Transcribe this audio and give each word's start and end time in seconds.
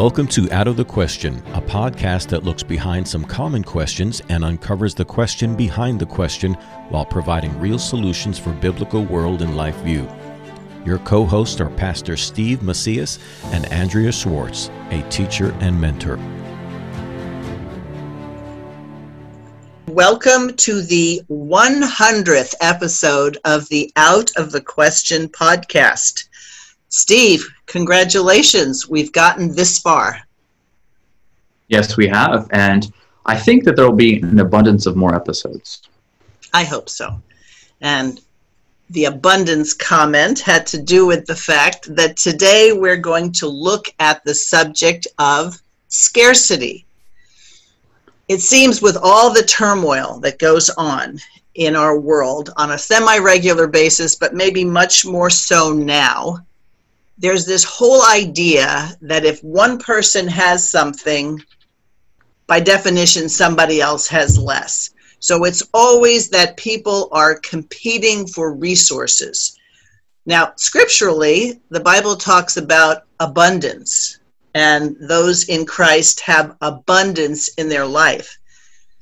Welcome 0.00 0.28
to 0.28 0.50
Out 0.50 0.66
of 0.66 0.78
the 0.78 0.84
Question, 0.86 1.42
a 1.52 1.60
podcast 1.60 2.28
that 2.28 2.42
looks 2.42 2.62
behind 2.62 3.06
some 3.06 3.22
common 3.22 3.62
questions 3.62 4.22
and 4.30 4.42
uncovers 4.42 4.94
the 4.94 5.04
question 5.04 5.54
behind 5.54 6.00
the 6.00 6.06
question 6.06 6.54
while 6.88 7.04
providing 7.04 7.60
real 7.60 7.78
solutions 7.78 8.38
for 8.38 8.50
biblical 8.52 9.04
world 9.04 9.42
and 9.42 9.58
life 9.58 9.76
view. 9.80 10.08
Your 10.86 11.00
co 11.00 11.26
hosts 11.26 11.60
are 11.60 11.68
Pastor 11.68 12.16
Steve 12.16 12.62
Macias 12.62 13.18
and 13.52 13.66
Andrea 13.66 14.10
Schwartz, 14.10 14.70
a 14.88 15.02
teacher 15.10 15.54
and 15.60 15.78
mentor. 15.78 16.18
Welcome 19.86 20.56
to 20.56 20.80
the 20.80 21.20
100th 21.28 22.54
episode 22.62 23.36
of 23.44 23.68
the 23.68 23.92
Out 23.96 24.30
of 24.38 24.52
the 24.52 24.62
Question 24.62 25.28
podcast. 25.28 26.29
Steve, 26.90 27.48
congratulations. 27.66 28.88
We've 28.88 29.12
gotten 29.12 29.54
this 29.54 29.78
far. 29.78 30.20
Yes, 31.68 31.96
we 31.96 32.08
have. 32.08 32.48
And 32.52 32.92
I 33.26 33.36
think 33.36 33.64
that 33.64 33.76
there 33.76 33.86
will 33.88 33.96
be 33.96 34.20
an 34.20 34.40
abundance 34.40 34.86
of 34.86 34.96
more 34.96 35.14
episodes. 35.14 35.82
I 36.52 36.64
hope 36.64 36.88
so. 36.88 37.22
And 37.80 38.20
the 38.90 39.04
abundance 39.04 39.72
comment 39.72 40.40
had 40.40 40.66
to 40.66 40.82
do 40.82 41.06
with 41.06 41.26
the 41.26 41.36
fact 41.36 41.94
that 41.94 42.16
today 42.16 42.72
we're 42.72 42.96
going 42.96 43.30
to 43.32 43.46
look 43.46 43.86
at 44.00 44.24
the 44.24 44.34
subject 44.34 45.06
of 45.20 45.62
scarcity. 45.86 46.84
It 48.26 48.40
seems 48.40 48.82
with 48.82 48.96
all 49.00 49.32
the 49.32 49.44
turmoil 49.44 50.18
that 50.20 50.40
goes 50.40 50.70
on 50.70 51.20
in 51.54 51.76
our 51.76 51.98
world 51.98 52.50
on 52.56 52.72
a 52.72 52.78
semi 52.78 53.18
regular 53.18 53.68
basis, 53.68 54.16
but 54.16 54.34
maybe 54.34 54.64
much 54.64 55.06
more 55.06 55.30
so 55.30 55.72
now, 55.72 56.38
there's 57.20 57.44
this 57.44 57.64
whole 57.64 58.02
idea 58.02 58.96
that 59.02 59.26
if 59.26 59.44
one 59.44 59.78
person 59.78 60.26
has 60.26 60.68
something, 60.68 61.38
by 62.46 62.60
definition, 62.60 63.28
somebody 63.28 63.80
else 63.80 64.08
has 64.08 64.38
less. 64.38 64.90
So 65.18 65.44
it's 65.44 65.62
always 65.74 66.30
that 66.30 66.56
people 66.56 67.10
are 67.12 67.34
competing 67.40 68.26
for 68.26 68.54
resources. 68.54 69.58
Now, 70.24 70.54
scripturally, 70.56 71.60
the 71.68 71.80
Bible 71.80 72.16
talks 72.16 72.56
about 72.56 73.04
abundance, 73.20 74.18
and 74.54 74.96
those 74.98 75.44
in 75.44 75.66
Christ 75.66 76.20
have 76.20 76.56
abundance 76.62 77.48
in 77.58 77.68
their 77.68 77.86
life. 77.86 78.38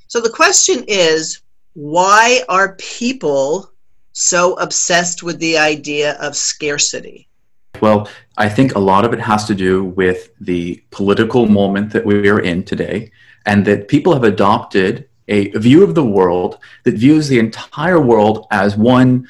So 0.09 0.21
the 0.21 0.31
question 0.31 0.85
is 0.89 1.41
why 1.75 2.43
are 2.49 2.75
people 2.77 3.71
so 4.13 4.55
obsessed 4.55 5.23
with 5.23 5.39
the 5.39 5.57
idea 5.57 6.15
of 6.15 6.37
scarcity? 6.37 7.29
Well, 7.81 8.09
I 8.37 8.49
think 8.49 8.75
a 8.75 8.79
lot 8.79 9.05
of 9.05 9.13
it 9.13 9.21
has 9.21 9.45
to 9.47 9.55
do 9.55 9.85
with 9.85 10.31
the 10.41 10.83
political 10.91 11.47
moment 11.47 11.93
that 11.93 12.05
we 12.05 12.29
are 12.29 12.41
in 12.41 12.65
today, 12.65 13.11
and 13.47 13.65
that 13.67 13.89
people 13.89 14.13
have 14.13 14.25
adopted 14.25 15.09
a 15.29 15.51
view 15.51 15.85
of 15.85 15.95
the 15.95 16.05
world 16.05 16.59
that 16.85 16.95
views 16.95 17.29
the 17.29 17.39
entire 17.39 18.01
world 18.01 18.47
as 18.51 18.77
one 18.77 19.29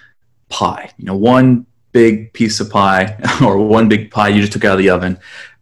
pie, 0.49 0.91
you 0.97 1.05
know, 1.05 1.17
one 1.17 1.67
big 1.93 2.33
piece 2.33 2.61
of 2.61 2.71
pie 2.71 3.19
or 3.43 3.59
one 3.59 3.89
big 3.89 4.11
pie 4.11 4.29
you 4.29 4.41
just 4.41 4.53
took 4.53 4.65
out 4.65 4.73
of 4.73 4.79
the 4.79 4.91
oven. 4.91 5.19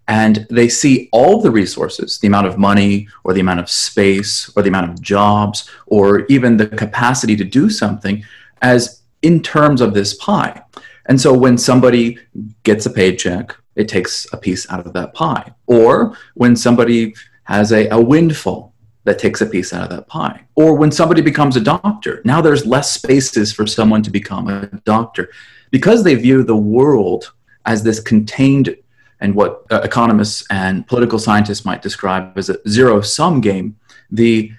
And 0.08 0.46
they 0.50 0.68
see 0.68 1.08
all 1.10 1.40
the 1.40 1.50
resources, 1.50 2.18
the 2.18 2.28
amount 2.28 2.46
of 2.46 2.58
money 2.58 3.08
or 3.24 3.32
the 3.32 3.40
amount 3.40 3.58
of 3.58 3.68
space 3.68 4.50
or 4.54 4.62
the 4.62 4.68
amount 4.68 4.90
of 4.90 5.00
jobs 5.00 5.68
or 5.86 6.26
even 6.26 6.56
the 6.56 6.68
capacity 6.68 7.34
to 7.36 7.44
do 7.44 7.68
something 7.68 8.24
as 8.62 9.02
in 9.22 9.42
terms 9.42 9.80
of 9.80 9.94
this 9.94 10.14
pie. 10.14 10.62
And 11.06 11.20
so 11.20 11.32
when 11.32 11.56
somebody 11.56 12.18
gets 12.62 12.86
a 12.86 12.90
paycheck, 12.90 13.56
it 13.76 13.88
takes 13.88 14.26
a 14.32 14.36
piece 14.36 14.68
out 14.70 14.86
of 14.86 14.92
that 14.94 15.14
pie. 15.14 15.52
Or 15.66 16.16
when 16.34 16.56
somebody 16.56 17.14
has 17.44 17.72
a, 17.72 17.88
a 17.88 18.00
windfall, 18.00 18.74
that 19.04 19.20
takes 19.20 19.40
a 19.40 19.46
piece 19.46 19.72
out 19.72 19.84
of 19.84 19.96
that 19.96 20.08
pie. 20.08 20.44
Or 20.56 20.74
when 20.74 20.90
somebody 20.90 21.22
becomes 21.22 21.56
a 21.56 21.60
doctor, 21.60 22.22
now 22.24 22.40
there's 22.40 22.66
less 22.66 22.92
spaces 22.92 23.52
for 23.52 23.66
someone 23.66 24.02
to 24.02 24.10
become 24.10 24.48
a 24.48 24.66
doctor. 24.84 25.30
Because 25.70 26.02
they 26.02 26.16
view 26.16 26.42
the 26.42 26.56
world 26.56 27.32
as 27.66 27.84
this 27.84 28.00
contained 28.00 28.76
and 29.20 29.34
what 29.34 29.64
uh, 29.70 29.80
economists 29.82 30.44
and 30.50 30.86
political 30.88 31.18
scientists 31.18 31.64
might 31.64 31.82
describe 31.82 32.36
as 32.36 32.50
a 32.50 32.58
zero 32.68 33.00
sum 33.00 33.40
game, 33.40 33.76
the 34.10 34.50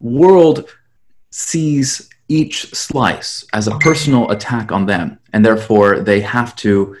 world 0.00 0.68
sees 1.30 2.08
each 2.28 2.66
slice 2.74 3.44
as 3.52 3.66
a 3.66 3.78
personal 3.78 4.30
attack 4.30 4.70
on 4.70 4.86
them, 4.86 5.17
and 5.32 5.44
therefore 5.44 6.00
they 6.00 6.20
have 6.20 6.54
to 6.56 6.96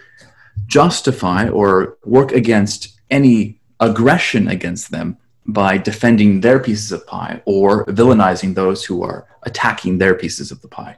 justify 0.66 1.48
or 1.48 1.96
work 2.04 2.32
against 2.32 2.98
any 3.10 3.60
aggression 3.80 4.48
against 4.48 4.90
them 4.90 5.16
by 5.46 5.78
defending 5.78 6.40
their 6.40 6.60
pieces 6.60 6.92
of 6.92 7.06
pie 7.06 7.40
or 7.46 7.86
villainizing 7.86 8.54
those 8.54 8.84
who 8.84 9.02
are 9.02 9.26
attacking 9.44 9.96
their 9.96 10.14
pieces 10.14 10.50
of 10.50 10.60
the 10.60 10.68
pie. 10.68 10.96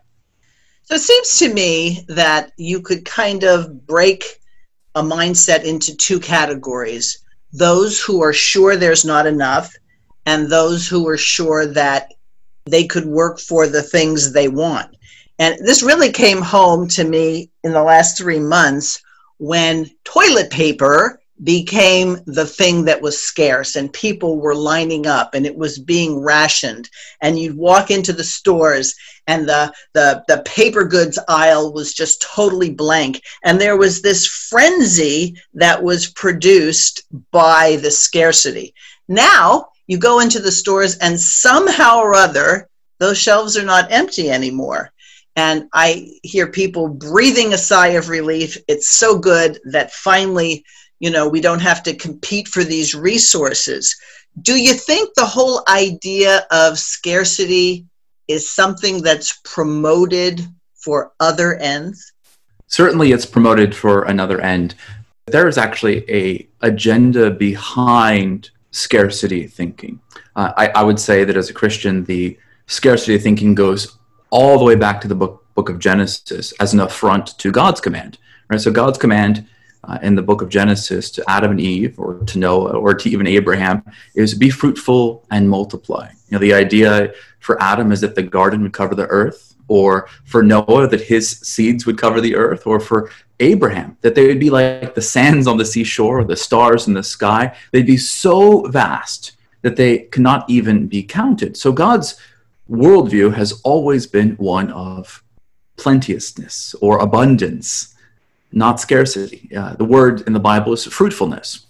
So 0.85 0.97
it 0.97 1.01
seems 1.01 1.39
to 1.39 1.55
me 1.55 2.05
that 2.09 2.53
you 2.57 2.83
could 2.83 3.05
kind 3.05 3.45
of 3.45 3.87
break 3.87 4.25
a 4.97 5.03
mindset 5.03 5.63
into 5.63 5.97
two 5.97 6.19
categories 6.19 7.23
those 7.53 8.01
who 8.01 8.23
are 8.23 8.33
sure 8.33 8.77
there's 8.77 9.05
not 9.05 9.27
enough, 9.27 9.75
and 10.27 10.49
those 10.49 10.87
who 10.87 11.09
are 11.09 11.17
sure 11.17 11.67
that 11.67 12.13
they 12.65 12.87
could 12.87 13.07
work 13.07 13.41
for 13.41 13.67
the 13.67 13.83
things 13.83 14.33
they 14.33 14.49
want. 14.49 14.95
And 15.41 15.57
this 15.67 15.83
really 15.83 16.13
came 16.13 16.43
home 16.43 16.87
to 16.89 17.03
me 17.03 17.51
in 17.65 17.73
the 17.73 17.83
last 17.83 18.19
three 18.19 18.39
months 18.39 19.03
when 19.39 19.91
toilet 20.05 20.51
paper 20.51 21.19
became 21.43 22.19
the 22.27 22.45
thing 22.45 22.85
that 22.85 23.01
was 23.01 23.23
scarce 23.23 23.75
and 23.75 23.91
people 23.95 24.39
were 24.39 24.55
lining 24.55 25.07
up 25.07 25.33
and 25.33 25.47
it 25.47 25.57
was 25.57 25.79
being 25.79 26.21
rationed. 26.21 26.91
And 27.23 27.39
you'd 27.39 27.57
walk 27.57 27.91
into 27.91 28.13
the 28.13 28.23
stores 28.23 28.95
and 29.27 29.49
the, 29.49 29.73
the 29.95 30.23
the 30.29 30.43
paper 30.45 30.85
goods 30.85 31.19
aisle 31.27 31.73
was 31.73 31.95
just 31.95 32.21
totally 32.21 32.69
blank. 32.69 33.23
And 33.43 33.59
there 33.59 33.79
was 33.79 34.03
this 34.03 34.27
frenzy 34.27 35.37
that 35.55 35.83
was 35.83 36.11
produced 36.11 37.05
by 37.31 37.77
the 37.77 37.91
scarcity. 37.91 38.75
Now 39.09 39.69
you 39.87 39.97
go 39.97 40.21
into 40.21 40.39
the 40.39 40.53
stores 40.53 40.99
and 40.99 41.19
somehow 41.19 42.01
or 42.01 42.15
other 42.15 42.69
those 42.99 43.17
shelves 43.17 43.57
are 43.57 43.65
not 43.65 43.91
empty 43.91 44.29
anymore 44.31 44.93
and 45.37 45.69
i 45.73 46.11
hear 46.23 46.47
people 46.47 46.89
breathing 46.89 47.53
a 47.53 47.59
sigh 47.59 47.89
of 47.89 48.09
relief. 48.09 48.57
It's 48.69 48.89
so 48.89 49.19
good 49.19 49.59
that 49.65 49.93
finally 49.93 50.65
you 50.99 51.11
know 51.11 51.29
we 51.29 51.41
don't 51.41 51.61
have 51.61 51.83
to 51.85 51.95
compete 51.95 52.49
for 52.49 52.65
these 52.65 52.95
resources. 52.95 53.95
Do 54.43 54.57
you 54.57 54.75
think 54.75 55.15
the 55.15 55.27
whole 55.27 55.63
idea 55.69 56.47
of 56.51 56.79
scarcity 56.79 57.87
is 58.29 58.51
something 58.53 59.03
that's 59.03 59.41
promoted 59.45 60.47
for 60.75 61.13
other 61.21 61.57
ends? 61.57 62.13
Certainly 62.69 63.11
it's 63.13 63.27
promoted 63.27 63.75
for 63.75 64.05
another 64.05 64.41
end. 64.41 64.77
There 65.27 65.49
is 65.49 65.59
actually 65.59 66.09
a 66.11 66.49
agenda 66.61 67.31
behind 67.31 68.51
scarcity 68.71 69.47
thinking. 69.47 70.01
Uh, 70.37 70.53
I, 70.57 70.69
I, 70.69 70.83
would 70.85 71.01
say 71.01 71.25
that 71.25 71.37
as 71.37 71.51
a 71.51 71.55
Christian, 71.55 72.05
the 72.05 72.39
scarcity 72.67 73.19
thinking 73.19 73.55
goes 73.55 73.99
all 74.31 74.59
the 74.59 74.65
way 74.65 74.75
back 74.75 75.01
to 75.01 75.09
the 75.09 75.15
book, 75.15 75.45
book 75.55 75.69
of 75.69 75.79
Genesis 75.79 76.53
as 76.61 76.73
an 76.73 76.81
affront 76.81 77.39
to 77.39 77.51
God's 77.51 77.81
command. 77.81 78.19
Right? 78.49 78.61
So 78.61 78.71
God's 78.71 78.99
command 78.99 79.47
uh, 79.85 79.99
in 80.03 80.15
the 80.15 80.23
book 80.23 80.43
of 80.43 80.49
Genesis 80.49 81.11
to 81.13 81.25
Adam 81.29 81.53
and 81.53 81.61
Eve, 81.61 81.99
or 81.99 82.19
to 82.19 82.39
Noah, 82.39 82.73
or 82.73 82.95
to 82.95 83.09
even 83.09 83.27
Abraham, 83.27 83.83
is 84.15 84.35
be 84.35 84.51
fruitful 84.51 85.25
and 85.31 85.49
multiply. 85.49 86.09
You 86.29 86.33
know, 86.33 86.39
the 86.39 86.53
idea 86.53 87.13
for 87.39 87.61
Adam 87.63 87.91
is 87.93 88.01
that 88.03 88.15
the 88.15 88.23
garden 88.23 88.63
would 88.63 88.73
cover 88.73 88.95
the 88.95 89.07
earth, 89.07 89.55
or 89.69 90.09
for 90.25 90.43
Noah 90.43 90.89
that 90.89 91.01
his 91.01 91.31
seeds 91.31 91.87
would 91.87 91.97
cover 91.97 92.21
the 92.21 92.37
earth, 92.37 92.67
or 92.67 92.79
for 92.79 93.11
Abraham, 93.39 93.97
that 94.03 94.15
they 94.15 94.27
would 94.27 94.41
be 94.41 94.51
like 94.51 94.95
the 94.95 95.01
sands 95.03 95.47
on 95.47 95.57
the 95.57 95.65
seashore 95.65 96.21
or 96.21 96.25
the 96.25 96.37
stars 96.37 96.87
in 96.87 96.95
the 96.95 97.03
sky. 97.03 97.57
They'd 97.73 97.87
be 97.87 97.97
so 97.97 98.63
vast 98.67 99.33
that 99.63 99.77
they 99.77 99.99
cannot 99.99 100.49
even 100.49 100.89
be 100.89 101.03
counted. 101.03 101.57
So 101.57 101.73
God's 101.73 102.17
worldview 102.71 103.35
has 103.35 103.61
always 103.63 104.07
been 104.07 104.37
one 104.37 104.71
of 104.71 105.23
plenteousness 105.77 106.75
or 106.81 106.99
abundance, 106.99 107.95
not 108.53 108.81
scarcity. 108.81 109.51
Uh, 109.55 109.75
the 109.75 109.85
word 109.85 110.23
in 110.27 110.33
the 110.33 110.41
Bible 110.41 110.73
is 110.73 110.85
fruitfulness. 110.85 111.67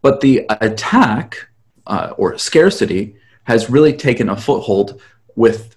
But 0.00 0.20
the 0.20 0.46
attack 0.60 1.48
uh, 1.86 2.14
or 2.16 2.38
scarcity 2.38 3.16
has 3.44 3.68
really 3.68 3.92
taken 3.92 4.28
a 4.28 4.36
foothold 4.36 5.00
with 5.36 5.76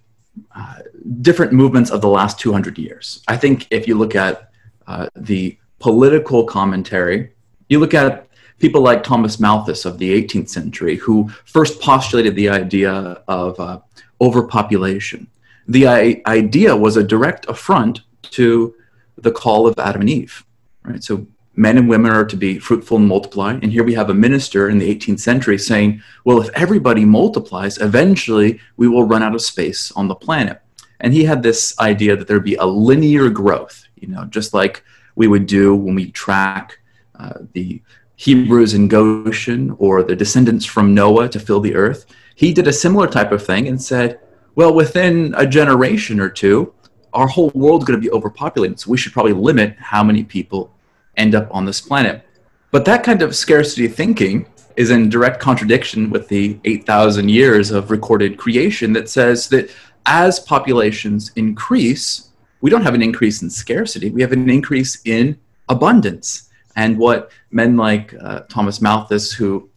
uh, 0.56 0.80
different 1.22 1.54
movements 1.54 1.90
of 1.90 2.02
the 2.02 2.08
last 2.08 2.40
200 2.40 2.78
years. 2.78 3.24
I 3.28 3.38
think 3.38 3.68
if 3.72 3.88
you 3.88 3.96
look 3.96 4.16
at 4.16 4.52
uh, 4.88 5.08
the 5.16 5.58
political 5.82 6.46
commentary. 6.46 7.32
You 7.68 7.80
look 7.80 7.94
at 7.94 8.28
people 8.60 8.82
like 8.82 9.04
Thomas 9.04 9.40
Malthus 9.40 9.86
of 9.86 9.98
the 9.98 10.24
18th 10.24 10.50
century, 10.50 10.96
who 10.96 11.30
first 11.46 11.82
postulated 11.82 12.36
the 12.36 12.50
idea 12.50 12.92
of 13.28 13.60
uh, 13.60 13.80
overpopulation. 14.22 15.28
The 15.68 15.88
I- 15.88 16.22
idea 16.26 16.76
was 16.76 16.96
a 16.96 17.04
direct 17.04 17.46
affront 17.48 18.02
to 18.24 18.76
the 19.18 19.32
call 19.32 19.68
of 19.68 19.78
Adam 19.80 20.02
and 20.02 20.10
Eve. 20.10 20.46
Right? 20.84 21.04
So 21.04 21.28
men 21.56 21.78
and 21.78 21.90
women 21.90 22.12
are 22.12 22.26
to 22.26 22.38
be 22.38 22.60
fruitful 22.60 22.98
and 22.98 23.08
multiply. 23.08 23.54
And 23.54 23.72
here 23.72 23.84
we 23.84 23.94
have 23.94 24.10
a 24.10 24.14
minister 24.14 24.70
in 24.70 24.80
the 24.80 24.96
18th 24.96 25.20
century 25.20 25.58
saying, 25.58 26.02
well, 26.24 26.42
if 26.42 26.50
everybody 26.54 27.06
multiplies, 27.06 27.78
eventually 27.80 28.60
we 28.78 28.88
will 28.88 29.04
run 29.04 29.24
out 29.24 29.36
of 29.36 29.42
space 29.42 29.92
on 29.92 30.08
the 30.08 30.16
planet. 30.16 30.62
And 31.02 31.14
he 31.14 31.24
had 31.24 31.44
this 31.44 31.78
idea 31.80 32.16
that 32.16 32.28
there'd 32.28 32.44
be 32.44 32.56
a 32.56 32.66
linear 32.66 33.30
growth, 33.30 33.86
you 33.96 34.08
know, 34.08 34.26
just 34.26 34.54
like 34.54 34.84
we 35.16 35.28
would 35.28 35.46
do 35.46 35.76
when 35.76 35.96
we 35.96 36.12
track 36.12 36.80
uh, 37.16 37.34
the 37.54 37.82
Hebrews 38.16 38.74
in 38.76 38.88
Goshen 38.88 39.76
or 39.80 40.04
the 40.04 40.16
descendants 40.16 40.66
from 40.66 40.94
Noah 40.94 41.28
to 41.30 41.40
fill 41.40 41.60
the 41.60 41.76
earth. 41.76 42.06
He 42.36 42.54
did 42.54 42.68
a 42.68 42.74
similar 42.74 43.08
type 43.08 43.32
of 43.32 43.46
thing 43.46 43.68
and 43.68 43.82
said, 43.82 44.20
well, 44.56 44.74
within 44.74 45.34
a 45.38 45.46
generation 45.46 46.20
or 46.20 46.30
two, 46.30 46.74
our 47.14 47.28
whole 47.28 47.52
world's 47.54 47.86
going 47.86 48.00
to 48.00 48.04
be 48.04 48.12
overpopulated. 48.12 48.80
So 48.80 48.92
we 48.92 48.98
should 48.98 49.14
probably 49.14 49.34
limit 49.34 49.76
how 49.80 50.04
many 50.04 50.24
people 50.24 50.74
end 51.18 51.36
up 51.36 51.48
on 51.52 51.66
this 51.66 51.82
planet. 51.82 52.26
But 52.72 52.86
that 52.86 53.04
kind 53.04 53.22
of 53.22 53.36
scarcity 53.36 53.88
thinking 53.88 54.48
is 54.78 54.92
in 54.92 55.10
direct 55.10 55.40
contradiction 55.42 56.10
with 56.10 56.28
the 56.30 56.60
8,000 56.64 57.30
years 57.30 57.72
of 57.72 57.92
recorded 57.92 58.38
creation 58.38 58.94
that 58.94 59.10
says 59.10 59.50
that 59.50 59.70
as 60.06 60.40
populations 60.40 61.32
increase, 61.36 62.30
we 62.62 62.70
don't 62.70 62.84
have 62.84 62.94
an 62.94 63.02
increase 63.02 63.42
in 63.42 63.50
scarcity, 63.50 64.10
we 64.10 64.22
have 64.22 64.32
an 64.32 64.50
increase 64.50 65.02
in 65.06 65.38
abundance. 65.70 66.50
And 66.76 66.98
what 66.98 67.32
men 67.52 67.76
like 67.76 68.14
uh, 68.22 68.42
Thomas 68.50 68.82
Malthus, 68.82 69.34
who 69.34 69.70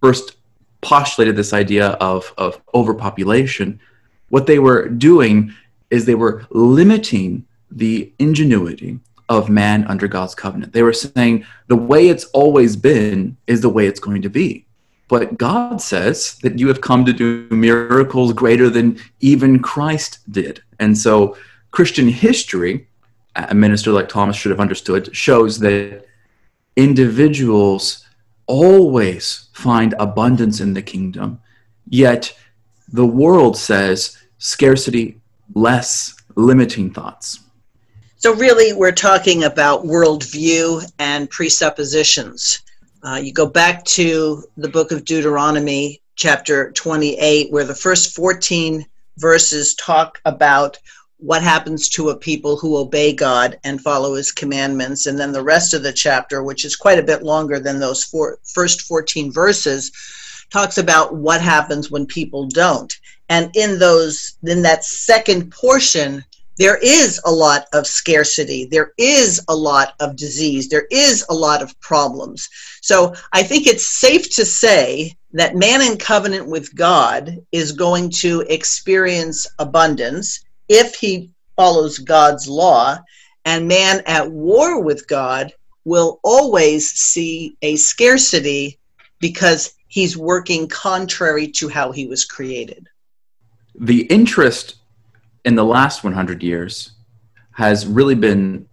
first 0.00 0.36
postulated 0.82 1.36
this 1.36 1.52
idea 1.52 1.90
of, 1.92 2.32
of 2.36 2.60
overpopulation, 2.74 3.80
what 4.28 4.46
they 4.46 4.58
were 4.58 4.88
doing 4.88 5.54
is 5.90 6.04
they 6.04 6.14
were 6.14 6.46
limiting 6.50 7.46
the 7.70 8.12
ingenuity 8.18 8.98
of 9.28 9.48
man 9.48 9.84
under 9.86 10.08
God's 10.08 10.34
covenant. 10.34 10.72
They 10.72 10.82
were 10.82 10.92
saying 10.92 11.46
the 11.68 11.76
way 11.76 12.08
it's 12.08 12.24
always 12.26 12.76
been 12.76 13.36
is 13.46 13.62
the 13.62 13.68
way 13.68 13.86
it's 13.86 14.00
going 14.00 14.22
to 14.22 14.28
be. 14.28 14.66
But 15.08 15.36
God 15.36 15.80
says 15.80 16.36
that 16.42 16.58
you 16.58 16.68
have 16.68 16.80
come 16.80 17.04
to 17.04 17.12
do 17.12 17.46
miracles 17.50 18.32
greater 18.32 18.70
than 18.70 18.98
even 19.20 19.60
Christ 19.60 20.20
did. 20.32 20.62
And 20.78 20.96
so 20.96 21.36
Christian 21.70 22.08
history, 22.08 22.88
a 23.36 23.54
minister 23.54 23.92
like 23.92 24.08
Thomas 24.08 24.36
should 24.36 24.50
have 24.50 24.60
understood, 24.60 25.14
shows 25.14 25.58
that 25.60 26.06
individuals 26.76 28.01
always 28.46 29.48
find 29.52 29.94
abundance 29.98 30.60
in 30.60 30.74
the 30.74 30.82
kingdom. 30.82 31.40
Yet 31.88 32.36
the 32.92 33.06
world 33.06 33.56
says 33.56 34.18
scarcity, 34.38 35.20
less, 35.54 36.14
limiting 36.36 36.92
thoughts. 36.92 37.40
So, 38.16 38.34
really, 38.34 38.72
we're 38.72 38.92
talking 38.92 39.44
about 39.44 39.84
worldview 39.84 40.88
and 40.98 41.28
presuppositions. 41.28 42.62
Uh, 43.02 43.16
you 43.16 43.32
go 43.32 43.46
back 43.46 43.84
to 43.84 44.44
the 44.56 44.68
book 44.68 44.92
of 44.92 45.04
Deuteronomy, 45.04 46.00
chapter 46.14 46.70
28, 46.72 47.50
where 47.50 47.64
the 47.64 47.74
first 47.74 48.14
14 48.14 48.86
verses 49.18 49.74
talk 49.74 50.20
about 50.24 50.78
what 51.22 51.40
happens 51.40 51.88
to 51.88 52.08
a 52.08 52.16
people 52.16 52.56
who 52.56 52.76
obey 52.76 53.12
God 53.12 53.56
and 53.62 53.80
follow 53.80 54.14
his 54.14 54.32
commandments. 54.32 55.06
And 55.06 55.16
then 55.16 55.30
the 55.30 55.42
rest 55.42 55.72
of 55.72 55.84
the 55.84 55.92
chapter, 55.92 56.42
which 56.42 56.64
is 56.64 56.74
quite 56.74 56.98
a 56.98 57.02
bit 57.02 57.22
longer 57.22 57.60
than 57.60 57.78
those 57.78 58.02
four, 58.02 58.38
first 58.42 58.82
14 58.82 59.32
verses, 59.32 59.92
talks 60.50 60.78
about 60.78 61.14
what 61.14 61.40
happens 61.40 61.92
when 61.92 62.06
people 62.06 62.48
don't. 62.48 62.92
And 63.28 63.54
in 63.54 63.78
those, 63.78 64.36
in 64.42 64.62
that 64.62 64.84
second 64.84 65.52
portion, 65.52 66.24
there 66.58 66.76
is 66.78 67.20
a 67.24 67.30
lot 67.30 67.66
of 67.72 67.86
scarcity. 67.86 68.66
There 68.66 68.92
is 68.98 69.40
a 69.48 69.54
lot 69.54 69.94
of 70.00 70.16
disease. 70.16 70.68
There 70.68 70.86
is 70.90 71.24
a 71.30 71.34
lot 71.34 71.62
of 71.62 71.78
problems. 71.80 72.48
So 72.82 73.14
I 73.32 73.44
think 73.44 73.68
it's 73.68 73.86
safe 73.86 74.28
to 74.34 74.44
say 74.44 75.14
that 75.32 75.54
man 75.54 75.82
in 75.82 75.98
covenant 75.98 76.48
with 76.48 76.74
God 76.74 77.38
is 77.52 77.70
going 77.70 78.10
to 78.10 78.40
experience 78.48 79.46
abundance 79.60 80.40
if 80.68 80.94
he 80.94 81.30
follows 81.56 81.98
God's 81.98 82.48
law, 82.48 82.98
and 83.44 83.68
man 83.68 84.02
at 84.06 84.30
war 84.30 84.82
with 84.82 85.06
God 85.08 85.52
will 85.84 86.20
always 86.22 86.90
see 86.90 87.56
a 87.62 87.76
scarcity 87.76 88.78
because 89.20 89.74
he's 89.88 90.16
working 90.16 90.68
contrary 90.68 91.48
to 91.48 91.68
how 91.68 91.92
he 91.92 92.06
was 92.06 92.24
created. 92.24 92.88
The 93.74 94.02
interest 94.02 94.76
in 95.44 95.54
the 95.54 95.64
last 95.64 96.04
100 96.04 96.42
years 96.42 96.92
has 97.52 97.86
really 97.86 98.14
been 98.14 98.66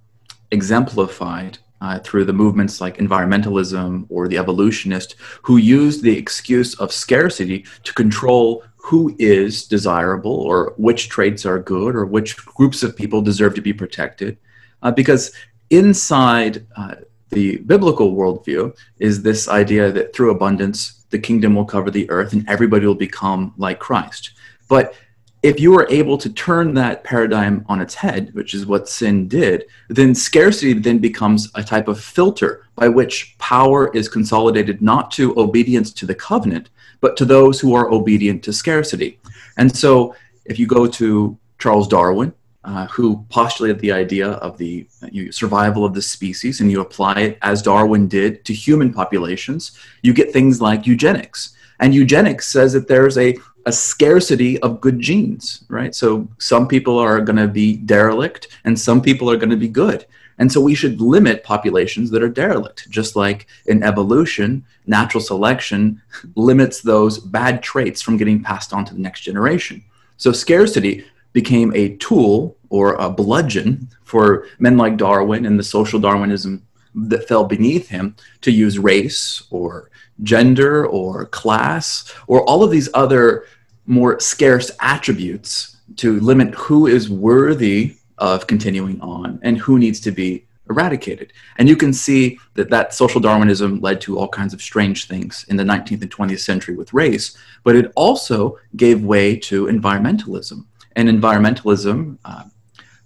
exemplified 0.52 1.58
uh, 1.82 2.00
through 2.00 2.26
the 2.26 2.34
movements 2.34 2.82
like 2.82 2.98
environmentalism 2.98 4.06
or 4.10 4.28
the 4.28 4.38
evolutionist 4.38 5.16
who 5.44 5.58
used 5.58 6.04
the 6.04 6.18
excuse 6.18 6.76
of 6.76 6.92
scarcity 6.92 7.66
to 7.84 7.94
control 7.94 8.64
who 8.90 9.16
is 9.20 9.68
desirable 9.68 10.32
or 10.32 10.74
which 10.78 11.10
traits 11.10 11.46
are 11.46 11.60
good 11.60 11.96
or 11.96 12.08
which 12.08 12.36
groups 12.38 12.82
of 12.82 12.98
people 12.98 13.22
deserve 13.22 13.54
to 13.54 13.62
be 13.62 13.72
protected. 13.72 14.36
Uh, 14.82 14.90
because 14.90 15.32
inside 15.70 16.66
uh, 16.76 16.96
the 17.30 17.58
biblical 17.58 18.16
worldview 18.16 18.76
is 18.98 19.22
this 19.22 19.48
idea 19.48 19.92
that 19.92 20.12
through 20.16 20.32
abundance, 20.32 21.06
the 21.12 21.20
kingdom 21.20 21.54
will 21.54 21.66
cover 21.66 21.92
the 21.92 22.10
earth 22.10 22.34
and 22.34 22.50
everybody 22.50 22.88
will 22.88 22.96
become 22.96 23.54
like 23.58 23.78
Christ. 23.78 24.32
But 24.68 24.96
if 25.44 25.60
you 25.60 25.76
are 25.76 25.88
able 25.92 26.18
to 26.18 26.34
turn 26.34 26.74
that 26.74 27.04
paradigm 27.04 27.66
on 27.70 27.82
its 27.82 27.94
head, 27.94 28.34
which 28.34 28.56
is 28.56 28.66
what 28.66 28.90
sin 28.90 29.28
did, 29.28 29.66
then 29.90 30.16
scarcity 30.16 30.74
then 30.74 30.98
becomes 30.98 31.52
a 31.54 31.64
type 31.64 31.88
of 31.88 32.02
filter 32.02 32.66
by 32.76 32.90
which 32.90 33.38
power 33.38 33.96
is 33.96 34.10
consolidated 34.10 34.82
not 34.82 35.12
to 35.12 35.40
obedience 35.40 35.94
to 35.94 36.08
the 36.08 36.16
covenant, 36.16 36.72
but 37.02 37.18
to 37.18 37.26
those 37.26 37.60
who 37.60 37.74
are 37.74 37.92
obedient 37.92 38.44
to 38.44 38.54
scarcity. 38.54 39.20
And 39.58 39.76
so 39.76 40.16
if 40.46 40.60
you 40.60 40.68
go 40.68 40.88
to 40.88 41.38
Charles 41.60 41.88
Darwin, 41.88 42.34
uh, 42.64 42.88
who 42.88 43.26
postulated 43.30 43.80
the 43.80 43.92
idea 43.92 44.32
of 44.32 44.58
the 44.58 44.86
survival 45.32 45.86
of 45.86 45.94
the 45.94 46.02
species, 46.02 46.60
and 46.60 46.72
you 46.72 46.82
apply 46.82 47.20
it 47.22 47.38
as 47.42 47.62
Darwin 47.62 48.08
did 48.08 48.44
to 48.46 48.54
human 48.54 48.94
populations, 48.94 49.78
you 50.02 50.14
get 50.14 50.34
things 50.34 50.62
like 50.62 50.86
eugenics. 50.86 51.56
And 51.80 51.96
eugenics 51.96 52.48
says 52.48 52.74
that 52.74 52.88
there's 52.88 53.18
a 53.18 53.36
a 53.66 53.72
scarcity 53.72 54.60
of 54.62 54.82
good 54.82 55.00
genes, 55.00 55.64
right? 55.70 55.94
So 55.94 56.28
some 56.40 56.68
people 56.68 56.98
are 56.98 57.22
going 57.22 57.38
to 57.38 57.48
be 57.48 57.78
derelict 57.78 58.48
and 58.64 58.78
some 58.78 59.02
people 59.02 59.30
are 59.30 59.38
going 59.38 59.50
to 59.50 59.58
be 59.58 59.68
good. 59.68 60.06
And 60.40 60.52
so 60.52 60.62
we 60.62 60.74
should 60.74 61.02
limit 61.02 61.44
populations 61.44 62.10
that 62.12 62.24
are 62.24 62.30
derelict, 62.30 62.90
just 62.90 63.16
like 63.16 63.46
in 63.66 63.84
evolution, 63.84 64.66
natural 64.88 65.22
selection 65.22 66.02
limits 66.36 66.82
those 66.82 67.20
bad 67.20 67.62
traits 67.62 68.02
from 68.02 68.18
getting 68.18 68.42
passed 68.42 68.74
on 68.74 68.86
to 68.86 68.94
the 68.94 69.02
next 69.02 69.22
generation. 69.22 69.84
So 70.16 70.32
scarcity 70.32 71.06
became 71.34 71.74
a 71.76 71.96
tool 71.98 72.58
or 72.70 72.94
a 72.94 73.10
bludgeon 73.10 73.90
for 74.04 74.48
men 74.60 74.78
like 74.78 74.98
Darwin 74.98 75.46
and 75.46 75.60
the 75.60 75.64
social 75.64 76.00
Darwinism 76.00 76.66
that 76.96 77.28
fell 77.28 77.44
beneath 77.44 77.90
him 77.90 78.16
to 78.42 78.52
use 78.52 78.80
race 78.80 79.44
or 79.52 79.92
gender 80.24 80.86
or 80.88 81.26
class 81.26 82.14
or 82.28 82.44
all 82.44 82.64
of 82.64 82.72
these 82.72 82.90
other 82.94 83.46
more 83.86 84.20
scarce 84.20 84.72
attributes 84.82 85.78
to 85.98 86.20
limit 86.20 86.54
who 86.56 86.88
is 86.88 87.10
worthy 87.10 87.96
of 88.20 88.48
continuing 88.48 89.02
on 89.02 89.40
and 89.44 89.58
who 89.58 89.80
needs 89.80 90.00
to 90.02 90.12
be 90.12 90.46
eradicated. 90.70 91.34
And 91.58 91.68
you 91.68 91.76
can 91.76 91.92
see 91.92 92.40
that 92.54 92.70
that 92.70 92.94
social 92.94 93.20
Darwinism 93.20 93.80
led 93.82 94.00
to 94.02 94.20
all 94.20 94.28
kinds 94.28 94.54
of 94.54 94.62
strange 94.62 95.08
things 95.08 95.46
in 95.50 95.58
the 95.58 95.64
19th 95.64 96.02
and 96.02 96.12
20th 96.12 96.40
century 96.40 96.76
with 96.76 96.94
race, 96.94 97.36
but 97.64 97.76
it 97.76 97.92
also 97.96 98.58
gave 98.76 99.04
way 99.04 99.36
to 99.38 99.66
environmentalism. 99.66 100.66
And 100.96 101.10
environmentalism 101.10 102.18
uh, 102.24 102.44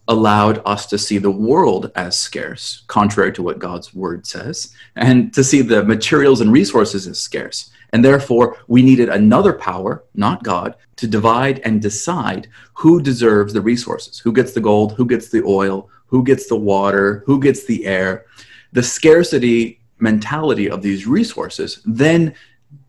allowed 0.07 0.61
us 0.65 0.85
to 0.87 0.97
see 0.97 1.17
the 1.17 1.31
world 1.31 1.91
as 1.95 2.19
scarce, 2.19 2.83
contrary 2.87 3.31
to 3.33 3.43
what 3.43 3.59
God's 3.59 3.93
word 3.93 4.27
says, 4.27 4.73
and 4.95 5.33
to 5.33 5.43
see 5.43 5.61
the 5.61 5.83
materials 5.83 6.41
and 6.41 6.51
resources 6.51 7.07
as 7.07 7.19
scarce. 7.19 7.71
And 7.93 8.03
therefore, 8.03 8.57
we 8.67 8.81
needed 8.81 9.09
another 9.09 9.53
power, 9.53 10.03
not 10.15 10.43
God, 10.43 10.75
to 10.97 11.07
divide 11.07 11.59
and 11.59 11.81
decide 11.81 12.49
who 12.73 12.99
deserves 13.01 13.53
the 13.53 13.61
resources 13.61 14.17
who 14.17 14.33
gets 14.33 14.51
the 14.53 14.59
gold, 14.59 14.93
who 14.93 15.05
gets 15.05 15.29
the 15.29 15.43
oil, 15.43 15.89
who 16.07 16.23
gets 16.23 16.47
the 16.47 16.55
water, 16.55 17.23
who 17.27 17.39
gets 17.39 17.65
the 17.65 17.85
air. 17.85 18.25
The 18.71 18.83
scarcity 18.83 19.79
mentality 19.99 20.69
of 20.69 20.81
these 20.81 21.05
resources 21.05 21.81
then 21.85 22.33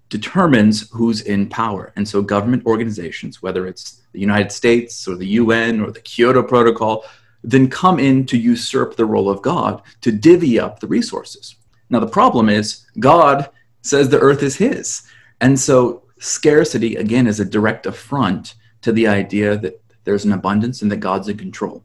determines 0.08 0.88
who's 0.90 1.20
in 1.20 1.48
power. 1.48 1.92
And 1.96 2.08
so, 2.08 2.22
government 2.22 2.64
organizations, 2.64 3.42
whether 3.42 3.66
it's 3.66 4.02
the 4.12 4.20
United 4.20 4.52
States 4.52 5.06
or 5.06 5.16
the 5.16 5.26
UN 5.42 5.80
or 5.80 5.90
the 5.90 6.00
Kyoto 6.00 6.42
Protocol, 6.42 7.04
then 7.42 7.68
come 7.68 7.98
in 7.98 8.24
to 8.26 8.38
usurp 8.38 8.96
the 8.96 9.04
role 9.04 9.28
of 9.28 9.42
God 9.42 9.82
to 10.00 10.10
divvy 10.10 10.58
up 10.58 10.80
the 10.80 10.86
resources. 10.86 11.56
Now, 11.90 12.00
the 12.00 12.06
problem 12.06 12.48
is 12.48 12.86
God 12.98 13.50
says 13.84 14.08
the 14.08 14.18
earth 14.18 14.42
is 14.42 14.56
his. 14.56 15.02
And 15.40 15.60
so, 15.60 16.02
scarcity, 16.18 16.96
again, 16.96 17.26
is 17.26 17.38
a 17.38 17.44
direct 17.44 17.86
affront 17.86 18.54
to 18.80 18.92
the 18.92 19.06
idea 19.06 19.56
that 19.58 19.80
there's 20.04 20.24
an 20.24 20.32
abundance 20.32 20.82
and 20.82 20.90
that 20.90 20.96
God's 20.96 21.28
in 21.28 21.36
control. 21.36 21.84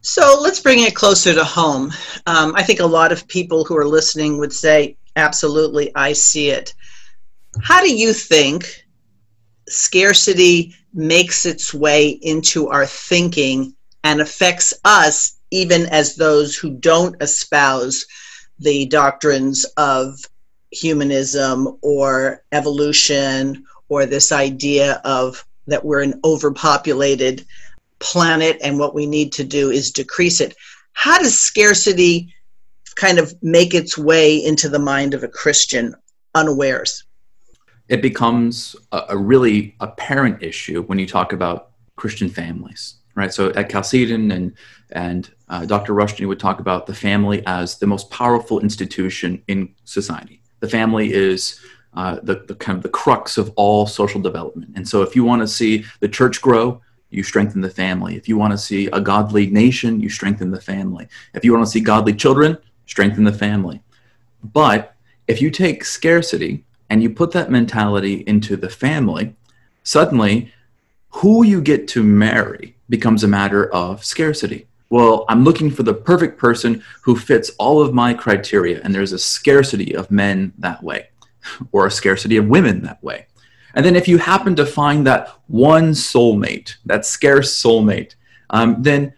So 0.00 0.38
let's 0.40 0.60
bring 0.60 0.80
it 0.80 0.94
closer 0.94 1.32
to 1.32 1.44
home. 1.44 1.92
Um, 2.26 2.54
I 2.54 2.62
think 2.62 2.80
a 2.80 2.86
lot 2.86 3.10
of 3.10 3.26
people 3.26 3.64
who 3.64 3.76
are 3.76 3.86
listening 3.86 4.38
would 4.38 4.52
say, 4.52 4.96
absolutely, 5.16 5.90
I 5.94 6.12
see 6.12 6.50
it. 6.50 6.74
How 7.62 7.80
do 7.80 7.94
you 7.94 8.12
think 8.12 8.84
scarcity 9.68 10.74
makes 10.92 11.46
its 11.46 11.72
way 11.72 12.08
into 12.08 12.68
our 12.68 12.86
thinking 12.86 13.74
and 14.02 14.20
affects 14.20 14.74
us, 14.84 15.38
even 15.50 15.86
as 15.86 16.16
those 16.16 16.56
who 16.56 16.70
don't 16.70 17.16
espouse 17.22 18.04
the 18.58 18.86
doctrines 18.86 19.64
of 19.76 20.18
humanism 20.70 21.78
or 21.82 22.42
evolution 22.52 23.64
or 23.88 24.06
this 24.06 24.32
idea 24.32 25.00
of 25.04 25.44
that 25.66 25.84
we're 25.84 26.02
an 26.02 26.20
overpopulated 26.24 27.44
planet 28.00 28.58
and 28.62 28.78
what 28.78 28.94
we 28.94 29.06
need 29.06 29.32
to 29.32 29.44
do 29.44 29.70
is 29.70 29.90
decrease 29.90 30.40
it. 30.40 30.54
How 30.92 31.18
does 31.18 31.38
scarcity 31.38 32.34
kind 32.96 33.18
of 33.18 33.34
make 33.42 33.74
its 33.74 33.96
way 33.96 34.36
into 34.36 34.68
the 34.68 34.78
mind 34.78 35.14
of 35.14 35.22
a 35.22 35.28
Christian 35.28 35.94
unawares? 36.34 37.04
It 37.88 38.02
becomes 38.02 38.76
a, 38.92 39.02
a 39.10 39.16
really 39.16 39.74
apparent 39.80 40.42
issue 40.42 40.82
when 40.82 40.98
you 40.98 41.06
talk 41.06 41.32
about 41.32 41.70
Christian 41.96 42.28
families, 42.28 42.96
right? 43.14 43.32
So 43.32 43.50
at 43.50 43.70
Chalcedon 43.70 44.30
and 44.32 44.54
and 44.92 45.30
uh, 45.48 45.64
Dr. 45.66 45.92
Rushdoony 45.92 46.28
would 46.28 46.40
talk 46.40 46.60
about 46.60 46.86
the 46.86 46.94
family 46.94 47.42
as 47.46 47.78
the 47.78 47.86
most 47.86 48.10
powerful 48.10 48.60
institution 48.60 49.42
in 49.48 49.74
society. 49.84 50.40
The 50.60 50.68
family 50.68 51.12
is 51.12 51.60
uh, 51.94 52.18
the, 52.22 52.44
the 52.46 52.54
kind 52.54 52.76
of 52.76 52.82
the 52.82 52.88
crux 52.88 53.36
of 53.36 53.52
all 53.56 53.86
social 53.86 54.20
development. 54.20 54.72
And 54.76 54.88
so, 54.88 55.02
if 55.02 55.14
you 55.14 55.24
want 55.24 55.42
to 55.42 55.48
see 55.48 55.84
the 56.00 56.08
church 56.08 56.40
grow, 56.40 56.80
you 57.10 57.22
strengthen 57.22 57.60
the 57.60 57.70
family. 57.70 58.16
If 58.16 58.28
you 58.28 58.36
want 58.36 58.52
to 58.52 58.58
see 58.58 58.86
a 58.86 59.00
godly 59.00 59.46
nation, 59.46 60.00
you 60.00 60.08
strengthen 60.08 60.50
the 60.50 60.60
family. 60.60 61.06
If 61.34 61.44
you 61.44 61.52
want 61.52 61.64
to 61.64 61.70
see 61.70 61.80
godly 61.80 62.14
children, 62.14 62.58
strengthen 62.86 63.24
the 63.24 63.32
family. 63.32 63.80
But 64.42 64.94
if 65.28 65.40
you 65.40 65.50
take 65.50 65.84
scarcity 65.84 66.64
and 66.90 67.02
you 67.02 67.10
put 67.10 67.30
that 67.32 67.50
mentality 67.50 68.24
into 68.26 68.56
the 68.56 68.68
family, 68.68 69.34
suddenly 69.84 70.52
who 71.10 71.44
you 71.44 71.60
get 71.60 71.86
to 71.88 72.02
marry 72.02 72.73
becomes 72.88 73.24
a 73.24 73.28
matter 73.28 73.72
of 73.72 74.04
scarcity. 74.04 74.66
Well, 74.90 75.24
I'm 75.28 75.44
looking 75.44 75.70
for 75.70 75.82
the 75.82 75.94
perfect 75.94 76.38
person 76.38 76.82
who 77.02 77.16
fits 77.16 77.50
all 77.58 77.80
of 77.80 77.94
my 77.94 78.14
criteria, 78.14 78.80
and 78.82 78.94
there's 78.94 79.12
a 79.12 79.18
scarcity 79.18 79.94
of 79.96 80.10
men 80.10 80.52
that 80.58 80.82
way, 80.82 81.08
or 81.72 81.86
a 81.86 81.90
scarcity 81.90 82.36
of 82.36 82.46
women 82.46 82.82
that 82.82 83.02
way. 83.02 83.26
And 83.74 83.84
then 83.84 83.96
if 83.96 84.06
you 84.06 84.18
happen 84.18 84.54
to 84.56 84.66
find 84.66 85.06
that 85.06 85.28
one 85.48 85.90
soulmate, 85.92 86.76
that 86.86 87.04
scarce 87.04 87.60
soulmate, 87.60 88.14
um, 88.50 88.82
then, 88.82 89.12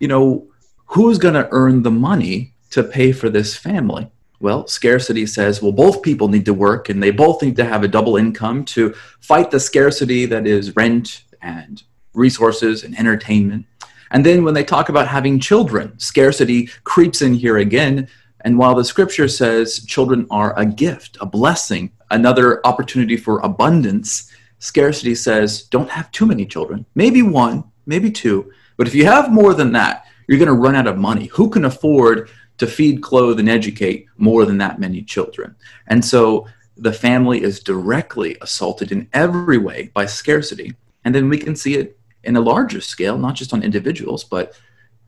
you 0.00 0.08
know, 0.08 0.48
who's 0.86 1.18
going 1.18 1.34
to 1.34 1.48
earn 1.50 1.82
the 1.82 1.90
money 1.90 2.52
to 2.70 2.82
pay 2.82 3.12
for 3.12 3.30
this 3.30 3.56
family? 3.56 4.10
Well, 4.40 4.66
scarcity 4.66 5.24
says, 5.26 5.62
well, 5.62 5.72
both 5.72 6.02
people 6.02 6.28
need 6.28 6.44
to 6.46 6.52
work 6.54 6.88
and 6.88 7.02
they 7.02 7.12
both 7.12 7.42
need 7.42 7.56
to 7.56 7.64
have 7.64 7.84
a 7.84 7.88
double 7.88 8.16
income 8.16 8.64
to 8.66 8.92
fight 9.20 9.50
the 9.50 9.60
scarcity 9.60 10.26
that 10.26 10.46
is 10.46 10.76
rent 10.76 11.22
and 11.40 11.82
resources 12.14 12.84
and 12.84 12.98
entertainment. 12.98 13.66
And 14.10 14.24
then 14.24 14.44
when 14.44 14.54
they 14.54 14.64
talk 14.64 14.88
about 14.88 15.08
having 15.08 15.40
children, 15.40 15.98
scarcity 15.98 16.68
creeps 16.84 17.22
in 17.22 17.34
here 17.34 17.58
again. 17.58 18.08
And 18.42 18.58
while 18.58 18.74
the 18.74 18.84
scripture 18.84 19.28
says 19.28 19.84
children 19.86 20.26
are 20.30 20.58
a 20.58 20.66
gift, 20.66 21.16
a 21.20 21.26
blessing, 21.26 21.90
another 22.10 22.64
opportunity 22.66 23.16
for 23.16 23.38
abundance, 23.40 24.30
scarcity 24.58 25.14
says 25.14 25.62
don't 25.64 25.90
have 25.90 26.10
too 26.12 26.26
many 26.26 26.44
children. 26.44 26.84
Maybe 26.94 27.22
one, 27.22 27.64
maybe 27.86 28.10
two. 28.10 28.52
But 28.76 28.86
if 28.86 28.94
you 28.94 29.06
have 29.06 29.32
more 29.32 29.54
than 29.54 29.72
that, 29.72 30.06
you're 30.26 30.38
going 30.38 30.48
to 30.48 30.54
run 30.54 30.76
out 30.76 30.86
of 30.86 30.98
money. 30.98 31.26
Who 31.26 31.48
can 31.48 31.64
afford 31.64 32.28
to 32.58 32.66
feed, 32.66 33.02
clothe, 33.02 33.40
and 33.40 33.48
educate 33.48 34.06
more 34.16 34.44
than 34.44 34.58
that 34.58 34.78
many 34.78 35.02
children? 35.02 35.56
And 35.86 36.04
so 36.04 36.46
the 36.76 36.92
family 36.92 37.42
is 37.42 37.60
directly 37.60 38.36
assaulted 38.40 38.92
in 38.92 39.08
every 39.12 39.58
way 39.58 39.90
by 39.94 40.06
scarcity. 40.06 40.74
And 41.04 41.14
then 41.14 41.28
we 41.28 41.38
can 41.38 41.56
see 41.56 41.74
it 41.74 41.98
in 42.24 42.36
a 42.36 42.40
larger 42.40 42.80
scale, 42.80 43.18
not 43.18 43.34
just 43.34 43.52
on 43.52 43.62
individuals, 43.62 44.24
but 44.24 44.54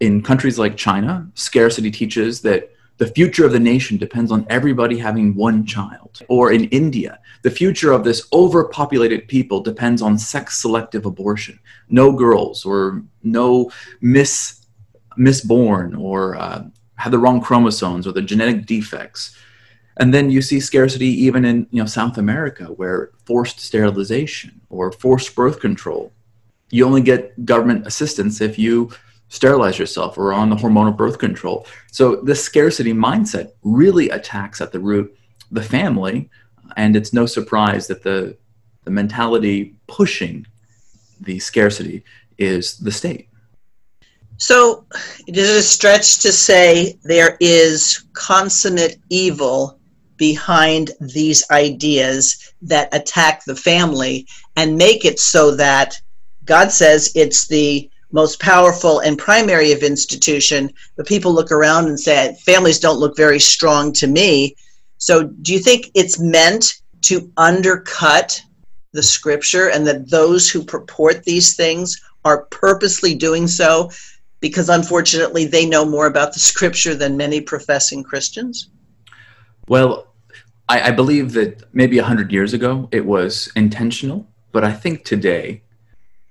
in 0.00 0.22
countries 0.22 0.58
like 0.58 0.76
China, 0.76 1.28
scarcity 1.34 1.90
teaches 1.90 2.40
that 2.42 2.70
the 2.96 3.06
future 3.08 3.44
of 3.44 3.52
the 3.52 3.60
nation 3.60 3.96
depends 3.96 4.30
on 4.30 4.46
everybody 4.48 4.98
having 4.98 5.34
one 5.34 5.66
child. 5.66 6.20
Or 6.28 6.52
in 6.52 6.64
India, 6.66 7.18
the 7.42 7.50
future 7.50 7.92
of 7.92 8.04
this 8.04 8.28
overpopulated 8.32 9.26
people 9.26 9.60
depends 9.60 10.00
on 10.00 10.16
sex 10.16 10.58
selective 10.58 11.04
abortion. 11.04 11.58
No 11.88 12.12
girls 12.12 12.64
or 12.64 13.02
no 13.22 13.70
miss, 14.00 14.64
misborn 15.18 15.98
or 15.98 16.36
uh, 16.36 16.64
have 16.96 17.12
the 17.12 17.18
wrong 17.18 17.40
chromosomes 17.40 18.06
or 18.06 18.12
the 18.12 18.22
genetic 18.22 18.66
defects. 18.66 19.36
And 19.96 20.12
then 20.12 20.30
you 20.30 20.42
see 20.42 20.60
scarcity 20.60 21.06
even 21.06 21.44
in 21.44 21.66
you 21.70 21.82
know, 21.82 21.86
South 21.86 22.18
America, 22.18 22.64
where 22.64 23.10
forced 23.26 23.60
sterilization 23.60 24.60
or 24.70 24.92
forced 24.92 25.34
birth 25.34 25.60
control, 25.60 26.12
you 26.70 26.86
only 26.86 27.02
get 27.02 27.44
government 27.44 27.86
assistance 27.86 28.40
if 28.40 28.58
you 28.58 28.90
sterilize 29.28 29.78
yourself 29.78 30.16
or 30.16 30.32
on 30.32 30.50
the 30.50 30.56
hormonal 30.56 30.96
birth 30.96 31.18
control. 31.18 31.66
So 31.90 32.16
the 32.16 32.34
scarcity 32.34 32.92
mindset 32.92 33.52
really 33.62 34.10
attacks 34.10 34.60
at 34.60 34.72
the 34.72 34.80
root 34.80 35.16
the 35.50 35.62
family, 35.62 36.30
and 36.76 36.96
it's 36.96 37.12
no 37.12 37.26
surprise 37.26 37.86
that 37.88 38.02
the 38.02 38.36
the 38.84 38.90
mentality 38.90 39.74
pushing 39.86 40.46
the 41.20 41.38
scarcity 41.38 42.04
is 42.38 42.76
the 42.78 42.92
state. 42.92 43.28
So 44.36 44.84
it 45.26 45.36
is 45.36 45.50
a 45.50 45.62
stretch 45.62 46.18
to 46.20 46.32
say 46.32 46.98
there 47.04 47.36
is 47.40 48.04
consummate 48.12 48.98
evil 49.08 49.78
behind 50.16 50.90
these 51.00 51.48
ideas 51.50 52.52
that 52.62 52.94
attack 52.94 53.44
the 53.44 53.56
family 53.56 54.26
and 54.56 54.76
make 54.76 55.04
it 55.04 55.18
so 55.18 55.54
that 55.56 55.94
God 56.44 56.70
says 56.70 57.10
it's 57.14 57.46
the 57.46 57.90
most 58.12 58.38
powerful 58.40 59.00
and 59.00 59.18
primary 59.18 59.72
of 59.72 59.82
institution, 59.82 60.70
but 60.96 61.06
people 61.06 61.32
look 61.32 61.50
around 61.50 61.86
and 61.86 61.98
say 61.98 62.36
families 62.44 62.78
don't 62.78 63.00
look 63.00 63.16
very 63.16 63.40
strong 63.40 63.92
to 63.94 64.06
me. 64.06 64.54
So, 64.98 65.24
do 65.24 65.52
you 65.52 65.58
think 65.58 65.90
it's 65.94 66.20
meant 66.20 66.74
to 67.02 67.30
undercut 67.36 68.40
the 68.92 69.02
scripture 69.02 69.68
and 69.68 69.86
that 69.86 70.08
those 70.10 70.48
who 70.48 70.64
purport 70.64 71.24
these 71.24 71.56
things 71.56 72.00
are 72.24 72.44
purposely 72.46 73.14
doing 73.14 73.46
so 73.48 73.90
because 74.40 74.68
unfortunately 74.68 75.46
they 75.46 75.66
know 75.66 75.84
more 75.84 76.06
about 76.06 76.32
the 76.32 76.38
scripture 76.38 76.94
than 76.94 77.16
many 77.16 77.40
professing 77.40 78.04
Christians? 78.04 78.70
Well, 79.68 80.14
I, 80.68 80.88
I 80.88 80.90
believe 80.92 81.32
that 81.32 81.64
maybe 81.74 81.98
100 81.98 82.32
years 82.32 82.52
ago 82.52 82.88
it 82.92 83.04
was 83.04 83.50
intentional, 83.56 84.28
but 84.52 84.62
I 84.62 84.72
think 84.72 85.04
today 85.04 85.63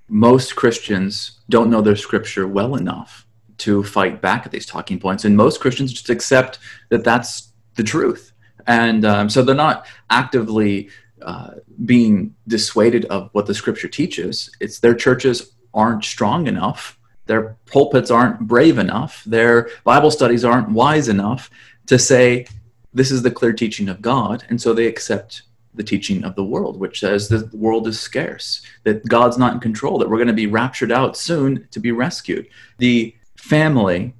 most 0.07 0.55
Christians 0.55 1.39
don't 1.49 1.69
know 1.69 1.81
their 1.81 1.95
scripture 1.95 2.47
well 2.47 2.75
enough 2.75 3.25
to 3.59 3.83
fight 3.83 4.21
back 4.21 4.45
at 4.45 4.51
these 4.51 4.65
talking 4.65 4.99
points. 4.99 5.25
And 5.25 5.37
most 5.37 5.59
Christians 5.59 5.93
just 5.93 6.09
accept 6.09 6.59
that 6.89 7.03
that's 7.03 7.53
the 7.75 7.83
truth. 7.83 8.33
And 8.67 9.05
um, 9.05 9.29
so 9.29 9.41
they're 9.41 9.55
not 9.55 9.85
actively 10.09 10.89
uh, 11.21 11.51
being 11.85 12.35
dissuaded 12.47 13.05
of 13.05 13.29
what 13.31 13.45
the 13.45 13.53
scripture 13.53 13.87
teaches. 13.87 14.51
It's 14.59 14.79
their 14.79 14.95
churches 14.95 15.53
aren't 15.73 16.03
strong 16.03 16.47
enough, 16.47 16.99
their 17.25 17.57
pulpits 17.65 18.11
aren't 18.11 18.41
brave 18.41 18.77
enough, 18.77 19.23
their 19.23 19.69
Bible 19.83 20.11
studies 20.11 20.43
aren't 20.43 20.69
wise 20.69 21.07
enough 21.07 21.49
to 21.87 21.97
say, 21.97 22.45
this 22.93 23.11
is 23.11 23.23
the 23.23 23.31
clear 23.31 23.53
teaching 23.53 23.89
of 23.89 24.01
God. 24.01 24.43
And 24.49 24.61
so 24.61 24.73
they 24.73 24.85
accept 24.85 25.43
the 25.75 25.83
teaching 25.83 26.23
of 26.23 26.35
the 26.35 26.43
world, 26.43 26.79
which 26.79 26.99
says 26.99 27.29
that 27.29 27.51
the 27.51 27.57
world 27.57 27.87
is 27.87 27.99
scarce, 27.99 28.61
that 28.83 29.07
God's 29.07 29.37
not 29.37 29.53
in 29.53 29.59
control, 29.59 29.97
that 29.97 30.09
we're 30.09 30.17
going 30.17 30.27
to 30.27 30.33
be 30.33 30.47
raptured 30.47 30.91
out 30.91 31.17
soon 31.17 31.67
to 31.71 31.79
be 31.79 31.91
rescued. 31.91 32.47
The 32.77 33.15
family 33.37 34.13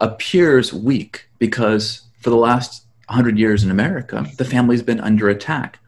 appears 0.00 0.72
weak 0.72 1.28
because 1.38 2.02
for 2.20 2.30
the 2.30 2.36
last 2.36 2.84
100 3.06 3.38
years 3.38 3.64
in 3.64 3.70
America, 3.70 4.26
the 4.38 4.44
family's 4.44 4.82
been 4.82 5.00
under 5.00 5.28
attack 5.28 5.78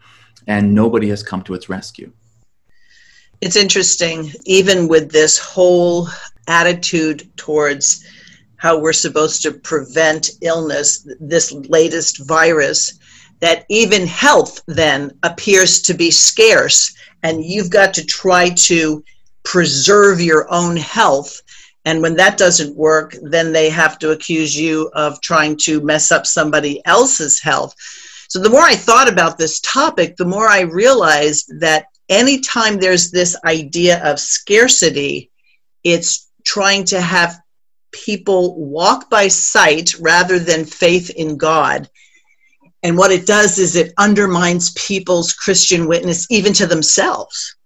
and 0.47 0.75
nobody 0.75 1.09
has 1.09 1.23
come 1.23 1.43
to 1.43 1.55
its 1.55 1.69
rescue. 1.69 2.13
It's 3.41 3.57
interesting, 3.57 4.33
even 4.45 4.89
with 4.89 5.11
this 5.13 5.39
whole 5.39 6.09
attitude 6.49 7.29
towards 7.37 8.07
how 8.57 8.81
we're 8.81 8.93
supposed 8.93 9.43
to 9.43 9.53
prevent 9.53 10.31
illness, 10.41 11.07
this 11.21 11.53
latest 11.53 12.27
virus 12.27 12.99
that 13.41 13.65
even 13.69 14.07
health 14.07 14.63
then 14.67 15.11
appears 15.23 15.83
to 15.83 15.95
be 15.95 16.11
scarce 16.11 16.95
and 17.23 17.45
you've 17.45 17.71
got 17.71 17.95
to 17.95 18.05
try 18.05 18.51
to 18.51 19.03
preserve 19.45 20.21
your 20.21 20.53
own 20.53 20.77
health 20.77 21.41
and 21.85 22.03
when 22.03 22.17
that 22.17 22.37
doesn't 22.37 22.77
work 22.77 23.15
then 23.23 23.53
they 23.53 23.71
have 23.71 23.99
to 23.99 24.11
accuse 24.11 24.59
you 24.59 24.91
of 24.95 25.21
trying 25.21 25.57
to 25.57 25.81
mess 25.83 26.11
up 26.11 26.27
somebody 26.27 26.85
else's 26.85 27.41
health 27.41 27.75
so 28.29 28.41
the 28.41 28.51
more 28.51 28.63
i 28.63 28.75
thought 28.75 29.09
about 29.09 29.39
this 29.39 29.61
topic 29.61 30.17
the 30.17 30.25
more 30.25 30.49
i 30.49 30.61
realized 30.61 31.53
that 31.61 31.87
anytime 32.09 32.77
there's 32.77 33.11
this 33.11 33.37
idea 33.45 34.03
of 34.05 34.19
scarcity 34.19 35.31
it's 35.85 36.31
trying 36.45 36.85
to 36.85 37.01
have 37.01 37.41
people 38.05 38.57
walk 38.57 39.09
by 39.11 39.29
sight 39.29 39.95
rather 39.99 40.39
than 40.39 40.65
faith 40.65 41.11
in 41.11 41.37
God. 41.37 41.89
And 42.83 42.97
what 42.97 43.11
it 43.11 43.27
does 43.27 43.59
is 43.59 43.77
it 43.77 43.93
undermines 43.99 44.73
people's 44.73 45.33
Christian 45.33 45.87
witness 45.87 46.27
even 46.31 46.53
to 46.55 46.67
themselves. 46.67 47.57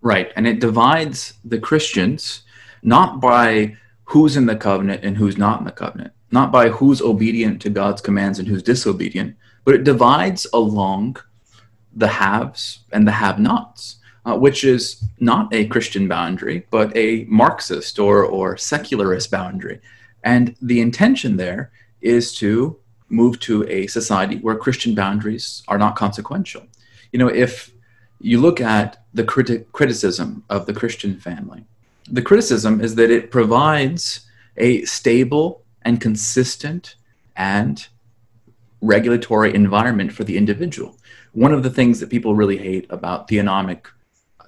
Right. 0.00 0.32
And 0.36 0.46
it 0.46 0.60
divides 0.60 1.34
the 1.44 1.58
Christians 1.58 2.42
not 2.82 3.20
by 3.20 3.76
who's 4.04 4.36
in 4.36 4.46
the 4.46 4.56
covenant 4.56 5.04
and 5.04 5.16
who's 5.16 5.36
not 5.36 5.58
in 5.60 5.64
the 5.64 5.72
covenant, 5.72 6.12
not 6.30 6.50
by 6.50 6.68
who's 6.68 7.02
obedient 7.02 7.60
to 7.62 7.70
God's 7.70 8.00
commands 8.00 8.38
and 8.38 8.48
who's 8.48 8.62
disobedient, 8.62 9.36
but 9.64 9.74
it 9.74 9.84
divides 9.84 10.46
along 10.52 11.16
the 11.94 12.08
haves 12.08 12.80
and 12.92 13.06
the 13.06 13.12
have 13.12 13.38
nots 13.38 14.00
uh, 14.24 14.36
which 14.36 14.64
is 14.64 15.02
not 15.18 15.52
a 15.52 15.66
Christian 15.66 16.08
boundary, 16.08 16.66
but 16.70 16.94
a 16.96 17.24
Marxist 17.28 17.98
or, 17.98 18.24
or 18.24 18.56
secularist 18.56 19.30
boundary. 19.30 19.80
And 20.22 20.56
the 20.60 20.80
intention 20.80 21.36
there 21.36 21.72
is 22.00 22.34
to 22.36 22.76
move 23.10 23.38
to 23.40 23.68
a 23.68 23.86
society 23.86 24.36
where 24.38 24.56
Christian 24.56 24.94
boundaries 24.94 25.62
are 25.68 25.78
not 25.78 25.96
consequential. 25.96 26.62
You 27.12 27.18
know, 27.18 27.28
if 27.28 27.72
you 28.20 28.40
look 28.40 28.60
at 28.60 29.04
the 29.12 29.24
criti- 29.24 29.64
criticism 29.72 30.44
of 30.48 30.66
the 30.66 30.72
Christian 30.72 31.18
family, 31.18 31.64
the 32.10 32.22
criticism 32.22 32.80
is 32.80 32.94
that 32.94 33.10
it 33.10 33.30
provides 33.30 34.26
a 34.56 34.84
stable 34.84 35.62
and 35.82 36.00
consistent 36.00 36.96
and 37.36 37.86
regulatory 38.80 39.54
environment 39.54 40.12
for 40.12 40.24
the 40.24 40.36
individual. 40.36 40.96
One 41.32 41.52
of 41.52 41.62
the 41.62 41.70
things 41.70 42.00
that 42.00 42.10
people 42.10 42.34
really 42.34 42.58
hate 42.58 42.86
about 42.90 43.28
theonomic 43.28 43.86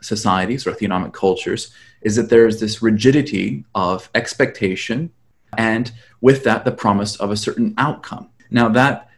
societies 0.01 0.67
or 0.67 0.73
theonomic 0.73 1.13
cultures 1.13 1.73
is 2.01 2.17
that 2.17 2.29
there 2.29 2.47
is 2.47 2.61
this 2.61 2.83
rigidity 2.83 3.65
of 3.75 4.11
expectation 4.15 5.11
and 5.57 5.93
with 6.21 6.45
that 6.45 6.65
the 6.65 6.73
promise 6.73 7.17
of 7.17 7.31
a 7.31 7.37
certain 7.37 7.75
outcome 7.79 8.29
now 8.53 8.69
that 8.69 9.09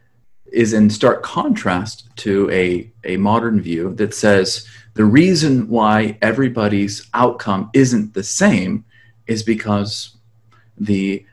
is 0.53 0.73
in 0.73 0.89
stark 0.89 1.23
contrast 1.23 2.09
to 2.17 2.49
a, 2.51 2.91
a 3.05 3.17
modern 3.17 3.61
view 3.61 3.93
that 3.95 4.15
says 4.15 4.67
the 4.95 5.05
reason 5.05 5.69
why 5.69 6.17
everybody's 6.23 7.09
outcome 7.15 7.71
isn't 7.75 8.15
the 8.15 8.23
same 8.23 8.85
is 9.27 9.43
because 9.43 10.17
the 10.79 11.25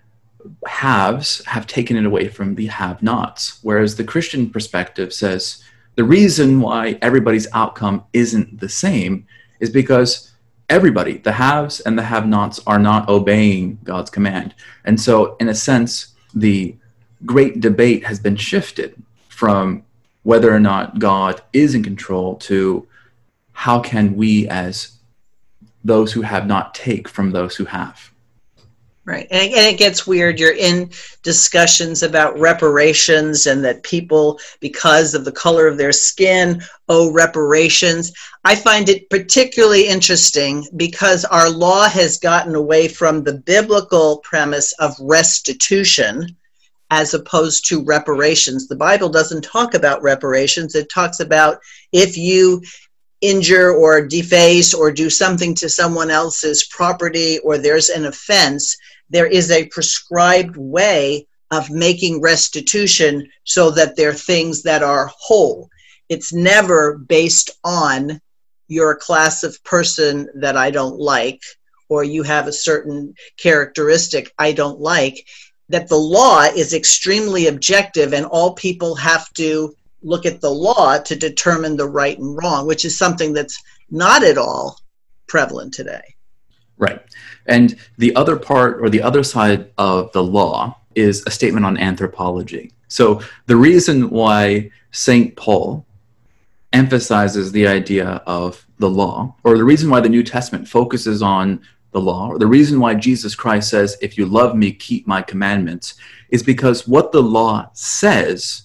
haves 0.66 1.46
have 1.46 1.68
taken 1.68 1.96
it 1.96 2.06
away 2.06 2.28
from 2.28 2.56
the 2.56 2.66
have 2.66 3.04
nots 3.04 3.60
whereas 3.62 3.96
the 3.96 4.04
christian 4.04 4.50
perspective 4.50 5.14
says 5.14 5.64
the 5.96 6.04
reason 6.04 6.62
why 6.62 6.98
everybody's 7.02 7.48
outcome 7.54 8.04
isn't 8.14 8.60
the 8.60 8.70
same 8.70 9.28
is 9.60 9.70
because 9.70 10.32
everybody, 10.70 11.18
the 11.18 11.34
haves 11.34 11.82
and 11.82 11.98
the 11.98 12.04
have 12.04 12.26
nots, 12.26 12.60
are 12.66 12.80
not 12.80 13.10
obeying 13.10 13.78
God's 13.84 14.10
command. 14.10 14.56
And 14.86 15.00
so, 15.00 15.36
in 15.40 15.50
a 15.50 15.56
sense, 15.56 16.16
the 16.34 16.76
great 17.26 17.60
debate 17.60 18.06
has 18.06 18.20
been 18.20 18.36
shifted 18.36 18.96
from 19.30 19.84
whether 20.24 20.54
or 20.54 20.60
not 20.60 21.00
God 21.00 21.42
is 21.54 21.74
in 21.76 21.84
control 21.84 22.36
to 22.38 22.88
how 23.54 23.80
can 23.80 24.16
we, 24.16 24.48
as 24.48 24.98
those 25.84 26.14
who 26.14 26.22
have 26.22 26.46
not, 26.46 26.76
take 26.76 27.08
from 27.08 27.32
those 27.32 27.56
who 27.56 27.66
have. 27.66 28.12
Right. 29.04 29.28
And, 29.32 29.52
it 29.52 29.80
gets 29.80 30.06
weird. 30.06 30.40
You're 30.40 30.56
in 30.56 30.92
discussions 31.24 32.04
about 32.04 32.38
reparations 32.40 33.48
and 33.48 33.66
that 33.66 33.82
people, 33.82 34.40
because 34.60 35.16
of 35.16 35.26
the 35.26 35.32
color 35.32 35.68
of 35.68 35.78
their 35.78 35.92
skin, 35.92 36.62
owe 36.88 37.12
reparations. 37.12 38.14
I 38.46 38.54
find 38.56 38.90
it 38.90 39.10
particularly 39.10 39.88
interesting 39.88 40.68
because 40.76 41.26
our 41.26 41.50
law 41.50 41.90
has 41.90 42.20
gotten 42.20 42.54
away 42.54 42.88
from 42.88 43.24
the 43.24 43.34
biblical 43.34 44.18
premise 44.20 44.72
of 44.74 44.94
restitution 45.00 46.38
as 46.92 47.14
opposed 47.14 47.66
to 47.66 47.84
reparations. 47.86 48.68
The 48.68 48.76
Bible 48.76 49.10
doesn't 49.10 49.44
talk 49.44 49.74
about 49.74 50.04
reparations, 50.04 50.76
it 50.76 50.90
talks 50.90 51.22
about 51.22 51.60
if 51.92 52.18
you 52.18 52.62
injure 53.22 53.72
or 53.72 54.06
deface 54.06 54.74
or 54.74 54.92
do 54.92 55.10
something 55.10 55.56
to 55.56 55.70
someone 55.70 56.12
else's 56.12 56.66
property 56.66 57.40
or 57.40 57.58
there's 57.58 57.90
an 57.90 58.06
offense, 58.06 58.76
there 59.10 59.28
is 59.28 59.52
a 59.52 59.68
prescribed 59.68 60.58
way 60.58 61.26
of 61.52 61.70
making 61.70 62.22
restitution 62.22 63.28
so 63.44 63.72
that 63.72 63.96
they're 63.96 64.14
things 64.14 64.64
that 64.64 64.84
are 64.84 65.12
whole. 65.18 65.70
It's 66.10 66.34
never 66.34 66.98
based 66.98 67.52
on 67.64 68.20
you're 68.68 68.92
a 68.92 68.98
class 68.98 69.44
of 69.44 69.64
person 69.64 70.28
that 70.36 70.58
I 70.58 70.72
don't 70.72 71.00
like 71.00 71.42
or 71.90 72.04
you 72.04 72.24
have 72.24 72.48
a 72.48 72.54
certain 72.54 73.14
characteristic 73.38 74.32
I 74.38 74.54
don't 74.54 74.80
like. 74.80 75.28
That 75.72 75.88
the 75.88 75.96
law 75.96 76.44
is 76.44 76.74
extremely 76.74 77.48
objective 77.48 78.14
and 78.14 78.26
all 78.26 78.54
people 78.54 78.96
have 78.96 79.32
to 79.34 79.74
look 80.04 80.26
at 80.26 80.42
the 80.42 80.50
law 80.50 80.98
to 80.98 81.16
determine 81.16 81.78
the 81.78 81.88
right 81.88 82.18
and 82.18 82.38
wrong, 82.38 82.68
which 82.68 82.86
is 82.86 82.98
something 82.98 83.34
that's 83.34 83.62
not 83.90 84.24
at 84.24 84.38
all 84.38 84.80
prevalent 85.28 85.74
today. 85.74 86.16
Right. 86.78 87.02
And 87.46 87.78
the 87.98 88.16
other 88.16 88.36
part 88.36 88.82
or 88.82 88.90
the 88.90 89.02
other 89.02 89.24
side 89.24 89.72
of 89.78 90.12
the 90.12 90.24
law 90.24 90.78
is 90.96 91.24
a 91.26 91.32
statement 91.32 91.66
on 91.66 91.78
anthropology. 91.78 92.72
So 92.88 93.22
the 93.46 93.56
reason 93.56 94.10
why 94.10 94.72
St. 94.92 95.36
Paul 95.36 95.86
emphasizes 96.74 97.52
the 97.52 97.68
idea 97.68 98.22
of 98.26 98.66
the 98.80 98.90
law, 98.90 99.36
or 99.44 99.58
the 99.58 99.64
reason 99.64 99.90
why 99.90 100.00
the 100.00 100.10
New 100.10 100.24
Testament 100.24 100.68
focuses 100.68 101.22
on 101.22 101.62
the 101.92 102.02
law, 102.02 102.30
or 102.30 102.40
the 102.40 102.48
reason 102.48 102.80
why 102.80 102.96
Jesus 102.96 103.36
Christ 103.36 103.70
says, 103.70 103.98
If 104.02 104.18
you 104.18 104.26
love 104.26 104.56
me, 104.56 104.72
keep 104.72 105.08
my 105.08 105.22
commandments, 105.22 105.96
is 106.30 106.44
because 106.44 106.88
what 106.88 107.12
the 107.12 107.22
law 107.22 107.70
says 107.74 108.64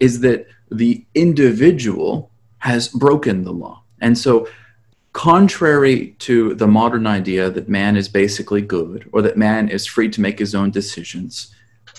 is 0.00 0.20
that 0.20 0.46
the 0.70 1.04
individual 1.14 2.30
has 2.58 2.88
broken 2.88 3.44
the 3.44 3.52
law. 3.52 3.82
And 4.00 4.18
so, 4.18 4.48
contrary 5.12 6.16
to 6.18 6.54
the 6.54 6.66
modern 6.66 7.06
idea 7.06 7.48
that 7.48 7.68
man 7.68 7.96
is 7.96 8.08
basically 8.08 8.60
good 8.60 9.08
or 9.12 9.22
that 9.22 9.36
man 9.36 9.68
is 9.68 9.86
free 9.86 10.08
to 10.08 10.20
make 10.20 10.40
his 10.40 10.54
own 10.54 10.70
decisions, 10.72 11.54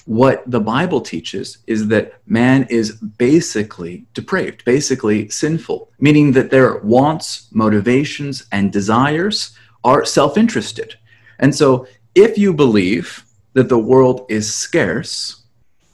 what 0.05 0.43
the 0.45 0.59
Bible 0.59 1.01
teaches 1.01 1.59
is 1.65 1.87
that 1.87 2.13
man 2.27 2.67
is 2.69 2.91
basically 2.93 4.05
depraved, 4.13 4.63
basically 4.65 5.29
sinful, 5.29 5.91
meaning 5.99 6.33
that 6.33 6.51
their 6.51 6.77
wants, 6.79 7.47
motivations, 7.51 8.45
and 8.51 8.71
desires 8.71 9.57
are 9.85 10.03
self 10.03 10.37
interested. 10.37 10.95
And 11.39 11.55
so, 11.55 11.87
if 12.15 12.37
you 12.37 12.53
believe 12.53 13.23
that 13.53 13.69
the 13.69 13.79
world 13.79 14.25
is 14.29 14.53
scarce, 14.53 15.43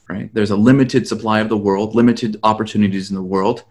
right? 0.09 0.33
There's 0.33 0.51
a 0.51 0.55
limited 0.55 1.07
supply 1.07 1.39
of 1.39 1.49
the 1.49 1.57
world, 1.57 1.93
limited 1.93 2.39
opportunities 2.43 3.09
in 3.09 3.15
the 3.15 3.21
world, 3.21 3.63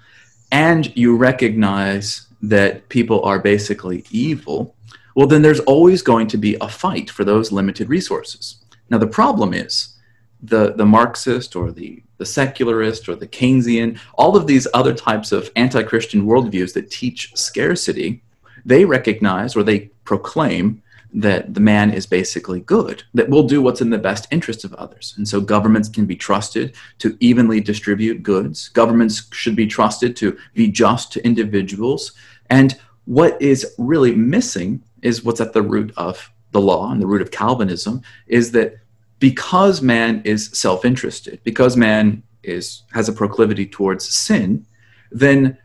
and 0.52 0.94
you 0.96 1.16
recognize 1.16 2.26
that 2.42 2.88
people 2.88 3.22
are 3.24 3.38
basically 3.38 4.04
evil, 4.10 4.74
well, 5.14 5.26
then 5.26 5.42
there's 5.42 5.60
always 5.60 6.02
going 6.02 6.26
to 6.28 6.38
be 6.38 6.56
a 6.60 6.68
fight 6.68 7.10
for 7.10 7.24
those 7.24 7.52
limited 7.52 7.88
resources. 7.88 8.64
Now, 8.88 8.98
the 8.98 9.06
problem 9.06 9.52
is 9.54 9.96
the, 10.42 10.72
the 10.74 10.86
Marxist 10.86 11.54
or 11.54 11.72
the, 11.72 12.02
the 12.18 12.26
secularist 12.26 13.08
or 13.08 13.16
the 13.16 13.26
Keynesian, 13.26 13.98
all 14.14 14.36
of 14.36 14.46
these 14.46 14.66
other 14.72 14.94
types 14.94 15.32
of 15.32 15.50
anti 15.56 15.82
Christian 15.82 16.24
worldviews 16.26 16.72
that 16.74 16.90
teach 16.90 17.32
scarcity, 17.34 18.22
they 18.64 18.84
recognize 18.84 19.56
or 19.56 19.62
they 19.62 19.90
proclaim 20.04 20.82
that 21.12 21.54
the 21.54 21.60
man 21.60 21.92
is 21.92 22.06
basically 22.06 22.60
good, 22.60 23.02
that 23.14 23.28
will 23.28 23.42
do 23.42 23.60
what's 23.60 23.80
in 23.80 23.90
the 23.90 23.98
best 23.98 24.28
interest 24.30 24.64
of 24.64 24.74
others. 24.74 25.14
And 25.16 25.26
so 25.26 25.40
governments 25.40 25.88
can 25.88 26.06
be 26.06 26.16
trusted 26.16 26.74
to 26.98 27.16
evenly 27.20 27.60
distribute 27.60 28.22
goods. 28.22 28.68
Governments 28.68 29.28
should 29.32 29.56
be 29.56 29.66
trusted 29.66 30.16
to 30.16 30.38
be 30.54 30.68
just 30.68 31.12
to 31.12 31.24
individuals. 31.24 32.12
And 32.48 32.78
what 33.06 33.40
is 33.42 33.74
really 33.76 34.14
missing 34.14 34.82
is 35.02 35.24
what's 35.24 35.40
at 35.40 35.52
the 35.52 35.62
root 35.62 35.92
of 35.96 36.30
the 36.52 36.60
law 36.60 36.90
and 36.90 37.00
the 37.02 37.06
root 37.06 37.22
of 37.22 37.30
Calvinism 37.30 38.02
is 38.26 38.52
that 38.52 38.74
because 39.18 39.82
man 39.82 40.22
is 40.24 40.50
self-interested, 40.52 41.40
because 41.44 41.76
man 41.76 42.22
is 42.42 42.82
has 42.92 43.08
a 43.08 43.12
proclivity 43.12 43.66
towards 43.66 44.08
sin, 44.08 44.66
then 45.10 45.58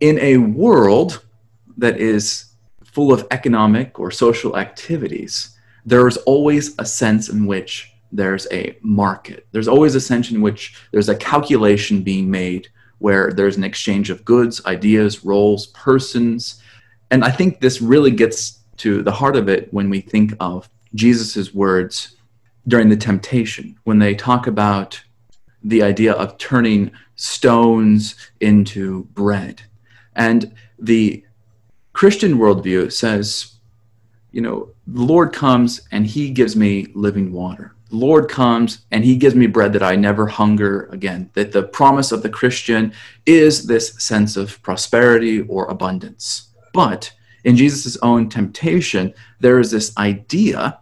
in 0.00 0.18
a 0.18 0.36
world 0.36 1.24
that 1.78 1.98
is 1.98 2.46
full 2.84 3.12
of 3.12 3.26
economic 3.30 3.98
or 3.98 4.10
social 4.10 4.56
activities, 4.56 5.56
there's 5.86 6.16
always 6.18 6.74
a 6.78 6.84
sense 6.84 7.28
in 7.28 7.46
which 7.46 7.92
there's 8.12 8.46
a 8.50 8.76
market. 8.82 9.46
There's 9.52 9.68
always 9.68 9.94
a 9.94 10.00
sense 10.00 10.30
in 10.30 10.40
which 10.40 10.76
there's 10.92 11.08
a 11.08 11.14
calculation 11.14 12.02
being 12.02 12.30
made 12.30 12.68
where 12.98 13.32
there's 13.32 13.56
an 13.56 13.64
exchange 13.64 14.10
of 14.10 14.24
goods, 14.24 14.64
ideas, 14.66 15.24
roles, 15.24 15.68
persons. 15.68 16.60
And 17.10 17.24
I 17.24 17.30
think 17.30 17.60
this 17.60 17.80
really 17.80 18.10
gets 18.10 18.58
to 18.78 19.02
the 19.02 19.12
heart 19.12 19.36
of 19.36 19.48
it 19.48 19.72
when 19.72 19.88
we 19.90 20.00
think 20.00 20.34
of 20.40 20.68
Jesus' 20.94 21.54
words 21.54 22.16
during 22.68 22.88
the 22.88 22.96
temptation, 22.96 23.78
when 23.84 23.98
they 23.98 24.14
talk 24.14 24.46
about 24.46 25.02
the 25.62 25.82
idea 25.82 26.12
of 26.12 26.36
turning 26.38 26.90
stones 27.16 28.16
into 28.40 29.04
bread. 29.12 29.62
And 30.16 30.54
the 30.78 31.24
Christian 32.00 32.38
worldview 32.38 32.90
says 32.90 33.56
you 34.32 34.40
know, 34.40 34.70
the 34.86 35.02
Lord 35.02 35.34
comes 35.34 35.82
and 35.92 36.06
he 36.06 36.30
gives 36.30 36.56
me 36.56 36.86
living 36.94 37.30
water. 37.30 37.74
The 37.90 37.96
Lord 37.96 38.30
comes 38.30 38.86
and 38.90 39.04
he 39.04 39.16
gives 39.16 39.34
me 39.34 39.46
bread 39.46 39.74
that 39.74 39.82
I 39.82 39.96
never 39.96 40.26
hunger 40.26 40.88
again. 40.92 41.28
That 41.34 41.52
the 41.52 41.64
promise 41.64 42.10
of 42.10 42.22
the 42.22 42.30
Christian 42.30 42.94
is 43.26 43.66
this 43.66 44.02
sense 44.02 44.38
of 44.38 44.62
prosperity 44.62 45.42
or 45.42 45.66
abundance. 45.66 46.48
But 46.72 47.12
in 47.44 47.54
Jesus' 47.54 47.98
own 48.00 48.30
temptation, 48.30 49.12
there 49.40 49.60
is 49.60 49.70
this 49.70 49.94
idea 49.98 50.78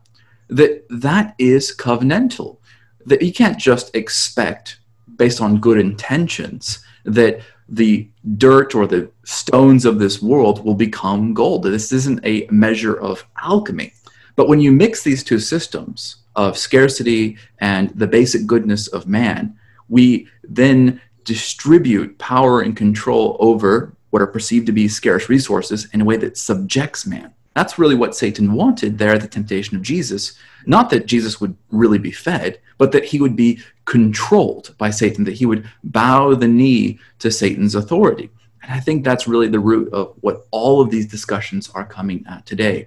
that 0.46 0.86
that 0.88 1.34
is 1.36 1.74
covenantal, 1.76 2.58
that 3.06 3.22
you 3.22 3.32
can't 3.32 3.58
just 3.58 3.92
expect, 3.92 4.78
based 5.16 5.40
on 5.40 5.58
good 5.58 5.78
intentions, 5.78 6.78
that 7.04 7.40
the 7.68 8.08
dirt 8.36 8.74
or 8.74 8.86
the 8.86 9.10
stones 9.24 9.84
of 9.84 9.98
this 9.98 10.22
world 10.22 10.64
will 10.64 10.74
become 10.74 11.34
gold. 11.34 11.64
This 11.64 11.92
isn't 11.92 12.24
a 12.24 12.46
measure 12.50 12.94
of 12.94 13.24
alchemy. 13.42 13.92
But 14.36 14.48
when 14.48 14.60
you 14.60 14.72
mix 14.72 15.02
these 15.02 15.24
two 15.24 15.38
systems 15.38 16.16
of 16.36 16.56
scarcity 16.56 17.36
and 17.58 17.90
the 17.90 18.06
basic 18.06 18.46
goodness 18.46 18.86
of 18.86 19.06
man, 19.06 19.58
we 19.88 20.28
then 20.44 21.00
distribute 21.24 22.18
power 22.18 22.60
and 22.60 22.76
control 22.76 23.36
over 23.40 23.94
what 24.10 24.22
are 24.22 24.26
perceived 24.26 24.66
to 24.66 24.72
be 24.72 24.88
scarce 24.88 25.28
resources 25.28 25.88
in 25.92 26.00
a 26.00 26.04
way 26.04 26.16
that 26.16 26.38
subjects 26.38 27.06
man. 27.06 27.32
That's 27.58 27.76
really 27.76 27.96
what 27.96 28.14
Satan 28.14 28.52
wanted 28.52 28.98
there 28.98 29.14
at 29.14 29.20
the 29.20 29.26
temptation 29.26 29.76
of 29.76 29.82
Jesus. 29.82 30.38
Not 30.64 30.90
that 30.90 31.06
Jesus 31.06 31.40
would 31.40 31.56
really 31.72 31.98
be 31.98 32.12
fed, 32.12 32.60
but 32.76 32.92
that 32.92 33.04
he 33.04 33.20
would 33.20 33.34
be 33.34 33.58
controlled 33.84 34.76
by 34.78 34.90
Satan, 34.90 35.24
that 35.24 35.34
he 35.34 35.44
would 35.44 35.68
bow 35.82 36.36
the 36.36 36.46
knee 36.46 37.00
to 37.18 37.32
Satan's 37.32 37.74
authority. 37.74 38.30
And 38.62 38.72
I 38.72 38.78
think 38.78 39.02
that's 39.02 39.26
really 39.26 39.48
the 39.48 39.58
root 39.58 39.92
of 39.92 40.14
what 40.20 40.46
all 40.52 40.80
of 40.80 40.92
these 40.92 41.08
discussions 41.08 41.68
are 41.70 41.84
coming 41.84 42.24
at 42.30 42.46
today. 42.46 42.86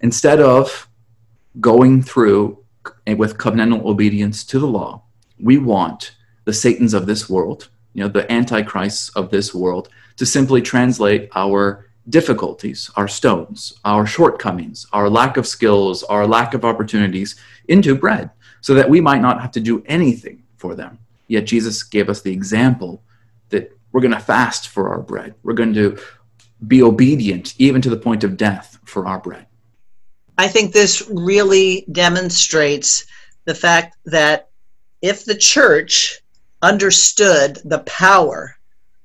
Instead 0.00 0.40
of 0.40 0.88
going 1.60 2.02
through 2.02 2.58
with 3.06 3.38
covenantal 3.38 3.84
obedience 3.84 4.42
to 4.46 4.58
the 4.58 4.66
law, 4.66 5.04
we 5.38 5.58
want 5.58 6.16
the 6.44 6.52
Satans 6.52 6.92
of 6.92 7.06
this 7.06 7.30
world, 7.30 7.68
you 7.94 8.02
know, 8.02 8.08
the 8.08 8.26
antichrists 8.32 9.10
of 9.10 9.30
this 9.30 9.54
world, 9.54 9.90
to 10.16 10.26
simply 10.26 10.60
translate 10.60 11.30
our 11.36 11.86
difficulties, 12.08 12.90
our 12.96 13.08
stones, 13.08 13.74
our 13.84 14.06
shortcomings, 14.06 14.86
our 14.92 15.08
lack 15.08 15.36
of 15.36 15.46
skills, 15.46 16.02
our 16.04 16.26
lack 16.26 16.54
of 16.54 16.64
opportunities 16.64 17.36
into 17.68 17.94
bread 17.94 18.30
so 18.60 18.74
that 18.74 18.90
we 18.90 19.00
might 19.00 19.20
not 19.20 19.40
have 19.40 19.52
to 19.52 19.60
do 19.60 19.82
anything 19.86 20.42
for 20.56 20.74
them. 20.74 20.98
Yet 21.28 21.46
Jesus 21.46 21.82
gave 21.82 22.08
us 22.08 22.22
the 22.22 22.32
example 22.32 23.02
that 23.50 23.76
we're 23.92 24.00
going 24.00 24.14
to 24.14 24.20
fast 24.20 24.68
for 24.68 24.88
our 24.88 25.00
bread. 25.00 25.34
We're 25.42 25.54
going 25.54 25.74
to 25.74 25.98
be 26.66 26.82
obedient 26.82 27.54
even 27.58 27.82
to 27.82 27.90
the 27.90 27.96
point 27.96 28.24
of 28.24 28.36
death 28.36 28.78
for 28.84 29.06
our 29.06 29.18
bread. 29.18 29.46
I 30.38 30.48
think 30.48 30.72
this 30.72 31.08
really 31.10 31.84
demonstrates 31.92 33.04
the 33.44 33.54
fact 33.54 33.96
that 34.06 34.48
if 35.00 35.24
the 35.24 35.36
church 35.36 36.20
understood 36.62 37.58
the 37.64 37.80
power 37.80 38.56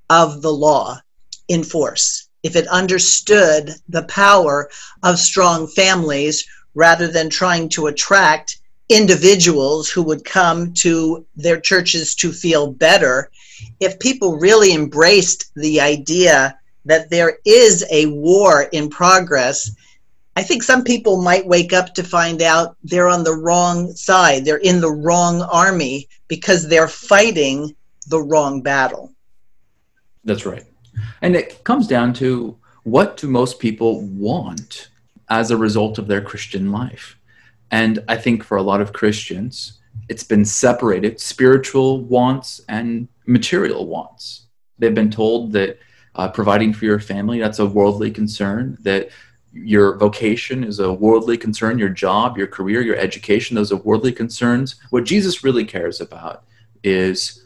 of 0.10 0.42
the 0.42 0.54
law 0.54 1.00
in 1.48 1.64
force, 1.64 2.27
if 2.48 2.56
it 2.56 2.66
understood 2.70 3.72
the 3.90 4.04
power 4.04 4.70
of 5.04 5.20
strong 5.20 5.68
families 5.68 6.48
rather 6.76 7.10
than 7.10 7.30
trying 7.30 7.68
to 7.68 7.88
attract 7.88 8.60
individuals 8.88 9.90
who 9.90 10.02
would 10.02 10.24
come 10.24 10.74
to 10.74 11.26
their 11.36 11.60
churches 11.60 12.16
to 12.16 12.32
feel 12.32 12.72
better, 12.72 13.30
if 13.82 14.00
people 14.00 14.40
really 14.40 14.74
embraced 14.74 15.52
the 15.56 15.82
idea 15.82 16.58
that 16.86 17.10
there 17.10 17.38
is 17.46 17.86
a 17.92 18.06
war 18.06 18.62
in 18.72 18.90
progress, 18.90 19.70
I 20.38 20.44
think 20.44 20.64
some 20.64 20.86
people 20.86 21.22
might 21.22 21.46
wake 21.46 21.74
up 21.74 21.94
to 21.96 22.04
find 22.04 22.42
out 22.42 22.78
they're 22.82 23.10
on 23.10 23.26
the 23.26 23.36
wrong 23.36 23.92
side. 23.92 24.46
They're 24.46 24.66
in 24.72 24.80
the 24.80 24.98
wrong 25.06 25.42
army 25.42 26.08
because 26.30 26.70
they're 26.70 26.88
fighting 26.88 27.76
the 28.08 28.22
wrong 28.22 28.62
battle. 28.62 29.12
That's 30.24 30.46
right. 30.46 30.64
And 31.22 31.36
it 31.36 31.64
comes 31.64 31.88
down 31.88 32.14
to 32.16 32.58
what 32.84 33.18
do 33.18 33.28
most 33.28 33.60
people 33.60 34.02
want 34.02 34.90
as 35.30 35.52
a 35.52 35.58
result 35.58 35.98
of 35.98 36.08
their 36.08 36.22
Christian 36.22 36.72
life? 36.72 37.18
And 37.72 38.00
I 38.08 38.16
think 38.16 38.44
for 38.44 38.58
a 38.58 38.64
lot 38.64 38.82
of 38.82 38.94
Christians, 38.94 39.80
it's 40.10 40.24
been 40.24 40.46
separated 40.46 41.20
spiritual 41.20 42.02
wants 42.02 42.62
and 42.70 43.08
material 43.26 43.88
wants. 43.88 44.48
They've 44.80 44.96
been 44.96 45.12
told 45.12 45.52
that 45.54 45.80
uh, 46.16 46.30
providing 46.30 46.74
for 46.74 46.86
your 46.86 47.00
family, 47.00 47.40
that's 47.40 47.60
a 47.60 47.66
worldly 47.66 48.12
concern, 48.12 48.78
that 48.82 49.10
your 49.54 49.98
vocation 49.98 50.64
is 50.64 50.80
a 50.80 50.92
worldly 50.92 51.38
concern, 51.38 51.80
your 51.80 51.90
job, 51.90 52.38
your 52.38 52.48
career, 52.48 52.82
your 52.82 52.96
education, 52.96 53.56
those 53.56 53.72
are 53.72 53.78
worldly 53.78 54.12
concerns. 54.12 54.76
What 54.90 55.04
Jesus 55.04 55.44
really 55.44 55.66
cares 55.66 56.02
about 56.02 56.44
is 56.84 57.46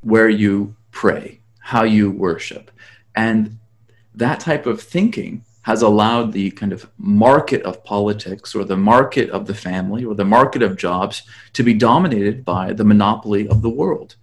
where 0.00 0.28
you 0.28 0.76
pray, 0.90 1.40
how 1.62 1.84
you 1.84 2.10
worship. 2.10 2.70
And 3.14 3.58
that 4.14 4.40
type 4.40 4.66
of 4.66 4.82
thinking 4.82 5.44
has 5.62 5.80
allowed 5.80 6.32
the 6.32 6.50
kind 6.50 6.72
of 6.72 6.90
market 6.98 7.62
of 7.62 7.84
politics 7.84 8.54
or 8.54 8.64
the 8.64 8.76
market 8.76 9.30
of 9.30 9.46
the 9.46 9.54
family 9.54 10.04
or 10.04 10.14
the 10.14 10.24
market 10.24 10.60
of 10.60 10.76
jobs 10.76 11.22
to 11.52 11.62
be 11.62 11.72
dominated 11.72 12.44
by 12.44 12.72
the 12.72 12.84
monopoly 12.84 13.48
of 13.48 13.62
the 13.62 13.70
world. 13.70 14.16